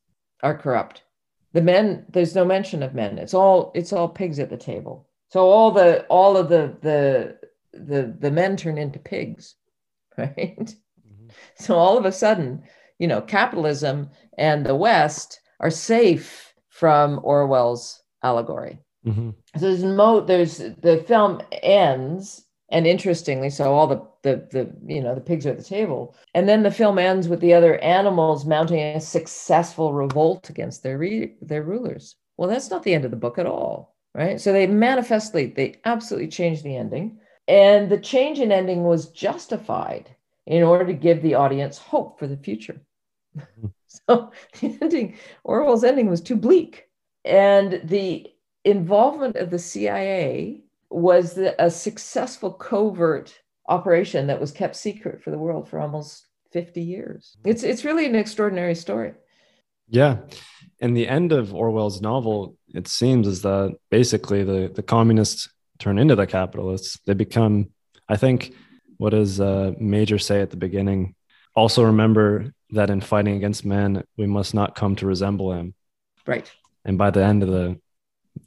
are 0.43 0.55
corrupt. 0.55 1.01
The 1.53 1.63
men, 1.63 2.05
there's 2.09 2.35
no 2.35 2.45
mention 2.45 2.83
of 2.83 2.93
men. 2.93 3.17
It's 3.17 3.33
all 3.33 3.71
it's 3.73 3.91
all 3.91 4.07
pigs 4.07 4.37
at 4.37 4.51
the 4.51 4.57
table. 4.57 5.07
So 5.29 5.49
all 5.49 5.71
the 5.71 6.05
all 6.05 6.37
of 6.37 6.49
the 6.49 6.77
the 6.81 7.39
the 7.73 8.15
the 8.19 8.29
men 8.29 8.57
turn 8.57 8.77
into 8.77 8.99
pigs, 8.99 9.55
right? 10.19 10.35
Mm-hmm. 10.37 11.29
So 11.55 11.75
all 11.75 11.97
of 11.97 12.05
a 12.05 12.11
sudden, 12.11 12.61
you 12.99 13.07
know, 13.07 13.21
capitalism 13.21 14.11
and 14.37 14.63
the 14.63 14.75
West 14.75 15.39
are 15.59 15.71
safe 15.71 16.53
from 16.69 17.19
Orwell's 17.23 18.03
allegory. 18.21 18.83
Mm-hmm. 19.07 19.29
So 19.57 19.67
there's 19.67 19.83
mo 19.83 20.21
there's 20.21 20.57
the 20.57 21.03
film 21.07 21.41
ends 21.51 22.45
and 22.69 22.85
interestingly 22.85 23.49
so 23.49 23.73
all 23.73 23.87
the, 23.87 24.01
the 24.23 24.47
the 24.51 24.93
you 24.93 25.01
know 25.01 25.15
the 25.15 25.21
pigs 25.21 25.45
are 25.45 25.51
at 25.51 25.57
the 25.57 25.63
table. 25.63 26.15
And 26.33 26.47
then 26.47 26.63
the 26.63 26.71
film 26.71 26.99
ends 26.99 27.27
with 27.27 27.39
the 27.39 27.53
other 27.53 27.77
animals 27.79 28.45
mounting 28.45 28.79
a 28.79 28.99
successful 28.99 29.93
revolt 29.93 30.49
against 30.49 30.83
their 30.83 30.97
re- 30.97 31.35
their 31.41 31.63
rulers. 31.63 32.15
Well 32.37 32.49
that's 32.49 32.69
not 32.69 32.83
the 32.83 32.93
end 32.93 33.05
of 33.05 33.11
the 33.11 33.17
book 33.17 33.39
at 33.39 33.45
all 33.45 33.95
right? 34.17 34.41
So 34.41 34.51
they 34.51 34.67
manifestly 34.67 35.47
they 35.47 35.79
absolutely 35.85 36.27
changed 36.27 36.63
the 36.63 36.75
ending. 36.75 37.19
And 37.47 37.89
the 37.89 37.99
change 37.99 38.39
in 38.39 38.51
ending 38.51 38.83
was 38.83 39.11
justified 39.11 40.13
in 40.47 40.63
order 40.63 40.85
to 40.85 40.93
give 40.93 41.21
the 41.21 41.35
audience 41.35 41.77
hope 41.77 42.19
for 42.19 42.27
the 42.27 42.35
future. 42.35 42.81
Mm-hmm. 43.37 43.67
so 43.87 44.31
the 44.59 44.77
ending 44.81 45.17
orwell's 45.43 45.83
ending 45.83 46.09
was 46.09 46.21
too 46.21 46.35
bleak. 46.35 46.89
And 47.23 47.81
the 47.85 48.27
involvement 48.69 49.35
of 49.35 49.49
the 49.49 49.59
CIA 49.59 50.61
was 50.89 51.33
the, 51.33 51.61
a 51.63 51.69
successful 51.69 52.51
covert 52.51 53.37
operation 53.67 54.27
that 54.27 54.39
was 54.39 54.51
kept 54.51 54.75
secret 54.75 55.21
for 55.21 55.31
the 55.31 55.37
world 55.37 55.67
for 55.67 55.79
almost 55.79 56.25
50 56.51 56.81
years. 56.81 57.35
It's 57.43 57.63
it's 57.63 57.83
really 57.83 58.05
an 58.05 58.15
extraordinary 58.15 58.75
story. 58.75 59.13
Yeah. 59.89 60.17
And 60.79 60.95
the 60.95 61.07
end 61.07 61.31
of 61.31 61.53
Orwell's 61.53 62.01
novel, 62.01 62.55
it 62.73 62.87
seems, 62.87 63.27
is 63.27 63.41
that 63.41 63.75
basically 63.89 64.43
the, 64.43 64.71
the 64.73 64.83
communists 64.83 65.49
turn 65.79 65.97
into 65.97 66.15
the 66.15 66.27
capitalists. 66.27 66.99
They 67.05 67.13
become, 67.13 67.69
I 68.07 68.17
think, 68.17 68.53
what 68.97 69.11
does 69.11 69.39
uh, 69.39 69.73
Major 69.79 70.19
say 70.19 70.41
at 70.41 70.51
the 70.51 70.57
beginning? 70.57 71.15
Also 71.55 71.83
remember 71.83 72.53
that 72.71 72.89
in 72.89 73.01
fighting 73.01 73.35
against 73.35 73.65
man, 73.65 74.03
we 74.17 74.27
must 74.27 74.53
not 74.53 74.75
come 74.75 74.95
to 74.97 75.07
resemble 75.07 75.53
him. 75.53 75.73
Right. 76.25 76.51
And 76.85 76.97
by 76.97 77.09
the 77.09 77.23
end 77.23 77.41
of 77.43 77.49
the 77.49 77.79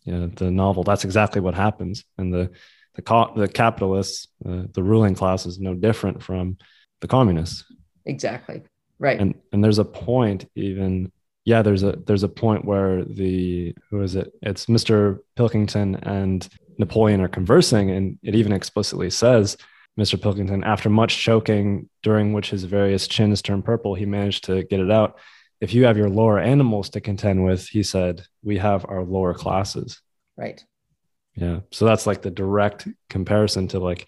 you 0.04 0.12
know, 0.12 0.26
the 0.28 0.50
novel, 0.50 0.82
that's 0.82 1.04
exactly 1.04 1.40
what 1.40 1.54
happens. 1.54 2.04
And 2.18 2.32
the 2.32 2.50
the, 2.96 3.02
co- 3.02 3.32
the 3.36 3.46
capitalists, 3.46 4.26
uh, 4.44 4.64
the 4.72 4.82
ruling 4.82 5.14
class, 5.14 5.46
is 5.46 5.60
no 5.60 5.74
different 5.74 6.22
from 6.22 6.58
the 7.00 7.08
communists. 7.08 7.64
Exactly. 8.04 8.62
Right. 8.98 9.20
And 9.20 9.34
and 9.52 9.62
there's 9.62 9.78
a 9.78 9.84
point 9.84 10.50
even 10.56 11.10
yeah 11.44 11.62
there's 11.62 11.82
a 11.82 11.92
there's 12.06 12.22
a 12.22 12.28
point 12.28 12.64
where 12.64 13.04
the 13.04 13.74
who 13.90 14.02
is 14.02 14.14
it 14.14 14.32
it's 14.42 14.66
mr 14.66 15.18
pilkington 15.36 15.96
and 16.02 16.48
napoleon 16.78 17.20
are 17.20 17.28
conversing 17.28 17.90
and 17.90 18.18
it 18.22 18.34
even 18.34 18.52
explicitly 18.52 19.10
says 19.10 19.56
mr 19.98 20.20
pilkington 20.20 20.62
after 20.64 20.88
much 20.88 21.18
choking 21.18 21.88
during 22.02 22.32
which 22.32 22.50
his 22.50 22.64
various 22.64 23.08
chins 23.08 23.42
turned 23.42 23.64
purple 23.64 23.94
he 23.94 24.06
managed 24.06 24.44
to 24.44 24.62
get 24.64 24.80
it 24.80 24.90
out 24.90 25.18
if 25.60 25.74
you 25.74 25.84
have 25.84 25.96
your 25.96 26.08
lower 26.08 26.38
animals 26.38 26.90
to 26.90 27.00
contend 27.00 27.44
with 27.44 27.66
he 27.68 27.82
said 27.82 28.22
we 28.42 28.58
have 28.58 28.84
our 28.88 29.02
lower 29.02 29.34
classes. 29.34 30.00
Right. 30.36 30.64
Yeah. 31.34 31.60
So 31.70 31.84
that's 31.84 32.06
like 32.06 32.22
the 32.22 32.30
direct 32.30 32.88
comparison 33.08 33.68
to 33.68 33.78
like 33.78 34.06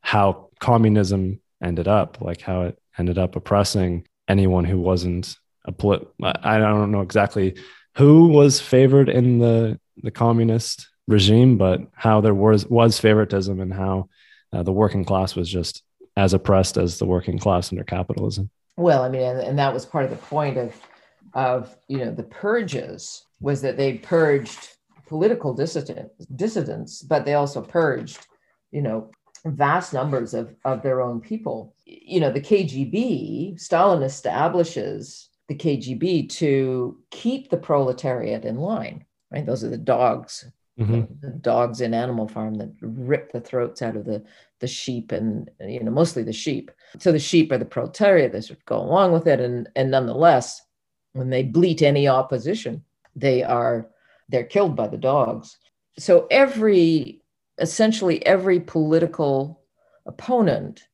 how 0.00 0.50
communism 0.58 1.40
ended 1.62 1.88
up 1.88 2.20
like 2.20 2.40
how 2.40 2.62
it 2.62 2.78
ended 2.98 3.18
up 3.18 3.36
oppressing 3.36 4.06
anyone 4.28 4.64
who 4.64 4.78
wasn't 4.80 5.36
a 5.64 5.72
polit- 5.72 6.08
I 6.22 6.58
don't 6.58 6.90
know 6.90 7.02
exactly 7.02 7.56
who 7.96 8.28
was 8.28 8.60
favored 8.60 9.08
in 9.08 9.38
the 9.38 9.78
the 10.02 10.10
communist 10.10 10.88
regime, 11.06 11.58
but 11.58 11.80
how 11.92 12.20
there 12.20 12.34
was 12.34 12.66
was 12.66 12.98
favoritism 12.98 13.60
and 13.60 13.72
how 13.72 14.08
uh, 14.52 14.62
the 14.62 14.72
working 14.72 15.04
class 15.04 15.34
was 15.34 15.48
just 15.48 15.82
as 16.16 16.32
oppressed 16.34 16.76
as 16.76 16.98
the 16.98 17.06
working 17.06 17.38
class 17.38 17.72
under 17.72 17.84
capitalism. 17.84 18.50
Well, 18.80 19.02
I 19.02 19.10
mean, 19.10 19.20
and, 19.20 19.38
and 19.40 19.58
that 19.58 19.74
was 19.74 19.84
part 19.84 20.06
of 20.06 20.10
the 20.10 20.16
point 20.16 20.56
of 20.56 20.74
of 21.34 21.76
you 21.86 21.98
know 21.98 22.12
the 22.12 22.22
purges 22.22 23.26
was 23.38 23.60
that 23.60 23.76
they 23.76 23.98
purged 23.98 24.70
political 25.06 25.52
dissident, 25.52 26.10
dissidents, 26.34 27.02
but 27.02 27.26
they 27.26 27.34
also 27.34 27.60
purged 27.60 28.26
you 28.72 28.80
know 28.80 29.10
vast 29.44 29.92
numbers 29.92 30.32
of 30.32 30.56
of 30.64 30.82
their 30.82 31.02
own 31.02 31.20
people. 31.20 31.74
You 31.84 32.20
know, 32.20 32.32
the 32.32 32.40
KGB, 32.40 33.60
Stalin 33.60 34.02
establishes 34.02 35.28
the 35.48 35.56
KGB 35.56 36.30
to 36.30 36.98
keep 37.10 37.50
the 37.50 37.58
proletariat 37.58 38.46
in 38.46 38.56
line, 38.56 39.04
right? 39.30 39.44
Those 39.44 39.62
are 39.62 39.68
the 39.68 39.76
dogs, 39.76 40.50
mm-hmm. 40.80 41.02
the 41.20 41.30
dogs 41.30 41.80
in 41.80 41.94
Animal 41.94 42.28
Farm 42.28 42.54
that 42.54 42.72
rip 42.80 43.32
the 43.32 43.40
throats 43.40 43.82
out 43.82 43.96
of 43.96 44.04
the, 44.04 44.24
the 44.60 44.66
sheep 44.66 45.12
and, 45.12 45.50
you 45.60 45.82
know, 45.82 45.90
mostly 45.90 46.22
the 46.22 46.32
sheep. 46.32 46.70
So 46.98 47.12
the 47.12 47.18
sheep 47.18 47.52
are 47.52 47.58
the 47.58 47.64
proletariat 47.64 48.32
that 48.32 48.42
sort 48.42 48.58
of 48.58 48.64
go 48.64 48.78
along 48.78 49.12
with 49.12 49.26
it. 49.26 49.40
And, 49.40 49.68
and 49.76 49.90
nonetheless, 49.90 50.60
when 51.12 51.30
they 51.30 51.42
bleat 51.42 51.82
any 51.82 52.08
opposition, 52.08 52.84
they 53.14 53.42
are, 53.42 53.88
they're 54.28 54.44
killed 54.44 54.76
by 54.76 54.88
the 54.88 54.96
dogs. 54.96 55.56
So 55.98 56.26
every, 56.30 57.22
essentially 57.58 58.24
every 58.24 58.60
political 58.60 59.62
opponent 60.06 60.84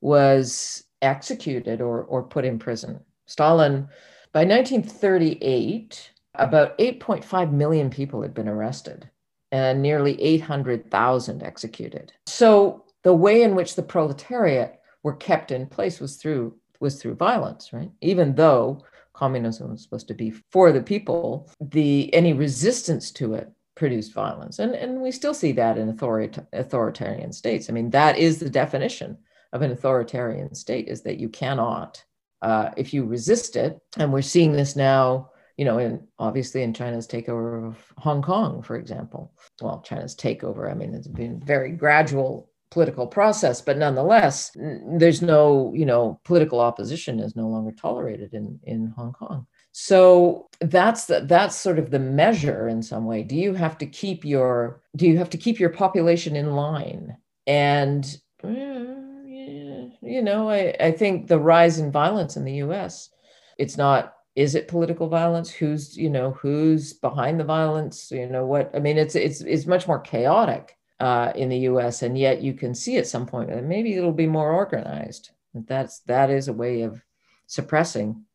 was 0.00 0.84
executed 1.00 1.80
or, 1.80 2.02
or 2.04 2.22
put 2.22 2.44
in 2.44 2.58
prison 2.58 3.00
Stalin, 3.28 3.88
by 4.32 4.44
1938, 4.44 6.12
about 6.34 6.76
8.5 6.78 7.52
million 7.52 7.90
people 7.90 8.22
had 8.22 8.32
been 8.32 8.48
arrested 8.48 9.08
and 9.52 9.82
nearly 9.82 10.20
800,000 10.20 11.42
executed. 11.42 12.12
So 12.26 12.84
the 13.02 13.14
way 13.14 13.42
in 13.42 13.54
which 13.54 13.74
the 13.74 13.82
proletariat 13.82 14.80
were 15.02 15.14
kept 15.14 15.50
in 15.50 15.66
place 15.66 16.00
was 16.00 16.16
through 16.16 16.56
was 16.80 17.00
through 17.02 17.14
violence, 17.14 17.72
right? 17.72 17.90
Even 18.00 18.36
though 18.36 18.84
communism 19.12 19.70
was 19.70 19.82
supposed 19.82 20.06
to 20.06 20.14
be 20.14 20.30
for 20.30 20.70
the 20.70 20.82
people, 20.82 21.50
the 21.60 22.12
any 22.14 22.32
resistance 22.32 23.10
to 23.10 23.34
it 23.34 23.50
produced 23.74 24.12
violence. 24.12 24.60
And, 24.60 24.74
and 24.76 25.00
we 25.00 25.10
still 25.10 25.34
see 25.34 25.50
that 25.52 25.76
in 25.76 25.92
authorita- 25.92 26.46
authoritarian 26.52 27.32
states. 27.32 27.68
I 27.68 27.72
mean, 27.72 27.90
that 27.90 28.16
is 28.16 28.38
the 28.38 28.48
definition 28.48 29.18
of 29.52 29.62
an 29.62 29.72
authoritarian 29.72 30.54
state 30.54 30.86
is 30.86 31.02
that 31.02 31.18
you 31.18 31.28
cannot 31.28 32.04
uh, 32.42 32.70
if 32.76 32.94
you 32.94 33.04
resist 33.04 33.56
it, 33.56 33.78
and 33.96 34.12
we're 34.12 34.22
seeing 34.22 34.52
this 34.52 34.76
now, 34.76 35.30
you 35.58 35.64
know, 35.64 35.78
in 35.78 36.00
obviously 36.20 36.62
in 36.62 36.72
China's 36.72 37.06
takeover 37.06 37.66
of 37.66 37.76
Hong 37.98 38.22
Kong, 38.22 38.62
for 38.62 38.76
example. 38.76 39.32
Well, 39.60 39.82
China's 39.82 40.14
takeover, 40.14 40.70
I 40.70 40.74
mean, 40.74 40.94
it's 40.94 41.08
been 41.08 41.40
very 41.40 41.72
gradual 41.72 42.48
political 42.70 43.06
process, 43.06 43.60
but 43.60 43.76
nonetheless, 43.76 44.52
there's 44.54 45.20
no, 45.20 45.72
you 45.74 45.84
know, 45.84 46.20
political 46.24 46.60
opposition 46.60 47.18
is 47.18 47.34
no 47.34 47.48
longer 47.48 47.72
tolerated 47.72 48.34
in, 48.34 48.60
in 48.62 48.92
Hong 48.96 49.12
Kong. 49.12 49.46
So 49.72 50.48
that's 50.60 51.06
the, 51.06 51.20
that's 51.20 51.56
sort 51.56 51.80
of 51.80 51.90
the 51.90 51.98
measure 51.98 52.68
in 52.68 52.80
some 52.80 53.04
way. 53.04 53.24
Do 53.24 53.34
you 53.34 53.54
have 53.54 53.78
to 53.78 53.86
keep 53.86 54.24
your 54.24 54.80
do 54.94 55.06
you 55.06 55.18
have 55.18 55.30
to 55.30 55.38
keep 55.38 55.58
your 55.58 55.70
population 55.70 56.36
in 56.36 56.52
line? 56.52 57.16
And 57.46 58.04
eh, 58.44 59.88
you 60.02 60.22
know, 60.22 60.50
I, 60.50 60.74
I 60.78 60.92
think 60.92 61.26
the 61.26 61.38
rise 61.38 61.78
in 61.78 61.90
violence 61.90 62.36
in 62.36 62.44
the 62.44 62.54
US, 62.54 63.10
it's 63.56 63.76
not, 63.76 64.14
is 64.38 64.54
it 64.54 64.68
political 64.68 65.08
violence? 65.08 65.50
Who's, 65.50 65.96
you 65.96 66.08
know, 66.08 66.30
who's 66.30 66.92
behind 66.92 67.40
the 67.40 67.44
violence? 67.44 68.12
You 68.12 68.28
know, 68.28 68.46
what, 68.46 68.70
I 68.72 68.78
mean, 68.78 68.96
it's, 68.96 69.16
it's, 69.16 69.40
it's 69.40 69.66
much 69.66 69.88
more 69.88 69.98
chaotic 69.98 70.76
uh, 71.00 71.32
in 71.34 71.48
the 71.48 71.58
US. 71.70 72.02
And 72.02 72.16
yet 72.16 72.40
you 72.40 72.54
can 72.54 72.72
see 72.72 72.98
at 72.98 73.08
some 73.08 73.26
point 73.26 73.50
that 73.50 73.64
maybe 73.64 73.94
it'll 73.94 74.12
be 74.12 74.28
more 74.28 74.52
organized. 74.52 75.30
That's, 75.54 75.98
that 76.06 76.30
is 76.30 76.46
a 76.46 76.52
way 76.52 76.82
of 76.82 77.02
suppressing 77.48 78.26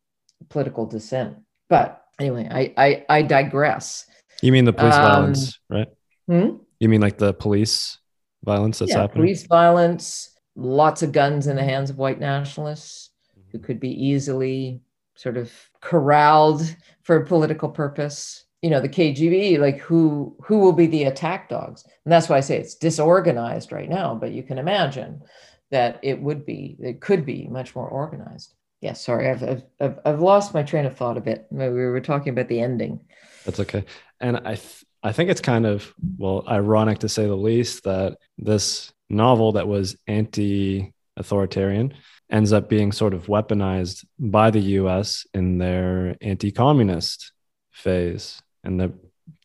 political 0.49 0.85
dissent. 0.85 1.37
But 1.69 2.03
anyway, 2.19 2.49
I, 2.51 2.73
I, 2.75 3.05
I 3.07 3.21
digress. 3.21 4.05
You 4.41 4.51
mean 4.51 4.65
the 4.65 4.73
police 4.73 4.95
um, 4.95 5.01
violence, 5.03 5.59
right? 5.69 5.87
Hmm? 6.27 6.57
You 6.81 6.89
mean 6.89 6.99
like 6.99 7.17
the 7.17 7.33
police 7.33 7.97
violence 8.43 8.79
that's 8.79 8.91
yeah, 8.91 9.03
happening? 9.03 9.23
Police 9.23 9.47
violence, 9.47 10.37
lots 10.57 11.01
of 11.01 11.13
guns 11.13 11.47
in 11.47 11.55
the 11.55 11.63
hands 11.63 11.89
of 11.89 11.97
white 11.97 12.19
nationalists 12.19 13.11
who 13.53 13.59
could 13.59 13.79
be 13.79 13.91
easily 13.91 14.81
sort 15.15 15.37
of 15.37 15.49
corralled 15.83 16.75
for 17.03 17.17
a 17.17 17.25
political 17.25 17.69
purpose 17.69 18.45
you 18.63 18.69
know 18.69 18.79
the 18.79 18.89
kgb 18.89 19.59
like 19.59 19.79
who 19.79 20.35
who 20.41 20.59
will 20.59 20.73
be 20.73 20.87
the 20.87 21.03
attack 21.03 21.49
dogs? 21.49 21.83
And 22.05 22.11
that's 22.11 22.29
why 22.29 22.37
i 22.37 22.39
say 22.39 22.57
it's 22.57 22.75
disorganized 22.75 23.71
right 23.71 23.89
now 23.89 24.15
but 24.15 24.31
you 24.31 24.41
can 24.41 24.57
imagine 24.57 25.21
that 25.69 25.99
it 26.01 26.19
would 26.21 26.45
be 26.45 26.77
it 26.79 27.01
could 27.01 27.25
be 27.25 27.47
much 27.47 27.75
more 27.75 27.87
organized. 27.87 28.53
Yeah 28.81 28.93
sorry 28.93 29.29
i've 29.29 29.43
i've, 29.79 29.99
I've 30.05 30.21
lost 30.21 30.53
my 30.53 30.63
train 30.63 30.85
of 30.85 30.95
thought 30.95 31.17
a 31.17 31.21
bit. 31.21 31.45
We 31.51 31.67
were 31.69 32.01
talking 32.01 32.29
about 32.29 32.47
the 32.47 32.61
ending. 32.61 33.01
That's 33.45 33.59
okay. 33.59 33.83
And 34.21 34.37
i 34.37 34.55
th- 34.55 34.85
i 35.03 35.11
think 35.11 35.29
it's 35.29 35.41
kind 35.41 35.65
of 35.65 35.93
well 36.17 36.45
ironic 36.47 36.99
to 36.99 37.09
say 37.09 37.25
the 37.27 37.35
least 37.35 37.83
that 37.83 38.17
this 38.37 38.93
novel 39.09 39.51
that 39.53 39.67
was 39.67 39.97
anti 40.07 40.93
authoritarian 41.17 41.93
ends 42.29 42.53
up 42.53 42.69
being 42.69 42.91
sort 42.91 43.13
of 43.13 43.27
weaponized 43.27 44.05
by 44.17 44.49
the 44.49 44.61
US 44.61 45.25
in 45.33 45.57
their 45.57 46.15
anti 46.21 46.51
communist 46.51 47.31
phase 47.71 48.41
and 48.63 48.79
the, 48.79 48.93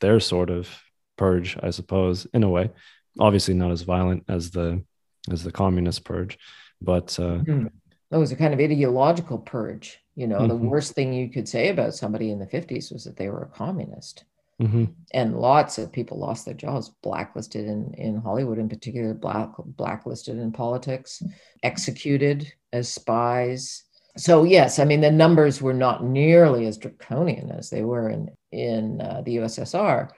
their 0.01 0.20
sort 0.20 0.51
of 0.51 0.68
purge, 1.16 1.57
I 1.62 1.70
suppose, 1.70 2.26
in 2.33 2.43
a 2.43 2.49
way. 2.49 2.70
Obviously, 3.18 3.55
not 3.55 3.72
as 3.72 3.83
violent 3.83 4.24
as 4.29 4.51
the 4.53 4.83
as 5.31 5.43
the 5.43 5.53
communist 5.53 6.05
purge, 6.05 6.39
but 6.81 7.18
uh, 7.18 7.43
mm-hmm. 7.43 7.66
it 8.11 8.16
was 8.16 8.33
a 8.33 8.37
kind 8.37 8.55
of 8.55 8.61
ideological 8.61 9.39
purge. 9.39 9.99
You 10.14 10.26
know, 10.26 10.39
mm-hmm. 10.39 10.49
the 10.49 10.57
worst 10.57 10.93
thing 10.93 11.12
you 11.12 11.29
could 11.29 11.49
say 11.49 11.68
about 11.68 11.95
somebody 11.95 12.31
in 12.31 12.39
the 12.39 12.47
50s 12.47 12.93
was 12.93 13.05
that 13.05 13.16
they 13.16 13.29
were 13.29 13.43
a 13.43 13.57
communist. 13.57 14.24
Mm-hmm. 14.61 14.87
And 15.14 15.39
lots 15.39 15.79
of 15.79 15.93
people 15.93 16.18
lost 16.18 16.45
their 16.45 16.55
jobs, 16.55 16.91
blacklisted 17.03 17.66
in, 17.66 17.95
in 17.95 18.16
Hollywood 18.16 18.59
in 18.59 18.68
particular, 18.68 19.14
black, 19.14 19.51
blacklisted 19.59 20.37
in 20.39 20.51
politics, 20.51 21.22
executed 21.62 22.53
as 22.73 22.89
spies. 22.89 23.85
So 24.16 24.45
yes, 24.45 24.79
I 24.79 24.85
mean 24.85 25.01
the 25.01 25.11
numbers 25.11 25.62
were 25.62 25.75
not 25.75 26.05
nearly 26.05 26.66
as 26.66 26.77
draconian 26.77 27.51
as 27.51 27.71
they 27.71 27.83
were 27.83 28.09
in 28.09 28.31
in 28.51 29.01
uh, 29.01 29.23
the 29.25 29.37
USSR, 29.37 30.09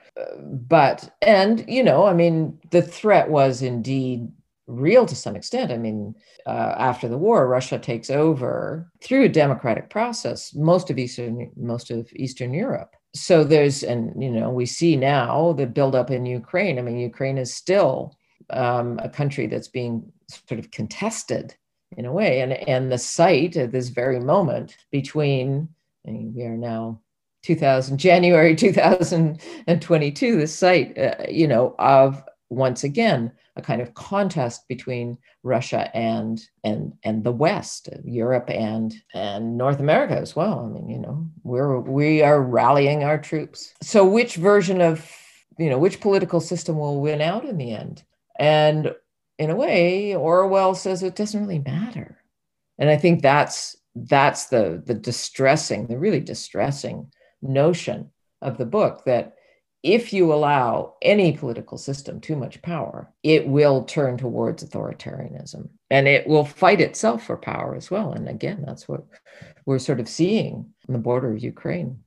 but 0.43 1.13
and 1.21 1.65
you 1.67 1.83
know, 1.83 2.05
I 2.05 2.13
mean 2.13 2.59
the 2.71 2.81
threat 2.81 3.29
was 3.29 3.61
indeed 3.61 4.27
real 4.67 5.05
to 5.05 5.15
some 5.15 5.35
extent. 5.35 5.71
I 5.71 5.77
mean, 5.77 6.15
uh, 6.47 6.75
after 6.77 7.07
the 7.07 7.17
war, 7.17 7.47
Russia 7.47 7.77
takes 7.77 8.09
over 8.09 8.89
through 9.03 9.25
a 9.25 9.29
democratic 9.29 9.89
process 9.89 10.55
most 10.55 10.89
of 10.89 10.97
Eastern 10.97 11.51
most 11.55 11.91
of 11.91 12.09
Eastern 12.15 12.53
Europe 12.53 12.95
so 13.13 13.43
there's 13.43 13.83
and 13.83 14.21
you 14.21 14.29
know 14.29 14.49
we 14.49 14.65
see 14.65 14.95
now 14.95 15.53
the 15.53 15.67
buildup 15.67 16.09
in 16.11 16.25
ukraine 16.25 16.79
i 16.79 16.81
mean 16.81 16.97
ukraine 16.97 17.37
is 17.37 17.53
still 17.53 18.15
um, 18.49 18.99
a 19.01 19.09
country 19.09 19.47
that's 19.47 19.69
being 19.69 20.11
sort 20.29 20.59
of 20.59 20.71
contested 20.71 21.55
in 21.97 22.05
a 22.05 22.11
way. 22.11 22.41
And, 22.41 22.53
and 22.53 22.91
the 22.91 22.97
site 22.97 23.57
at 23.57 23.71
this 23.71 23.89
very 23.89 24.19
moment 24.19 24.77
between, 24.91 25.69
we 26.05 26.43
are 26.43 26.57
now 26.57 27.01
2000, 27.43 27.97
January 27.97 28.55
2022, 28.55 30.37
the 30.37 30.47
site, 30.47 30.97
uh, 30.97 31.15
you 31.29 31.47
know, 31.47 31.75
of 31.79 32.23
once 32.49 32.83
again, 32.83 33.31
a 33.55 33.61
kind 33.61 33.81
of 33.81 33.93
contest 33.93 34.67
between 34.67 35.17
Russia 35.43 35.89
and 35.95 36.41
and 36.63 36.93
and 37.03 37.23
the 37.23 37.31
West, 37.31 37.89
Europe 38.03 38.49
and 38.49 38.93
and 39.13 39.57
North 39.57 39.79
America 39.79 40.15
as 40.15 40.35
well. 40.35 40.65
I 40.65 40.67
mean, 40.67 40.89
you 40.89 40.99
know, 40.99 41.27
we're 41.43 41.79
we 41.79 42.21
are 42.21 42.41
rallying 42.41 43.03
our 43.03 43.17
troops. 43.17 43.73
So 43.81 44.05
which 44.05 44.35
version 44.35 44.81
of 44.81 45.09
you 45.57 45.69
know 45.69 45.79
which 45.79 46.01
political 46.01 46.39
system 46.39 46.77
will 46.77 47.01
win 47.01 47.21
out 47.21 47.45
in 47.45 47.57
the 47.57 47.73
end? 47.73 48.03
And 48.37 48.95
in 49.41 49.49
a 49.49 49.55
way, 49.55 50.15
Orwell 50.15 50.75
says 50.75 51.01
it 51.01 51.15
doesn't 51.15 51.41
really 51.41 51.57
matter. 51.57 52.21
And 52.77 52.91
I 52.91 52.97
think 52.97 53.23
that's 53.23 53.75
that's 53.95 54.45
the 54.47 54.81
the 54.85 54.93
distressing, 54.93 55.87
the 55.87 55.97
really 55.97 56.19
distressing 56.19 57.11
notion 57.41 58.11
of 58.43 58.59
the 58.59 58.67
book 58.67 59.03
that 59.05 59.33
if 59.81 60.13
you 60.13 60.31
allow 60.31 60.93
any 61.01 61.31
political 61.35 61.79
system 61.79 62.21
too 62.21 62.35
much 62.35 62.61
power, 62.61 63.11
it 63.23 63.47
will 63.47 63.83
turn 63.83 64.15
towards 64.15 64.63
authoritarianism 64.63 65.69
and 65.89 66.07
it 66.07 66.27
will 66.27 66.45
fight 66.45 66.79
itself 66.79 67.23
for 67.25 67.35
power 67.35 67.75
as 67.75 67.89
well. 67.89 68.13
And 68.13 68.29
again, 68.29 68.63
that's 68.63 68.87
what 68.87 69.05
we're 69.65 69.79
sort 69.79 69.99
of 69.99 70.07
seeing 70.07 70.71
on 70.87 70.93
the 70.93 70.99
border 70.99 71.31
of 71.31 71.43
Ukraine. 71.43 72.03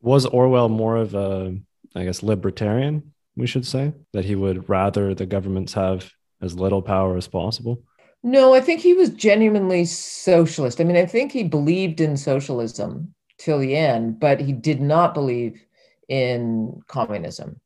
Was 0.00 0.24
Orwell 0.24 0.70
more 0.70 0.96
of 0.96 1.14
a, 1.14 1.54
I 1.94 2.04
guess, 2.04 2.22
libertarian, 2.22 3.12
we 3.36 3.46
should 3.46 3.66
say, 3.66 3.92
that 4.14 4.24
he 4.24 4.34
would 4.34 4.70
rather 4.70 5.14
the 5.14 5.26
governments 5.26 5.74
have 5.74 6.10
as 6.40 6.58
little 6.58 6.82
power 6.82 7.16
as 7.16 7.28
possible? 7.28 7.82
No, 8.22 8.54
I 8.54 8.60
think 8.60 8.80
he 8.80 8.94
was 8.94 9.10
genuinely 9.10 9.84
socialist. 9.84 10.80
I 10.80 10.84
mean, 10.84 10.96
I 10.96 11.06
think 11.06 11.32
he 11.32 11.44
believed 11.44 12.00
in 12.00 12.16
socialism 12.16 13.14
till 13.38 13.58
the 13.58 13.76
end, 13.76 14.18
but 14.18 14.40
he 14.40 14.52
did 14.52 14.80
not 14.80 15.14
believe 15.14 15.64
in 16.08 16.80
communism. 16.88 17.60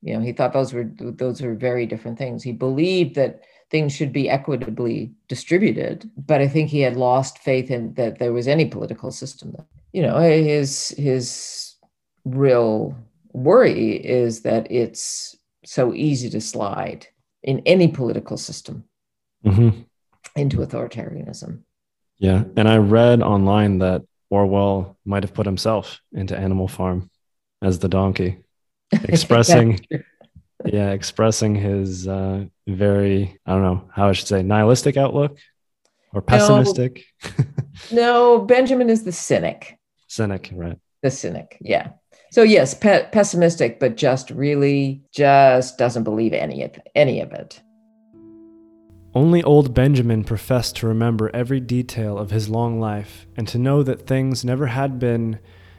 You 0.00 0.14
know, 0.14 0.20
he 0.20 0.32
thought 0.32 0.52
those 0.52 0.72
were 0.72 0.90
those 0.98 1.42
were 1.42 1.54
very 1.54 1.84
different 1.84 2.18
things. 2.18 2.42
He 2.42 2.52
believed 2.52 3.16
that 3.16 3.40
things 3.70 3.94
should 3.94 4.12
be 4.12 4.30
equitably 4.30 5.12
distributed, 5.26 6.10
but 6.16 6.40
I 6.40 6.48
think 6.48 6.70
he 6.70 6.80
had 6.80 6.96
lost 6.96 7.38
faith 7.38 7.70
in 7.70 7.94
that 7.94 8.18
there 8.18 8.32
was 8.32 8.48
any 8.48 8.64
political 8.64 9.10
system. 9.10 9.52
That, 9.52 9.66
you 9.92 10.02
know, 10.02 10.18
his 10.20 10.90
his 10.96 11.74
real 12.24 12.96
worry 13.32 13.96
is 13.96 14.42
that 14.42 14.70
it's 14.70 15.36
so 15.64 15.92
easy 15.92 16.30
to 16.30 16.40
slide 16.40 17.06
in 17.48 17.62
any 17.64 17.88
political 17.88 18.36
system 18.36 18.84
mm-hmm. 19.42 19.70
into 20.36 20.58
authoritarianism. 20.58 21.62
Yeah, 22.18 22.44
and 22.58 22.68
I 22.68 22.76
read 22.76 23.22
online 23.22 23.78
that 23.78 24.02
Orwell 24.28 24.98
might 25.06 25.22
have 25.22 25.32
put 25.32 25.46
himself 25.46 26.02
into 26.12 26.36
Animal 26.36 26.68
Farm 26.68 27.08
as 27.62 27.78
the 27.78 27.88
donkey, 27.88 28.44
expressing, 28.92 29.80
yeah, 30.66 30.90
expressing 30.90 31.54
his 31.54 32.06
uh, 32.06 32.44
very, 32.66 33.40
I 33.46 33.52
don't 33.52 33.62
know 33.62 33.88
how 33.94 34.10
I 34.10 34.12
should 34.12 34.28
say, 34.28 34.42
nihilistic 34.42 34.98
outlook 34.98 35.38
or 36.12 36.20
pessimistic. 36.20 37.06
No, 37.90 38.36
no 38.36 38.38
Benjamin 38.40 38.90
is 38.90 39.04
the 39.04 39.12
cynic. 39.12 39.78
Cynic, 40.10 40.50
right? 40.52 40.78
The 41.02 41.10
cynic, 41.10 41.56
yeah. 41.60 41.92
So 42.30 42.42
yes, 42.42 42.74
pe- 42.74 43.08
pessimistic, 43.10 43.80
but 43.80 43.96
just 43.96 44.30
really 44.30 45.02
just 45.12 45.78
doesn't 45.78 46.04
believe 46.04 46.32
any 46.32 46.62
of 46.62 46.72
any 46.94 47.20
of 47.20 47.32
it. 47.32 47.60
Only 49.14 49.42
old 49.42 49.74
Benjamin 49.74 50.22
professed 50.22 50.76
to 50.76 50.86
remember 50.86 51.30
every 51.34 51.60
detail 51.60 52.18
of 52.18 52.30
his 52.30 52.48
long 52.48 52.78
life 52.78 53.26
and 53.36 53.48
to 53.48 53.58
know 53.58 53.82
that 53.82 54.06
things 54.06 54.44
never 54.44 54.66
had 54.66 54.98
been 54.98 55.38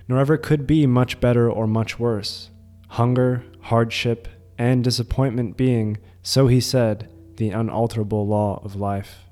nor 0.09 0.17
ever 0.17 0.37
could 0.37 0.65
be 0.65 0.87
much 0.87 1.21
better 1.21 1.49
or 1.49 1.67
much 1.67 1.99
worse. 1.99 2.49
Hunger, 2.89 3.43
hardship, 3.61 4.27
and 4.57 4.83
disappointment 4.83 5.55
being, 5.55 5.99
so 6.23 6.47
he 6.47 6.59
said, 6.59 7.09
the 7.37 7.51
unalterable 7.51 8.27
law 8.27 8.59
of 8.65 8.75
life. 8.75 9.25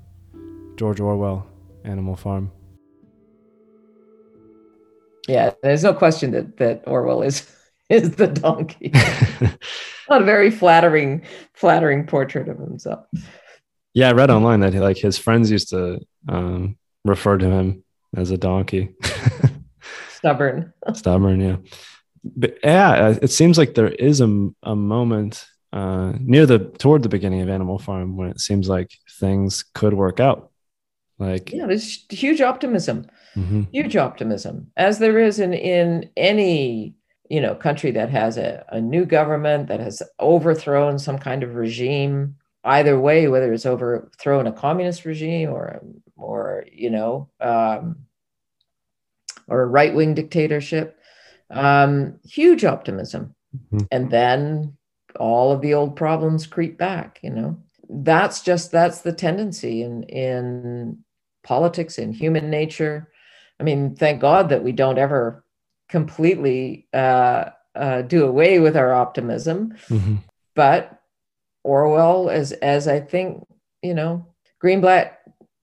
George 0.76 1.00
Orwell, 1.00 1.48
Animal 1.84 2.14
Farm. 2.14 2.52
Yeah, 5.28 5.52
there's 5.62 5.84
no 5.84 5.94
question 5.94 6.32
that 6.32 6.56
that 6.56 6.82
Orwell 6.86 7.22
is 7.22 7.48
is 7.88 8.16
the 8.16 8.26
donkey. 8.26 8.90
Not 10.10 10.22
a 10.22 10.24
very 10.24 10.50
flattering 10.50 11.22
flattering 11.54 12.06
portrait 12.06 12.48
of 12.48 12.58
himself. 12.58 13.06
Yeah, 13.94 14.08
I 14.08 14.12
read 14.12 14.30
online 14.30 14.60
that 14.60 14.74
like 14.74 14.96
his 14.96 15.18
friends 15.18 15.50
used 15.50 15.70
to 15.70 16.00
um, 16.28 16.76
refer 17.04 17.36
to 17.36 17.46
him 17.46 17.84
as 18.16 18.30
a 18.30 18.38
donkey. 18.38 18.94
stubborn. 20.08 20.72
stubborn, 20.94 21.40
yeah. 21.40 21.56
But 22.24 22.58
yeah, 22.64 23.16
it 23.22 23.30
seems 23.30 23.58
like 23.58 23.74
there 23.74 23.88
is 23.88 24.20
a, 24.20 24.48
a 24.62 24.74
moment 24.74 25.46
uh, 25.72 26.12
near 26.18 26.46
the 26.46 26.58
toward 26.78 27.02
the 27.02 27.08
beginning 27.08 27.42
of 27.42 27.48
Animal 27.48 27.78
Farm 27.78 28.16
when 28.16 28.28
it 28.30 28.40
seems 28.40 28.68
like 28.68 28.90
things 29.18 29.64
could 29.74 29.94
work 29.94 30.20
out. 30.20 30.50
Like 31.18 31.52
yeah, 31.52 31.66
there's 31.66 32.04
huge 32.10 32.40
optimism, 32.40 33.06
mm-hmm. 33.34 33.62
huge 33.72 33.96
optimism, 33.96 34.70
as 34.76 34.98
there 34.98 35.18
is 35.18 35.40
in 35.40 35.52
in 35.52 36.10
any 36.16 36.94
you 37.28 37.40
know 37.40 37.54
country 37.54 37.90
that 37.92 38.10
has 38.10 38.38
a, 38.38 38.64
a 38.68 38.80
new 38.80 39.04
government 39.04 39.68
that 39.68 39.80
has 39.80 40.02
overthrown 40.20 40.98
some 40.98 41.18
kind 41.18 41.42
of 41.42 41.54
regime. 41.54 42.36
Either 42.64 43.00
way, 43.00 43.28
whether 43.28 43.52
it's 43.52 43.66
overthrown 43.66 44.46
a 44.46 44.52
communist 44.52 45.04
regime 45.04 45.50
or 45.50 45.80
or 46.16 46.64
you 46.72 46.90
know 46.90 47.28
um, 47.40 47.96
or 49.48 49.62
a 49.62 49.66
right 49.66 49.94
wing 49.94 50.14
dictatorship. 50.14 50.98
Um, 51.50 52.20
huge 52.24 52.64
optimism. 52.64 53.34
Mm-hmm. 53.56 53.86
And 53.90 54.10
then 54.10 54.76
all 55.16 55.52
of 55.52 55.62
the 55.62 55.74
old 55.74 55.96
problems 55.96 56.46
creep 56.46 56.78
back, 56.78 57.20
you 57.22 57.30
know. 57.30 57.58
That's 57.88 58.42
just 58.42 58.70
that's 58.70 59.00
the 59.00 59.14
tendency 59.14 59.82
in 59.82 60.02
in 60.04 60.98
politics 61.42 61.98
in 61.98 62.12
human 62.12 62.50
nature. 62.50 63.08
I 63.60 63.64
mean, 63.64 63.96
thank 63.96 64.20
God 64.20 64.50
that 64.50 64.62
we 64.64 64.72
don't 64.72 64.98
ever 64.98 65.44
completely 65.88 66.86
uh, 66.92 67.46
uh, 67.74 68.02
do 68.02 68.26
away 68.26 68.58
with 68.60 68.76
our 68.76 68.92
optimism. 68.92 69.74
Mm-hmm. 69.88 70.16
But 70.54 71.00
Orwell, 71.64 72.30
as 72.30 72.52
as 72.52 72.88
I 72.88 73.00
think 73.00 73.44
you 73.82 73.94
know, 73.94 74.26
Greenblatt 74.62 75.12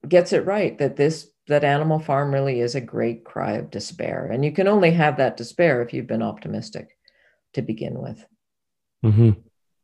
gets 0.08 0.32
it 0.32 0.46
right 0.46 0.76
that 0.78 0.96
this 0.96 1.28
that 1.48 1.64
Animal 1.64 2.00
Farm 2.00 2.32
really 2.32 2.60
is 2.60 2.74
a 2.74 2.80
great 2.80 3.24
cry 3.24 3.52
of 3.52 3.70
despair. 3.70 4.26
And 4.26 4.44
you 4.44 4.52
can 4.52 4.66
only 4.66 4.90
have 4.92 5.18
that 5.18 5.36
despair 5.36 5.80
if 5.82 5.92
you've 5.92 6.06
been 6.06 6.22
optimistic 6.22 6.96
to 7.54 7.62
begin 7.62 8.00
with. 8.00 8.24
Mm-hmm. 9.04 9.30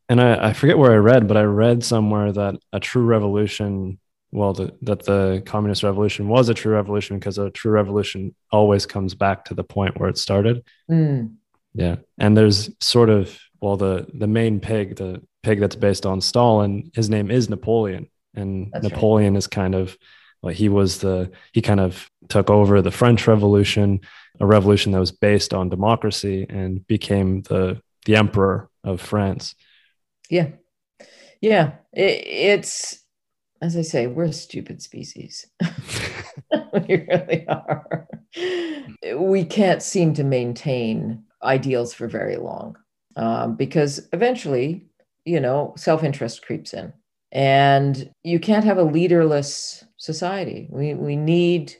And 0.09 0.20
I, 0.20 0.49
I, 0.49 0.53
forget 0.55 0.76
where 0.76 0.93
I 0.93 0.97
read, 0.97 1.28
but 1.28 1.36
I 1.36 1.45
read 1.45 1.84
somewhere 1.84 2.32
that 2.32 2.57
a 2.72 2.80
true 2.80 3.05
revolution, 3.05 4.01
well, 4.33 4.55
the, 4.55 4.74
that 4.83 5.05
the 5.05 5.43
communist 5.47 5.83
revolution 5.83 6.26
was 6.26 6.49
a 6.49 6.55
true 6.55 6.72
revolution 6.72 7.18
because 7.18 7.39
a 7.39 7.51
true 7.51 7.72
revolution 7.72 8.35
always 8.51 8.87
comes 8.87 9.14
back 9.14 9.45
to 9.45 9.55
the 9.55 9.64
point 9.64 10.01
where 10.01 10.09
it 10.09 10.18
started. 10.18 10.64
Mm. 10.91 11.35
Yeah. 11.74 11.97
And 12.18 12.37
there's 12.37 12.70
sort 12.80 13.11
of, 13.11 13.39
well, 13.61 13.76
the, 13.76 14.07
the 14.14 14.26
main 14.26 14.59
pig, 14.59 14.97
the 14.97 15.22
pig 15.43 15.61
that's 15.61 15.76
based 15.76 16.07
on 16.07 16.20
Stalin, 16.20 16.91
his 16.95 17.11
name 17.11 17.30
is 17.30 17.49
Napoleon. 17.49 18.09
And 18.35 18.70
that's 18.72 18.85
Napoleon 18.85 19.35
right. 19.35 19.39
is 19.39 19.47
kind 19.47 19.74
of 19.74 19.97
like 20.43 20.57
he 20.57 20.68
was 20.68 20.99
the 20.99 21.30
he 21.53 21.62
kind 21.62 21.80
of 21.80 22.11
took 22.28 22.51
over 22.51 22.83
the 22.83 22.91
French 22.91 23.26
Revolution, 23.26 24.01
a 24.41 24.47
revolution 24.47 24.93
that 24.93 24.99
was 24.99 25.12
based 25.12 25.55
on 25.55 25.68
democracy, 25.68 26.47
and 26.49 26.87
became 26.87 27.43
the 27.43 27.80
the 28.07 28.16
emperor 28.16 28.68
of 28.83 29.01
France. 29.01 29.55
Yeah, 30.28 30.49
yeah. 31.41 31.72
It, 31.93 32.26
it's 32.26 33.01
as 33.62 33.76
I 33.76 33.82
say, 33.82 34.08
we're 34.08 34.24
a 34.24 34.32
stupid 34.32 34.82
species. 34.82 35.46
we 36.88 37.06
really 37.08 37.46
are. 37.46 38.08
We 39.16 39.44
can't 39.44 39.82
seem 39.82 40.14
to 40.14 40.24
maintain 40.24 41.22
ideals 41.44 41.94
for 41.94 42.08
very 42.08 42.36
long 42.36 42.76
um, 43.16 43.54
because 43.54 44.08
eventually, 44.12 44.86
you 45.24 45.38
know, 45.38 45.74
self 45.76 46.02
interest 46.02 46.44
creeps 46.44 46.74
in. 46.74 46.92
And 47.30 48.10
you 48.24 48.40
can't 48.40 48.64
have 48.64 48.78
a 48.78 48.82
leaderless 48.82 49.84
society. 49.96 50.68
We 50.68 50.94
we 50.94 51.14
need, 51.14 51.74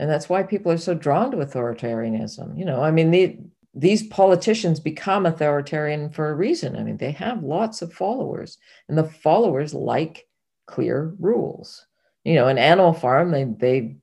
and 0.00 0.10
that's 0.10 0.28
why 0.28 0.42
people 0.42 0.72
are 0.72 0.78
so 0.78 0.94
drawn 0.94 1.30
to 1.30 1.38
authoritarianism. 1.38 2.58
You 2.58 2.64
know, 2.64 2.82
I 2.82 2.90
mean, 2.90 3.12
the, 3.12 3.38
these 3.72 4.02
politicians 4.08 4.80
become 4.80 5.26
authoritarian 5.26 6.10
for 6.10 6.28
a 6.28 6.34
reason. 6.34 6.76
I 6.76 6.82
mean, 6.82 6.96
they 6.96 7.12
have 7.12 7.44
lots 7.44 7.82
of 7.82 7.92
followers, 7.92 8.58
and 8.88 8.98
the 8.98 9.04
followers 9.04 9.72
like 9.72 10.26
clear 10.70 11.14
rules. 11.18 11.86
You 12.24 12.34
know, 12.34 12.48
an 12.48 12.58
Animal 12.58 12.92
Farm, 12.92 13.30
they 13.30 13.44
they 13.44 13.96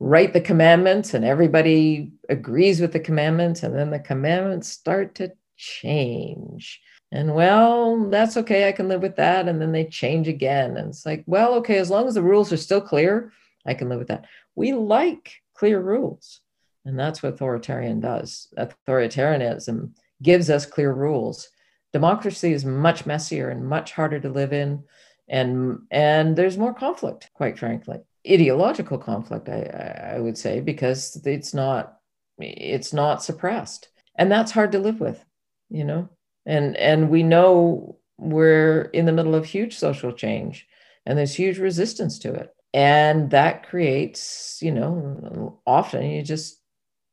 write 0.00 0.32
the 0.32 0.40
commandments, 0.40 1.14
and 1.14 1.24
everybody 1.24 2.12
agrees 2.28 2.80
with 2.80 2.92
the 2.92 3.00
commandments, 3.00 3.62
and 3.62 3.74
then 3.74 3.90
the 3.90 3.98
commandments 4.00 4.68
start 4.68 5.14
to 5.16 5.32
change 5.56 6.80
And 7.14 7.32
well, 7.32 8.10
that's 8.10 8.36
okay. 8.38 8.68
I 8.68 8.72
can 8.72 8.88
live 8.88 9.00
with 9.00 9.14
that. 9.16 9.46
And 9.48 9.62
then 9.62 9.70
they 9.70 9.84
change 9.84 10.26
again. 10.26 10.76
And 10.76 10.88
it's 10.88 11.06
like, 11.06 11.22
well, 11.26 11.54
okay, 11.54 11.78
as 11.78 11.88
long 11.88 12.08
as 12.08 12.14
the 12.14 12.22
rules 12.22 12.52
are 12.52 12.56
still 12.56 12.80
clear, 12.80 13.32
I 13.64 13.74
can 13.74 13.88
live 13.88 14.00
with 14.00 14.08
that. 14.08 14.24
We 14.56 14.72
like 14.72 15.40
clear 15.54 15.80
rules. 15.80 16.40
And 16.84 16.98
that's 16.98 17.22
what 17.22 17.34
authoritarian 17.34 18.00
does. 18.00 18.48
Authoritarianism 18.58 19.92
gives 20.22 20.50
us 20.50 20.66
clear 20.66 20.92
rules. 20.92 21.48
Democracy 21.92 22.52
is 22.52 22.64
much 22.64 23.06
messier 23.06 23.48
and 23.48 23.64
much 23.64 23.92
harder 23.92 24.18
to 24.18 24.28
live 24.28 24.52
in. 24.52 24.82
And, 25.28 25.80
and 25.90 26.36
there's 26.36 26.58
more 26.58 26.74
conflict, 26.74 27.30
quite 27.34 27.58
frankly. 27.58 27.98
Ideological 28.28 28.98
conflict, 28.98 29.48
I, 29.48 30.14
I 30.16 30.18
would 30.18 30.38
say, 30.38 30.60
because 30.60 31.20
it's 31.24 31.54
not 31.54 31.98
it's 32.38 32.92
not 32.92 33.22
suppressed. 33.22 33.88
And 34.16 34.30
that's 34.30 34.52
hard 34.52 34.72
to 34.72 34.78
live 34.78 35.00
with, 35.00 35.24
you 35.70 35.84
know? 35.84 36.08
And 36.46 36.76
and 36.76 37.10
we 37.10 37.22
know 37.22 37.98
we're 38.18 38.82
in 38.92 39.06
the 39.06 39.12
middle 39.12 39.34
of 39.34 39.44
huge 39.44 39.76
social 39.76 40.12
change 40.12 40.66
and 41.06 41.18
there's 41.18 41.34
huge 41.34 41.58
resistance 41.58 42.18
to 42.20 42.32
it. 42.32 42.54
And 42.72 43.30
that 43.30 43.66
creates, 43.66 44.58
you 44.60 44.72
know, 44.72 45.60
often 45.66 46.04
you 46.06 46.22
just 46.22 46.60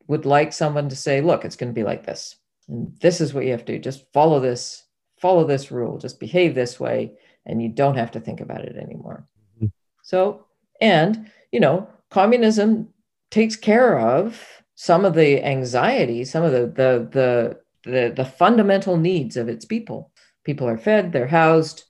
would 0.08 0.26
like 0.26 0.54
someone 0.54 0.90
to 0.90 0.96
say, 0.96 1.22
look, 1.22 1.46
it's 1.46 1.56
going 1.56 1.72
to 1.72 1.80
be 1.80 1.84
like 1.84 2.06
this. 2.06 2.36
And 2.68 2.98
this 3.00 3.22
is 3.22 3.34
what 3.34 3.46
you 3.46 3.52
have 3.52 3.66
to 3.66 3.74
do. 3.74 3.80
Just 3.80 4.06
follow 4.12 4.40
this, 4.40 4.84
follow 5.20 5.46
this 5.46 5.72
rule, 5.72 5.98
just 5.98 6.20
behave 6.20 6.56
this 6.56 6.80
way, 6.80 7.14
and 7.46 7.62
you 7.62 7.70
don't 7.70 7.98
have 7.98 8.12
to 8.12 8.20
think 8.20 8.42
about 8.42 8.64
it 8.66 8.76
anymore. 8.76 9.28
Mm-hmm. 9.58 9.68
So, 10.04 10.46
and, 10.80 11.32
you 11.52 11.60
know, 11.60 11.88
communism 12.10 12.90
takes 13.30 13.56
care 13.56 14.00
of 14.00 14.46
some 14.76 15.06
of 15.06 15.14
the 15.14 15.44
anxiety, 15.44 16.26
some 16.26 16.44
of 16.44 16.52
the 16.52 16.66
the 16.68 17.10
the 17.12 17.62
the, 17.84 18.14
the 18.16 18.26
fundamental 18.26 18.98
needs 18.98 19.38
of 19.38 19.50
its 19.50 19.66
people. 19.66 20.12
People 20.44 20.68
are 20.68 20.78
fed, 20.78 21.12
they're 21.12 21.28
housed, 21.28 21.84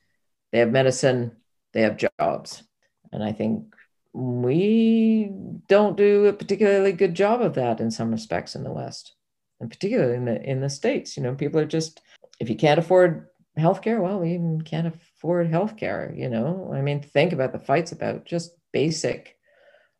they 0.51 0.59
have 0.59 0.71
medicine, 0.71 1.35
they 1.73 1.81
have 1.81 1.97
jobs. 2.19 2.63
And 3.11 3.23
I 3.23 3.31
think 3.31 3.73
we 4.13 5.31
don't 5.67 5.97
do 5.97 6.25
a 6.25 6.33
particularly 6.33 6.91
good 6.91 7.13
job 7.13 7.41
of 7.41 7.55
that 7.55 7.79
in 7.79 7.91
some 7.91 8.11
respects 8.11 8.55
in 8.55 8.63
the 8.63 8.71
West, 8.71 9.15
and 9.59 9.69
particularly 9.69 10.15
in 10.15 10.25
the 10.25 10.41
in 10.41 10.61
the 10.61 10.69
States. 10.69 11.15
You 11.15 11.23
know, 11.23 11.35
people 11.35 11.59
are 11.59 11.65
just 11.65 12.01
if 12.39 12.49
you 12.49 12.55
can't 12.55 12.79
afford 12.79 13.27
healthcare, 13.61 14.01
well, 14.01 14.19
we 14.19 14.39
can't 14.63 14.87
afford 14.87 15.51
healthcare. 15.51 16.17
You 16.17 16.29
know, 16.29 16.71
I 16.73 16.81
mean, 16.81 17.01
think 17.01 17.33
about 17.33 17.51
the 17.53 17.59
fights 17.59 17.91
about 17.91 18.25
just 18.25 18.51
basic, 18.71 19.37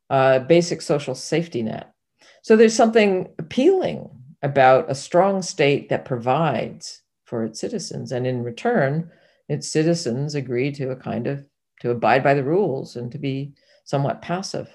uh, 0.09 0.39
basic 0.39 0.81
social 0.81 1.15
safety 1.15 1.61
net. 1.61 1.93
So 2.41 2.55
there's 2.55 2.75
something 2.75 3.29
appealing 3.37 4.09
about 4.41 4.89
a 4.89 4.95
strong 4.95 5.41
state 5.41 5.89
that 5.89 6.05
provides 6.05 7.01
for 7.25 7.45
its 7.45 7.59
citizens, 7.59 8.11
and 8.11 8.27
in 8.27 8.43
return, 8.43 9.09
its 9.47 9.69
citizens 9.69 10.35
agree 10.35 10.71
to 10.73 10.91
a 10.91 10.95
kind 10.95 11.27
of 11.27 11.45
to 11.81 11.91
abide 11.91 12.23
by 12.23 12.33
the 12.33 12.43
rules 12.43 12.95
and 12.95 13.11
to 13.11 13.17
be 13.17 13.53
somewhat 13.85 14.21
passive. 14.21 14.69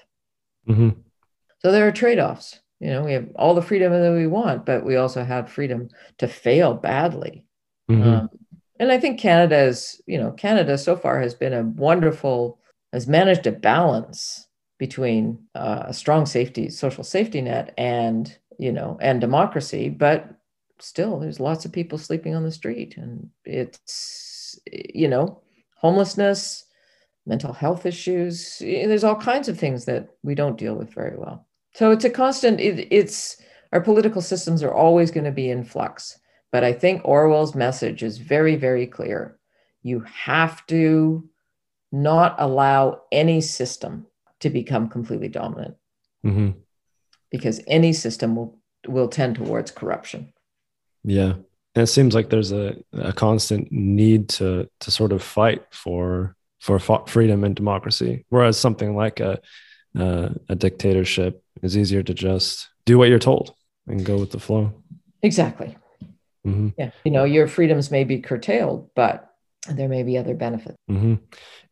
Mm-hmm. 0.67 0.89
So 1.59 1.71
there 1.71 1.87
are 1.87 1.91
trade 1.91 2.19
offs. 2.19 2.59
You 2.79 2.91
know, 2.91 3.03
we 3.03 3.13
have 3.13 3.29
all 3.35 3.55
the 3.55 3.61
freedom 3.61 3.91
that 3.91 4.13
we 4.13 4.27
want, 4.27 4.65
but 4.65 4.85
we 4.85 4.97
also 4.97 5.23
have 5.23 5.49
freedom 5.49 5.89
to 6.19 6.27
fail 6.27 6.73
badly. 6.73 7.45
Mm-hmm. 7.89 8.03
Um, 8.07 8.29
and 8.79 8.91
I 8.91 8.99
think 8.99 9.19
Canada's, 9.19 10.01
you 10.05 10.17
know, 10.17 10.31
Canada 10.31 10.77
so 10.77 10.95
far 10.95 11.19
has 11.19 11.33
been 11.33 11.53
a 11.53 11.63
wonderful, 11.63 12.59
has 12.93 13.07
managed 13.07 13.47
a 13.47 13.51
balance 13.51 14.47
between 14.77 15.39
uh, 15.55 15.83
a 15.87 15.93
strong 15.93 16.25
safety, 16.25 16.69
social 16.69 17.03
safety 17.03 17.41
net 17.41 17.73
and, 17.77 18.37
you 18.59 18.71
know, 18.71 18.97
and 19.01 19.19
democracy. 19.19 19.89
But 19.89 20.29
still, 20.79 21.19
there's 21.19 21.39
lots 21.39 21.65
of 21.65 21.71
people 21.71 21.97
sleeping 21.97 22.35
on 22.35 22.43
the 22.43 22.51
street. 22.51 22.95
And 22.97 23.29
it's, 23.45 24.59
you 24.71 25.07
know, 25.07 25.41
homelessness, 25.75 26.65
mental 27.25 27.53
health 27.53 27.85
issues. 27.85 28.57
There's 28.59 29.03
all 29.03 29.15
kinds 29.15 29.49
of 29.49 29.59
things 29.59 29.85
that 29.85 30.09
we 30.23 30.35
don't 30.35 30.57
deal 30.57 30.75
with 30.75 30.93
very 30.93 31.17
well. 31.17 31.47
So 31.73 31.91
it's 31.91 32.05
a 32.05 32.09
constant, 32.09 32.59
it, 32.59 32.87
it's 32.91 33.37
our 33.73 33.81
political 33.81 34.21
systems 34.21 34.63
are 34.63 34.73
always 34.73 35.11
going 35.11 35.25
to 35.25 35.31
be 35.31 35.49
in 35.49 35.63
flux. 35.63 36.17
But 36.57 36.63
I 36.63 36.73
think 36.73 37.03
Orwell's 37.05 37.53
message 37.53 38.01
is 38.01 38.17
very, 38.17 38.55
very 38.55 38.87
clear. 38.87 39.37
You 39.83 39.99
have 39.99 40.65
to 40.65 41.29
not 41.91 42.35
allow 42.39 43.01
any 43.11 43.41
system 43.41 44.07
to 44.39 44.49
become 44.49 44.89
completely 44.89 45.27
dominant 45.27 45.75
mm-hmm. 46.25 46.57
because 47.29 47.61
any 47.67 47.93
system 47.93 48.35
will, 48.35 48.57
will 48.87 49.07
tend 49.07 49.35
towards 49.35 49.69
corruption. 49.69 50.33
Yeah. 51.03 51.33
And 51.75 51.83
it 51.83 51.85
seems 51.85 52.15
like 52.15 52.31
there's 52.31 52.51
a, 52.51 52.75
a 52.91 53.13
constant 53.13 53.71
need 53.71 54.27
to 54.29 54.67
to 54.79 54.89
sort 54.89 55.11
of 55.11 55.21
fight 55.21 55.63
for 55.69 56.35
for 56.59 56.79
freedom 56.79 57.43
and 57.43 57.55
democracy. 57.55 58.25
Whereas 58.29 58.57
something 58.57 58.95
like 58.95 59.19
a 59.19 59.39
uh, 59.95 60.29
a 60.49 60.55
dictatorship 60.55 61.43
is 61.61 61.77
easier 61.77 62.01
to 62.01 62.15
just 62.15 62.67
do 62.85 62.97
what 62.97 63.09
you're 63.09 63.19
told 63.19 63.53
and 63.85 64.03
go 64.03 64.17
with 64.17 64.31
the 64.31 64.39
flow. 64.39 64.73
Exactly. 65.21 65.77
Mm-hmm. 66.47 66.69
Yeah, 66.77 66.91
you 67.03 67.11
know, 67.11 67.23
your 67.23 67.47
freedoms 67.47 67.91
may 67.91 68.03
be 68.03 68.19
curtailed, 68.19 68.89
but 68.95 69.29
there 69.69 69.89
may 69.89 70.03
be 70.03 70.17
other 70.17 70.33
benefits. 70.33 70.77
Mm-hmm. 70.89 71.15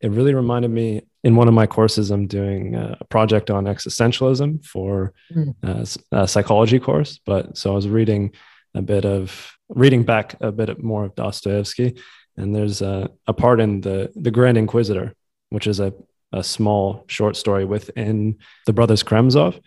It 0.01 0.11
really 0.11 0.33
reminded 0.33 0.71
me 0.71 1.07
in 1.23 1.35
one 1.35 1.47
of 1.47 1.53
my 1.53 1.65
courses. 1.65 2.11
I'm 2.11 2.27
doing 2.27 2.75
a 2.75 2.97
project 3.09 3.49
on 3.49 3.65
existentialism 3.65 4.65
for 4.65 5.13
mm. 5.33 5.55
a, 5.63 6.17
a 6.23 6.27
psychology 6.27 6.79
course, 6.79 7.19
but 7.25 7.57
so 7.57 7.71
I 7.71 7.75
was 7.75 7.87
reading 7.87 8.33
a 8.73 8.81
bit 8.81 9.05
of 9.05 9.53
reading 9.69 10.03
back 10.03 10.35
a 10.41 10.51
bit 10.51 10.83
more 10.83 11.05
of 11.05 11.15
Dostoevsky 11.15 11.95
and 12.37 12.55
there's 12.55 12.81
a, 12.81 13.09
a 13.27 13.33
part 13.33 13.59
in 13.59 13.81
the 13.81 14.11
the 14.15 14.31
Grand 14.31 14.57
Inquisitor, 14.57 15.15
which 15.49 15.67
is 15.67 15.79
a, 15.79 15.93
a 16.31 16.43
small 16.43 17.05
short 17.07 17.35
story 17.35 17.65
within 17.65 18.37
the 18.65 18.73
Brothers 18.73 19.03
Karamazov, 19.03 19.59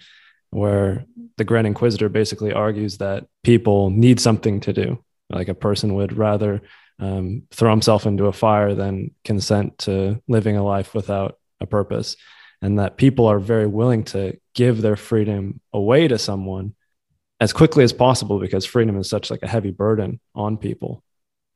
where 0.51 1.05
the 1.37 1.45
Grand 1.45 1.67
Inquisitor 1.67 2.09
basically 2.09 2.53
argues 2.53 2.99
that 2.99 3.27
people 3.43 3.91
need 3.91 4.21
something 4.21 4.61
to 4.61 4.73
do. 4.73 5.03
Like 5.31 5.49
a 5.49 5.55
person 5.55 5.95
would 5.95 6.17
rather 6.17 6.63
um, 6.99 7.43
throw 7.51 7.71
himself 7.71 8.07
into 8.07 8.27
a 8.27 8.33
fire 8.33 8.75
than 8.75 9.13
consent 9.25 9.79
to 9.79 10.23
living 10.27 10.57
a 10.57 10.65
life 10.65 10.95
without 10.95 11.39
a 11.61 11.67
purpose. 11.67 12.17
And 12.61 12.79
that 12.79 12.97
people 12.97 13.27
are 13.27 13.39
very 13.39 13.67
willing 13.67 14.05
to 14.05 14.39
give 14.55 14.83
their 14.83 14.97
freedom 14.97 15.61
away 15.73 16.09
to 16.09 16.19
someone 16.19 16.75
as 17.41 17.53
quickly 17.53 17.85
as 17.85 17.93
possible 17.93 18.41
because 18.41 18.65
freedom 18.65 18.99
is 18.99 19.09
such 19.09 19.31
like 19.31 19.43
a 19.43 19.49
heavy 19.49 19.71
burden 19.71 20.19
on 20.35 20.57
people 20.57 21.05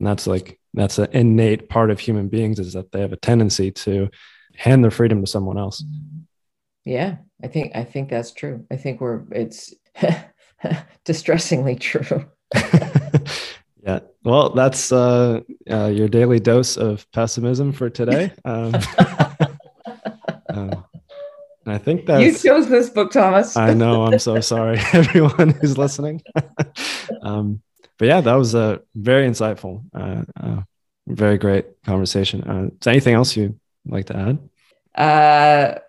and 0.03 0.09
that's 0.09 0.27
like 0.27 0.59
that's 0.75 0.99
an 0.99 1.07
innate 1.13 1.69
part 1.69 1.89
of 1.89 2.01
human 2.01 2.27
beings 2.27 2.59
is 2.59 2.73
that 2.73 2.91
they 2.91 3.01
have 3.01 3.13
a 3.13 3.17
tendency 3.17 3.71
to 3.71 4.11
hand 4.57 4.83
their 4.83 4.91
freedom 4.91 5.21
to 5.21 5.31
someone 5.31 5.57
else 5.57 5.85
yeah 6.85 7.17
i 7.43 7.47
think 7.47 7.73
i 7.75 7.85
think 7.85 8.09
that's 8.09 8.33
true 8.33 8.65
i 8.71 8.77
think 8.77 9.01
we're 9.01 9.23
it's 9.31 9.75
distressingly 11.05 11.77
true 11.77 12.25
yeah 13.85 14.01
well 14.25 14.51
that's 14.51 14.93
uh, 14.93 15.41
uh, 15.71 15.87
your 15.87 16.09
daily 16.09 16.39
dose 16.39 16.77
of 16.77 17.11
pessimism 17.13 17.73
for 17.73 17.91
today 17.91 18.33
um, 18.45 18.75
uh, 20.49 20.75
I 21.65 21.79
think 21.79 22.07
that 22.07 22.21
you 22.21 22.33
chose 22.33 22.69
this 22.69 22.91
book, 22.91 23.13
Thomas. 23.13 23.57
I 23.57 23.73
know. 23.73 24.05
I'm 24.05 24.19
so 24.19 24.41
sorry, 24.41 24.79
everyone 24.93 25.51
who's 25.51 25.79
listening. 25.79 26.21
um, 27.23 27.63
but 27.99 28.09
yeah, 28.09 28.21
that 28.21 28.35
was 28.35 28.55
a 28.55 28.81
very 28.97 29.29
insightful, 29.29 29.85
uh, 29.95 30.25
uh, 30.41 30.63
very 31.07 31.39
great 31.39 31.67
conversation. 31.85 32.43
Uh, 32.43 32.65
is 32.65 32.79
there 32.81 32.93
anything 32.93 33.15
else 33.15 33.37
you'd 33.37 33.59
like 33.87 34.07
to 34.07 34.39
add? 34.97 35.81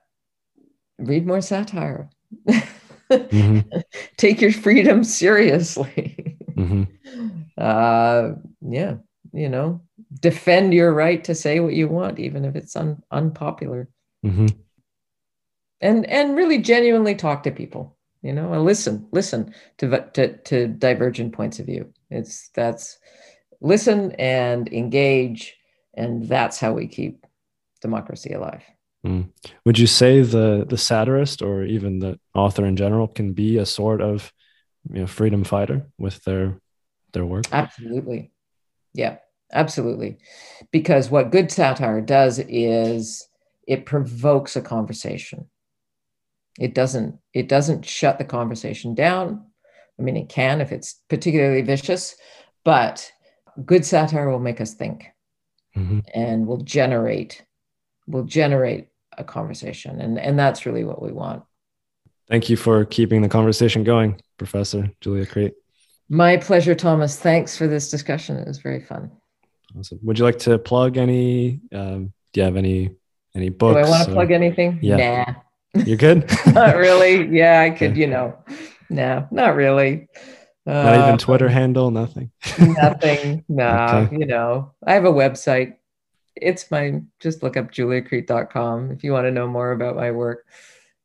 Read 1.05 1.25
more 1.25 1.41
satire. 1.41 2.09
mm-hmm. 2.47 3.59
Take 4.17 4.41
your 4.41 4.51
freedom 4.51 5.03
seriously. 5.03 6.37
mm-hmm. 6.51 6.83
uh, 7.57 8.31
yeah, 8.61 8.95
you 9.31 9.49
know, 9.49 9.81
defend 10.19 10.73
your 10.73 10.93
right 10.93 11.23
to 11.23 11.35
say 11.35 11.59
what 11.59 11.73
you 11.73 11.87
want, 11.87 12.19
even 12.19 12.45
if 12.45 12.55
it's 12.55 12.75
un- 12.75 13.03
unpopular. 13.11 13.89
Mm-hmm. 14.25 14.47
And 15.81 16.05
and 16.05 16.35
really 16.35 16.59
genuinely 16.59 17.13
talk 17.15 17.43
to 17.43 17.51
people 17.51 17.97
you 18.23 18.33
know 18.33 18.53
and 18.53 18.63
listen 18.63 19.05
listen 19.11 19.53
to, 19.77 20.09
to 20.13 20.37
to 20.37 20.67
divergent 20.67 21.33
points 21.33 21.59
of 21.59 21.67
view 21.67 21.93
it's 22.09 22.49
that's 22.55 22.97
listen 23.61 24.13
and 24.13 24.71
engage 24.73 25.55
and 25.93 26.27
that's 26.27 26.59
how 26.59 26.73
we 26.73 26.87
keep 26.87 27.25
democracy 27.81 28.33
alive 28.33 28.63
mm. 29.05 29.29
would 29.65 29.79
you 29.79 29.87
say 29.87 30.21
the 30.21 30.65
the 30.67 30.77
satirist 30.77 31.41
or 31.41 31.63
even 31.63 31.99
the 31.99 32.19
author 32.33 32.65
in 32.65 32.75
general 32.75 33.07
can 33.07 33.33
be 33.33 33.57
a 33.57 33.65
sort 33.65 34.01
of 34.01 34.31
you 34.91 35.01
know 35.01 35.07
freedom 35.07 35.43
fighter 35.43 35.87
with 35.97 36.23
their 36.23 36.59
their 37.11 37.25
work? 37.25 37.45
Absolutely. 37.51 38.31
Yeah 38.93 39.17
absolutely. 39.53 40.17
Because 40.71 41.09
what 41.09 41.31
good 41.31 41.51
satire 41.51 42.01
does 42.01 42.39
is 42.39 43.27
it 43.67 43.85
provokes 43.85 44.55
a 44.55 44.61
conversation. 44.61 45.49
It 46.59 46.75
doesn't 46.75 47.17
it 47.33 47.47
doesn't 47.47 47.85
shut 47.85 48.17
the 48.17 48.25
conversation 48.25 48.93
down. 48.93 49.45
I 49.97 50.01
mean, 50.01 50.17
it 50.17 50.29
can 50.29 50.61
if 50.61 50.71
it's 50.71 50.99
particularly 51.09 51.61
vicious, 51.61 52.15
but 52.63 53.11
good 53.65 53.85
satire 53.85 54.29
will 54.29 54.39
make 54.39 54.59
us 54.59 54.73
think 54.73 55.05
hmm 55.73 55.99
and 56.13 56.47
will 56.47 56.57
generate 56.57 57.43
will 58.07 58.23
generate 58.23 58.87
a 59.17 59.23
conversation 59.23 60.01
and 60.01 60.19
and 60.19 60.37
that's 60.37 60.65
really 60.65 60.83
what 60.83 61.01
we 61.01 61.11
want 61.11 61.43
Thank 62.29 62.49
you 62.49 62.55
for 62.55 62.85
keeping 62.85 63.21
the 63.21 63.27
conversation 63.27 63.83
going, 63.83 64.21
Professor 64.37 64.89
Julia 65.01 65.25
Creet. 65.25 65.53
my 66.09 66.37
pleasure 66.37 66.75
thomas 66.75 67.19
thanks 67.19 67.57
for 67.57 67.67
this 67.67 67.89
discussion 67.91 68.37
it 68.37 68.47
was 68.47 68.59
very 68.59 68.81
fun 68.81 69.11
Awesome. 69.77 69.99
Would 70.03 70.19
you 70.19 70.25
like 70.25 70.37
to 70.39 70.59
plug 70.59 70.97
any? 70.97 71.59
Um, 71.73 72.13
do 72.31 72.39
you 72.41 72.43
have 72.45 72.55
any 72.57 72.91
any 73.35 73.49
books 73.49 73.87
do 73.87 73.87
i 73.87 73.89
want 73.89 74.05
to 74.05 74.11
or- 74.11 74.13
plug 74.13 74.31
anything 74.31 74.79
Yeah. 74.81 75.33
nah 75.73 75.81
You're 75.83 75.97
good. 75.97 76.29
not 76.53 76.75
really 76.77 77.27
yeah 77.35 77.61
i 77.61 77.69
could 77.77 77.97
you 77.97 78.07
know 78.07 78.37
no 78.89 79.27
not 79.31 79.55
really 79.55 80.07
Not 80.65 80.95
even 80.95 81.15
Uh, 81.15 81.17
Twitter 81.17 81.49
handle. 81.49 81.91
Nothing. 81.91 82.31
nothing 82.59 83.43
no 83.49 83.69
Okay. 84.05 84.17
you 84.19 84.25
know 84.27 84.71
i 84.85 84.93
have 84.93 85.05
a 85.05 85.11
website 85.11 85.73
it's 86.35 86.69
my 86.71 87.01
just 87.19 87.43
look 87.43 87.57
up 87.57 87.71
juliacreet.com 87.71 88.91
if 88.91 89.03
you 89.03 89.11
want 89.11 89.25
to 89.25 89.31
know 89.31 89.47
more 89.47 89.71
about 89.71 89.95
my 89.95 90.11
work 90.11 90.45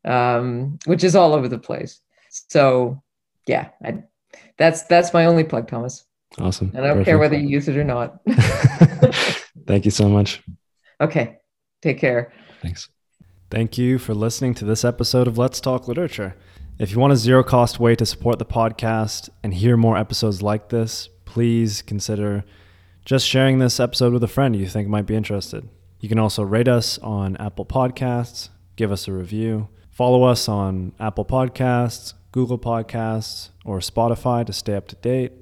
um 0.05 0.79
which 0.87 1.05
is 1.05 1.15
all 1.17 1.33
over 1.35 1.49
the 1.49 1.59
place 1.59 2.01
so 2.31 3.03
yeah 3.47 3.69
I, 3.85 4.03
that's 4.57 4.83
that's 4.85 5.13
my 5.13 5.27
only 5.27 5.45
plug 5.45 5.69
thomas 5.69 6.05
Awesome. 6.39 6.73
and 6.75 6.85
i 6.85 6.89
don't 6.89 7.05
care 7.05 7.19
whether 7.19 7.37
you 7.37 7.49
use 7.49 7.69
it 7.69 7.77
or 7.77 7.85
not 7.85 8.21
Thank 9.67 9.85
you 9.85 9.91
so 9.91 10.09
much. 10.09 10.43
okay 11.01 11.39
take 11.83 11.99
care 11.99 12.33
Thanks. 12.63 12.89
Thank 13.51 13.79
you 13.79 13.99
for 13.99 14.15
listening 14.15 14.53
to 14.55 14.65
this 14.65 14.85
episode 14.85 15.27
of 15.29 15.39
Let's 15.39 15.61
Talk 15.61 15.89
Literature. 15.89 16.37
If 16.79 16.91
you 16.91 16.99
want 16.99 17.13
a 17.13 17.17
zero 17.17 17.43
cost 17.43 17.81
way 17.81 17.95
to 17.97 18.05
support 18.05 18.39
the 18.39 18.45
podcast 18.45 19.31
and 19.43 19.55
hear 19.55 19.77
more 19.77 19.97
episodes 19.97 20.43
like 20.43 20.69
this, 20.69 21.09
please 21.25 21.81
consider 21.81 22.45
just 23.09 23.27
sharing 23.27 23.59
this 23.59 23.81
episode 23.81 24.13
with 24.13 24.23
a 24.23 24.29
friend 24.29 24.55
you 24.55 24.67
think 24.67 24.87
might 24.87 25.07
be 25.07 25.15
interested. 25.15 25.67
You 25.99 26.11
can 26.11 26.19
also 26.19 26.43
rate 26.43 26.69
us 26.69 26.99
on 26.99 27.39
Apple 27.39 27.65
Podcasts, 27.65 28.51
give 28.77 28.93
us 28.93 29.09
a 29.09 29.13
review, 29.15 29.69
follow 29.91 30.25
us 30.25 30.47
on 30.47 30.93
Apple 31.01 31.25
Podcasts, 31.25 32.13
Google 32.33 32.59
Podcasts, 32.59 33.49
or 33.65 33.79
Spotify 33.79 34.45
to 34.45 34.53
stay 34.53 34.75
up 34.75 34.89
to 34.89 34.97
date. 34.97 35.33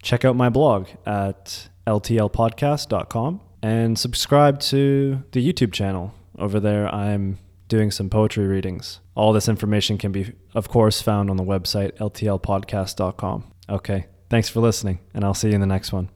Check 0.00 0.24
out 0.24 0.36
my 0.36 0.48
blog 0.48 0.86
at 1.04 1.68
ltlpodcast.com 1.88 3.40
and 3.60 3.98
subscribe 3.98 4.60
to 4.60 5.24
the 5.32 5.52
YouTube 5.52 5.72
channel. 5.72 6.14
Over 6.38 6.60
there, 6.60 6.86
I'm 6.94 7.40
doing 7.66 7.90
some 7.90 8.08
poetry 8.08 8.46
readings. 8.46 9.00
All 9.16 9.32
this 9.32 9.48
information 9.48 9.98
can 9.98 10.12
be, 10.12 10.32
of 10.54 10.68
course, 10.68 11.02
found 11.02 11.28
on 11.30 11.36
the 11.36 11.42
website 11.42 11.96
ltlpodcast.com. 11.96 13.52
Okay, 13.68 14.06
thanks 14.30 14.48
for 14.48 14.60
listening, 14.60 15.00
and 15.12 15.24
I'll 15.24 15.34
see 15.34 15.48
you 15.48 15.54
in 15.56 15.60
the 15.60 15.66
next 15.66 15.92
one. 15.92 16.08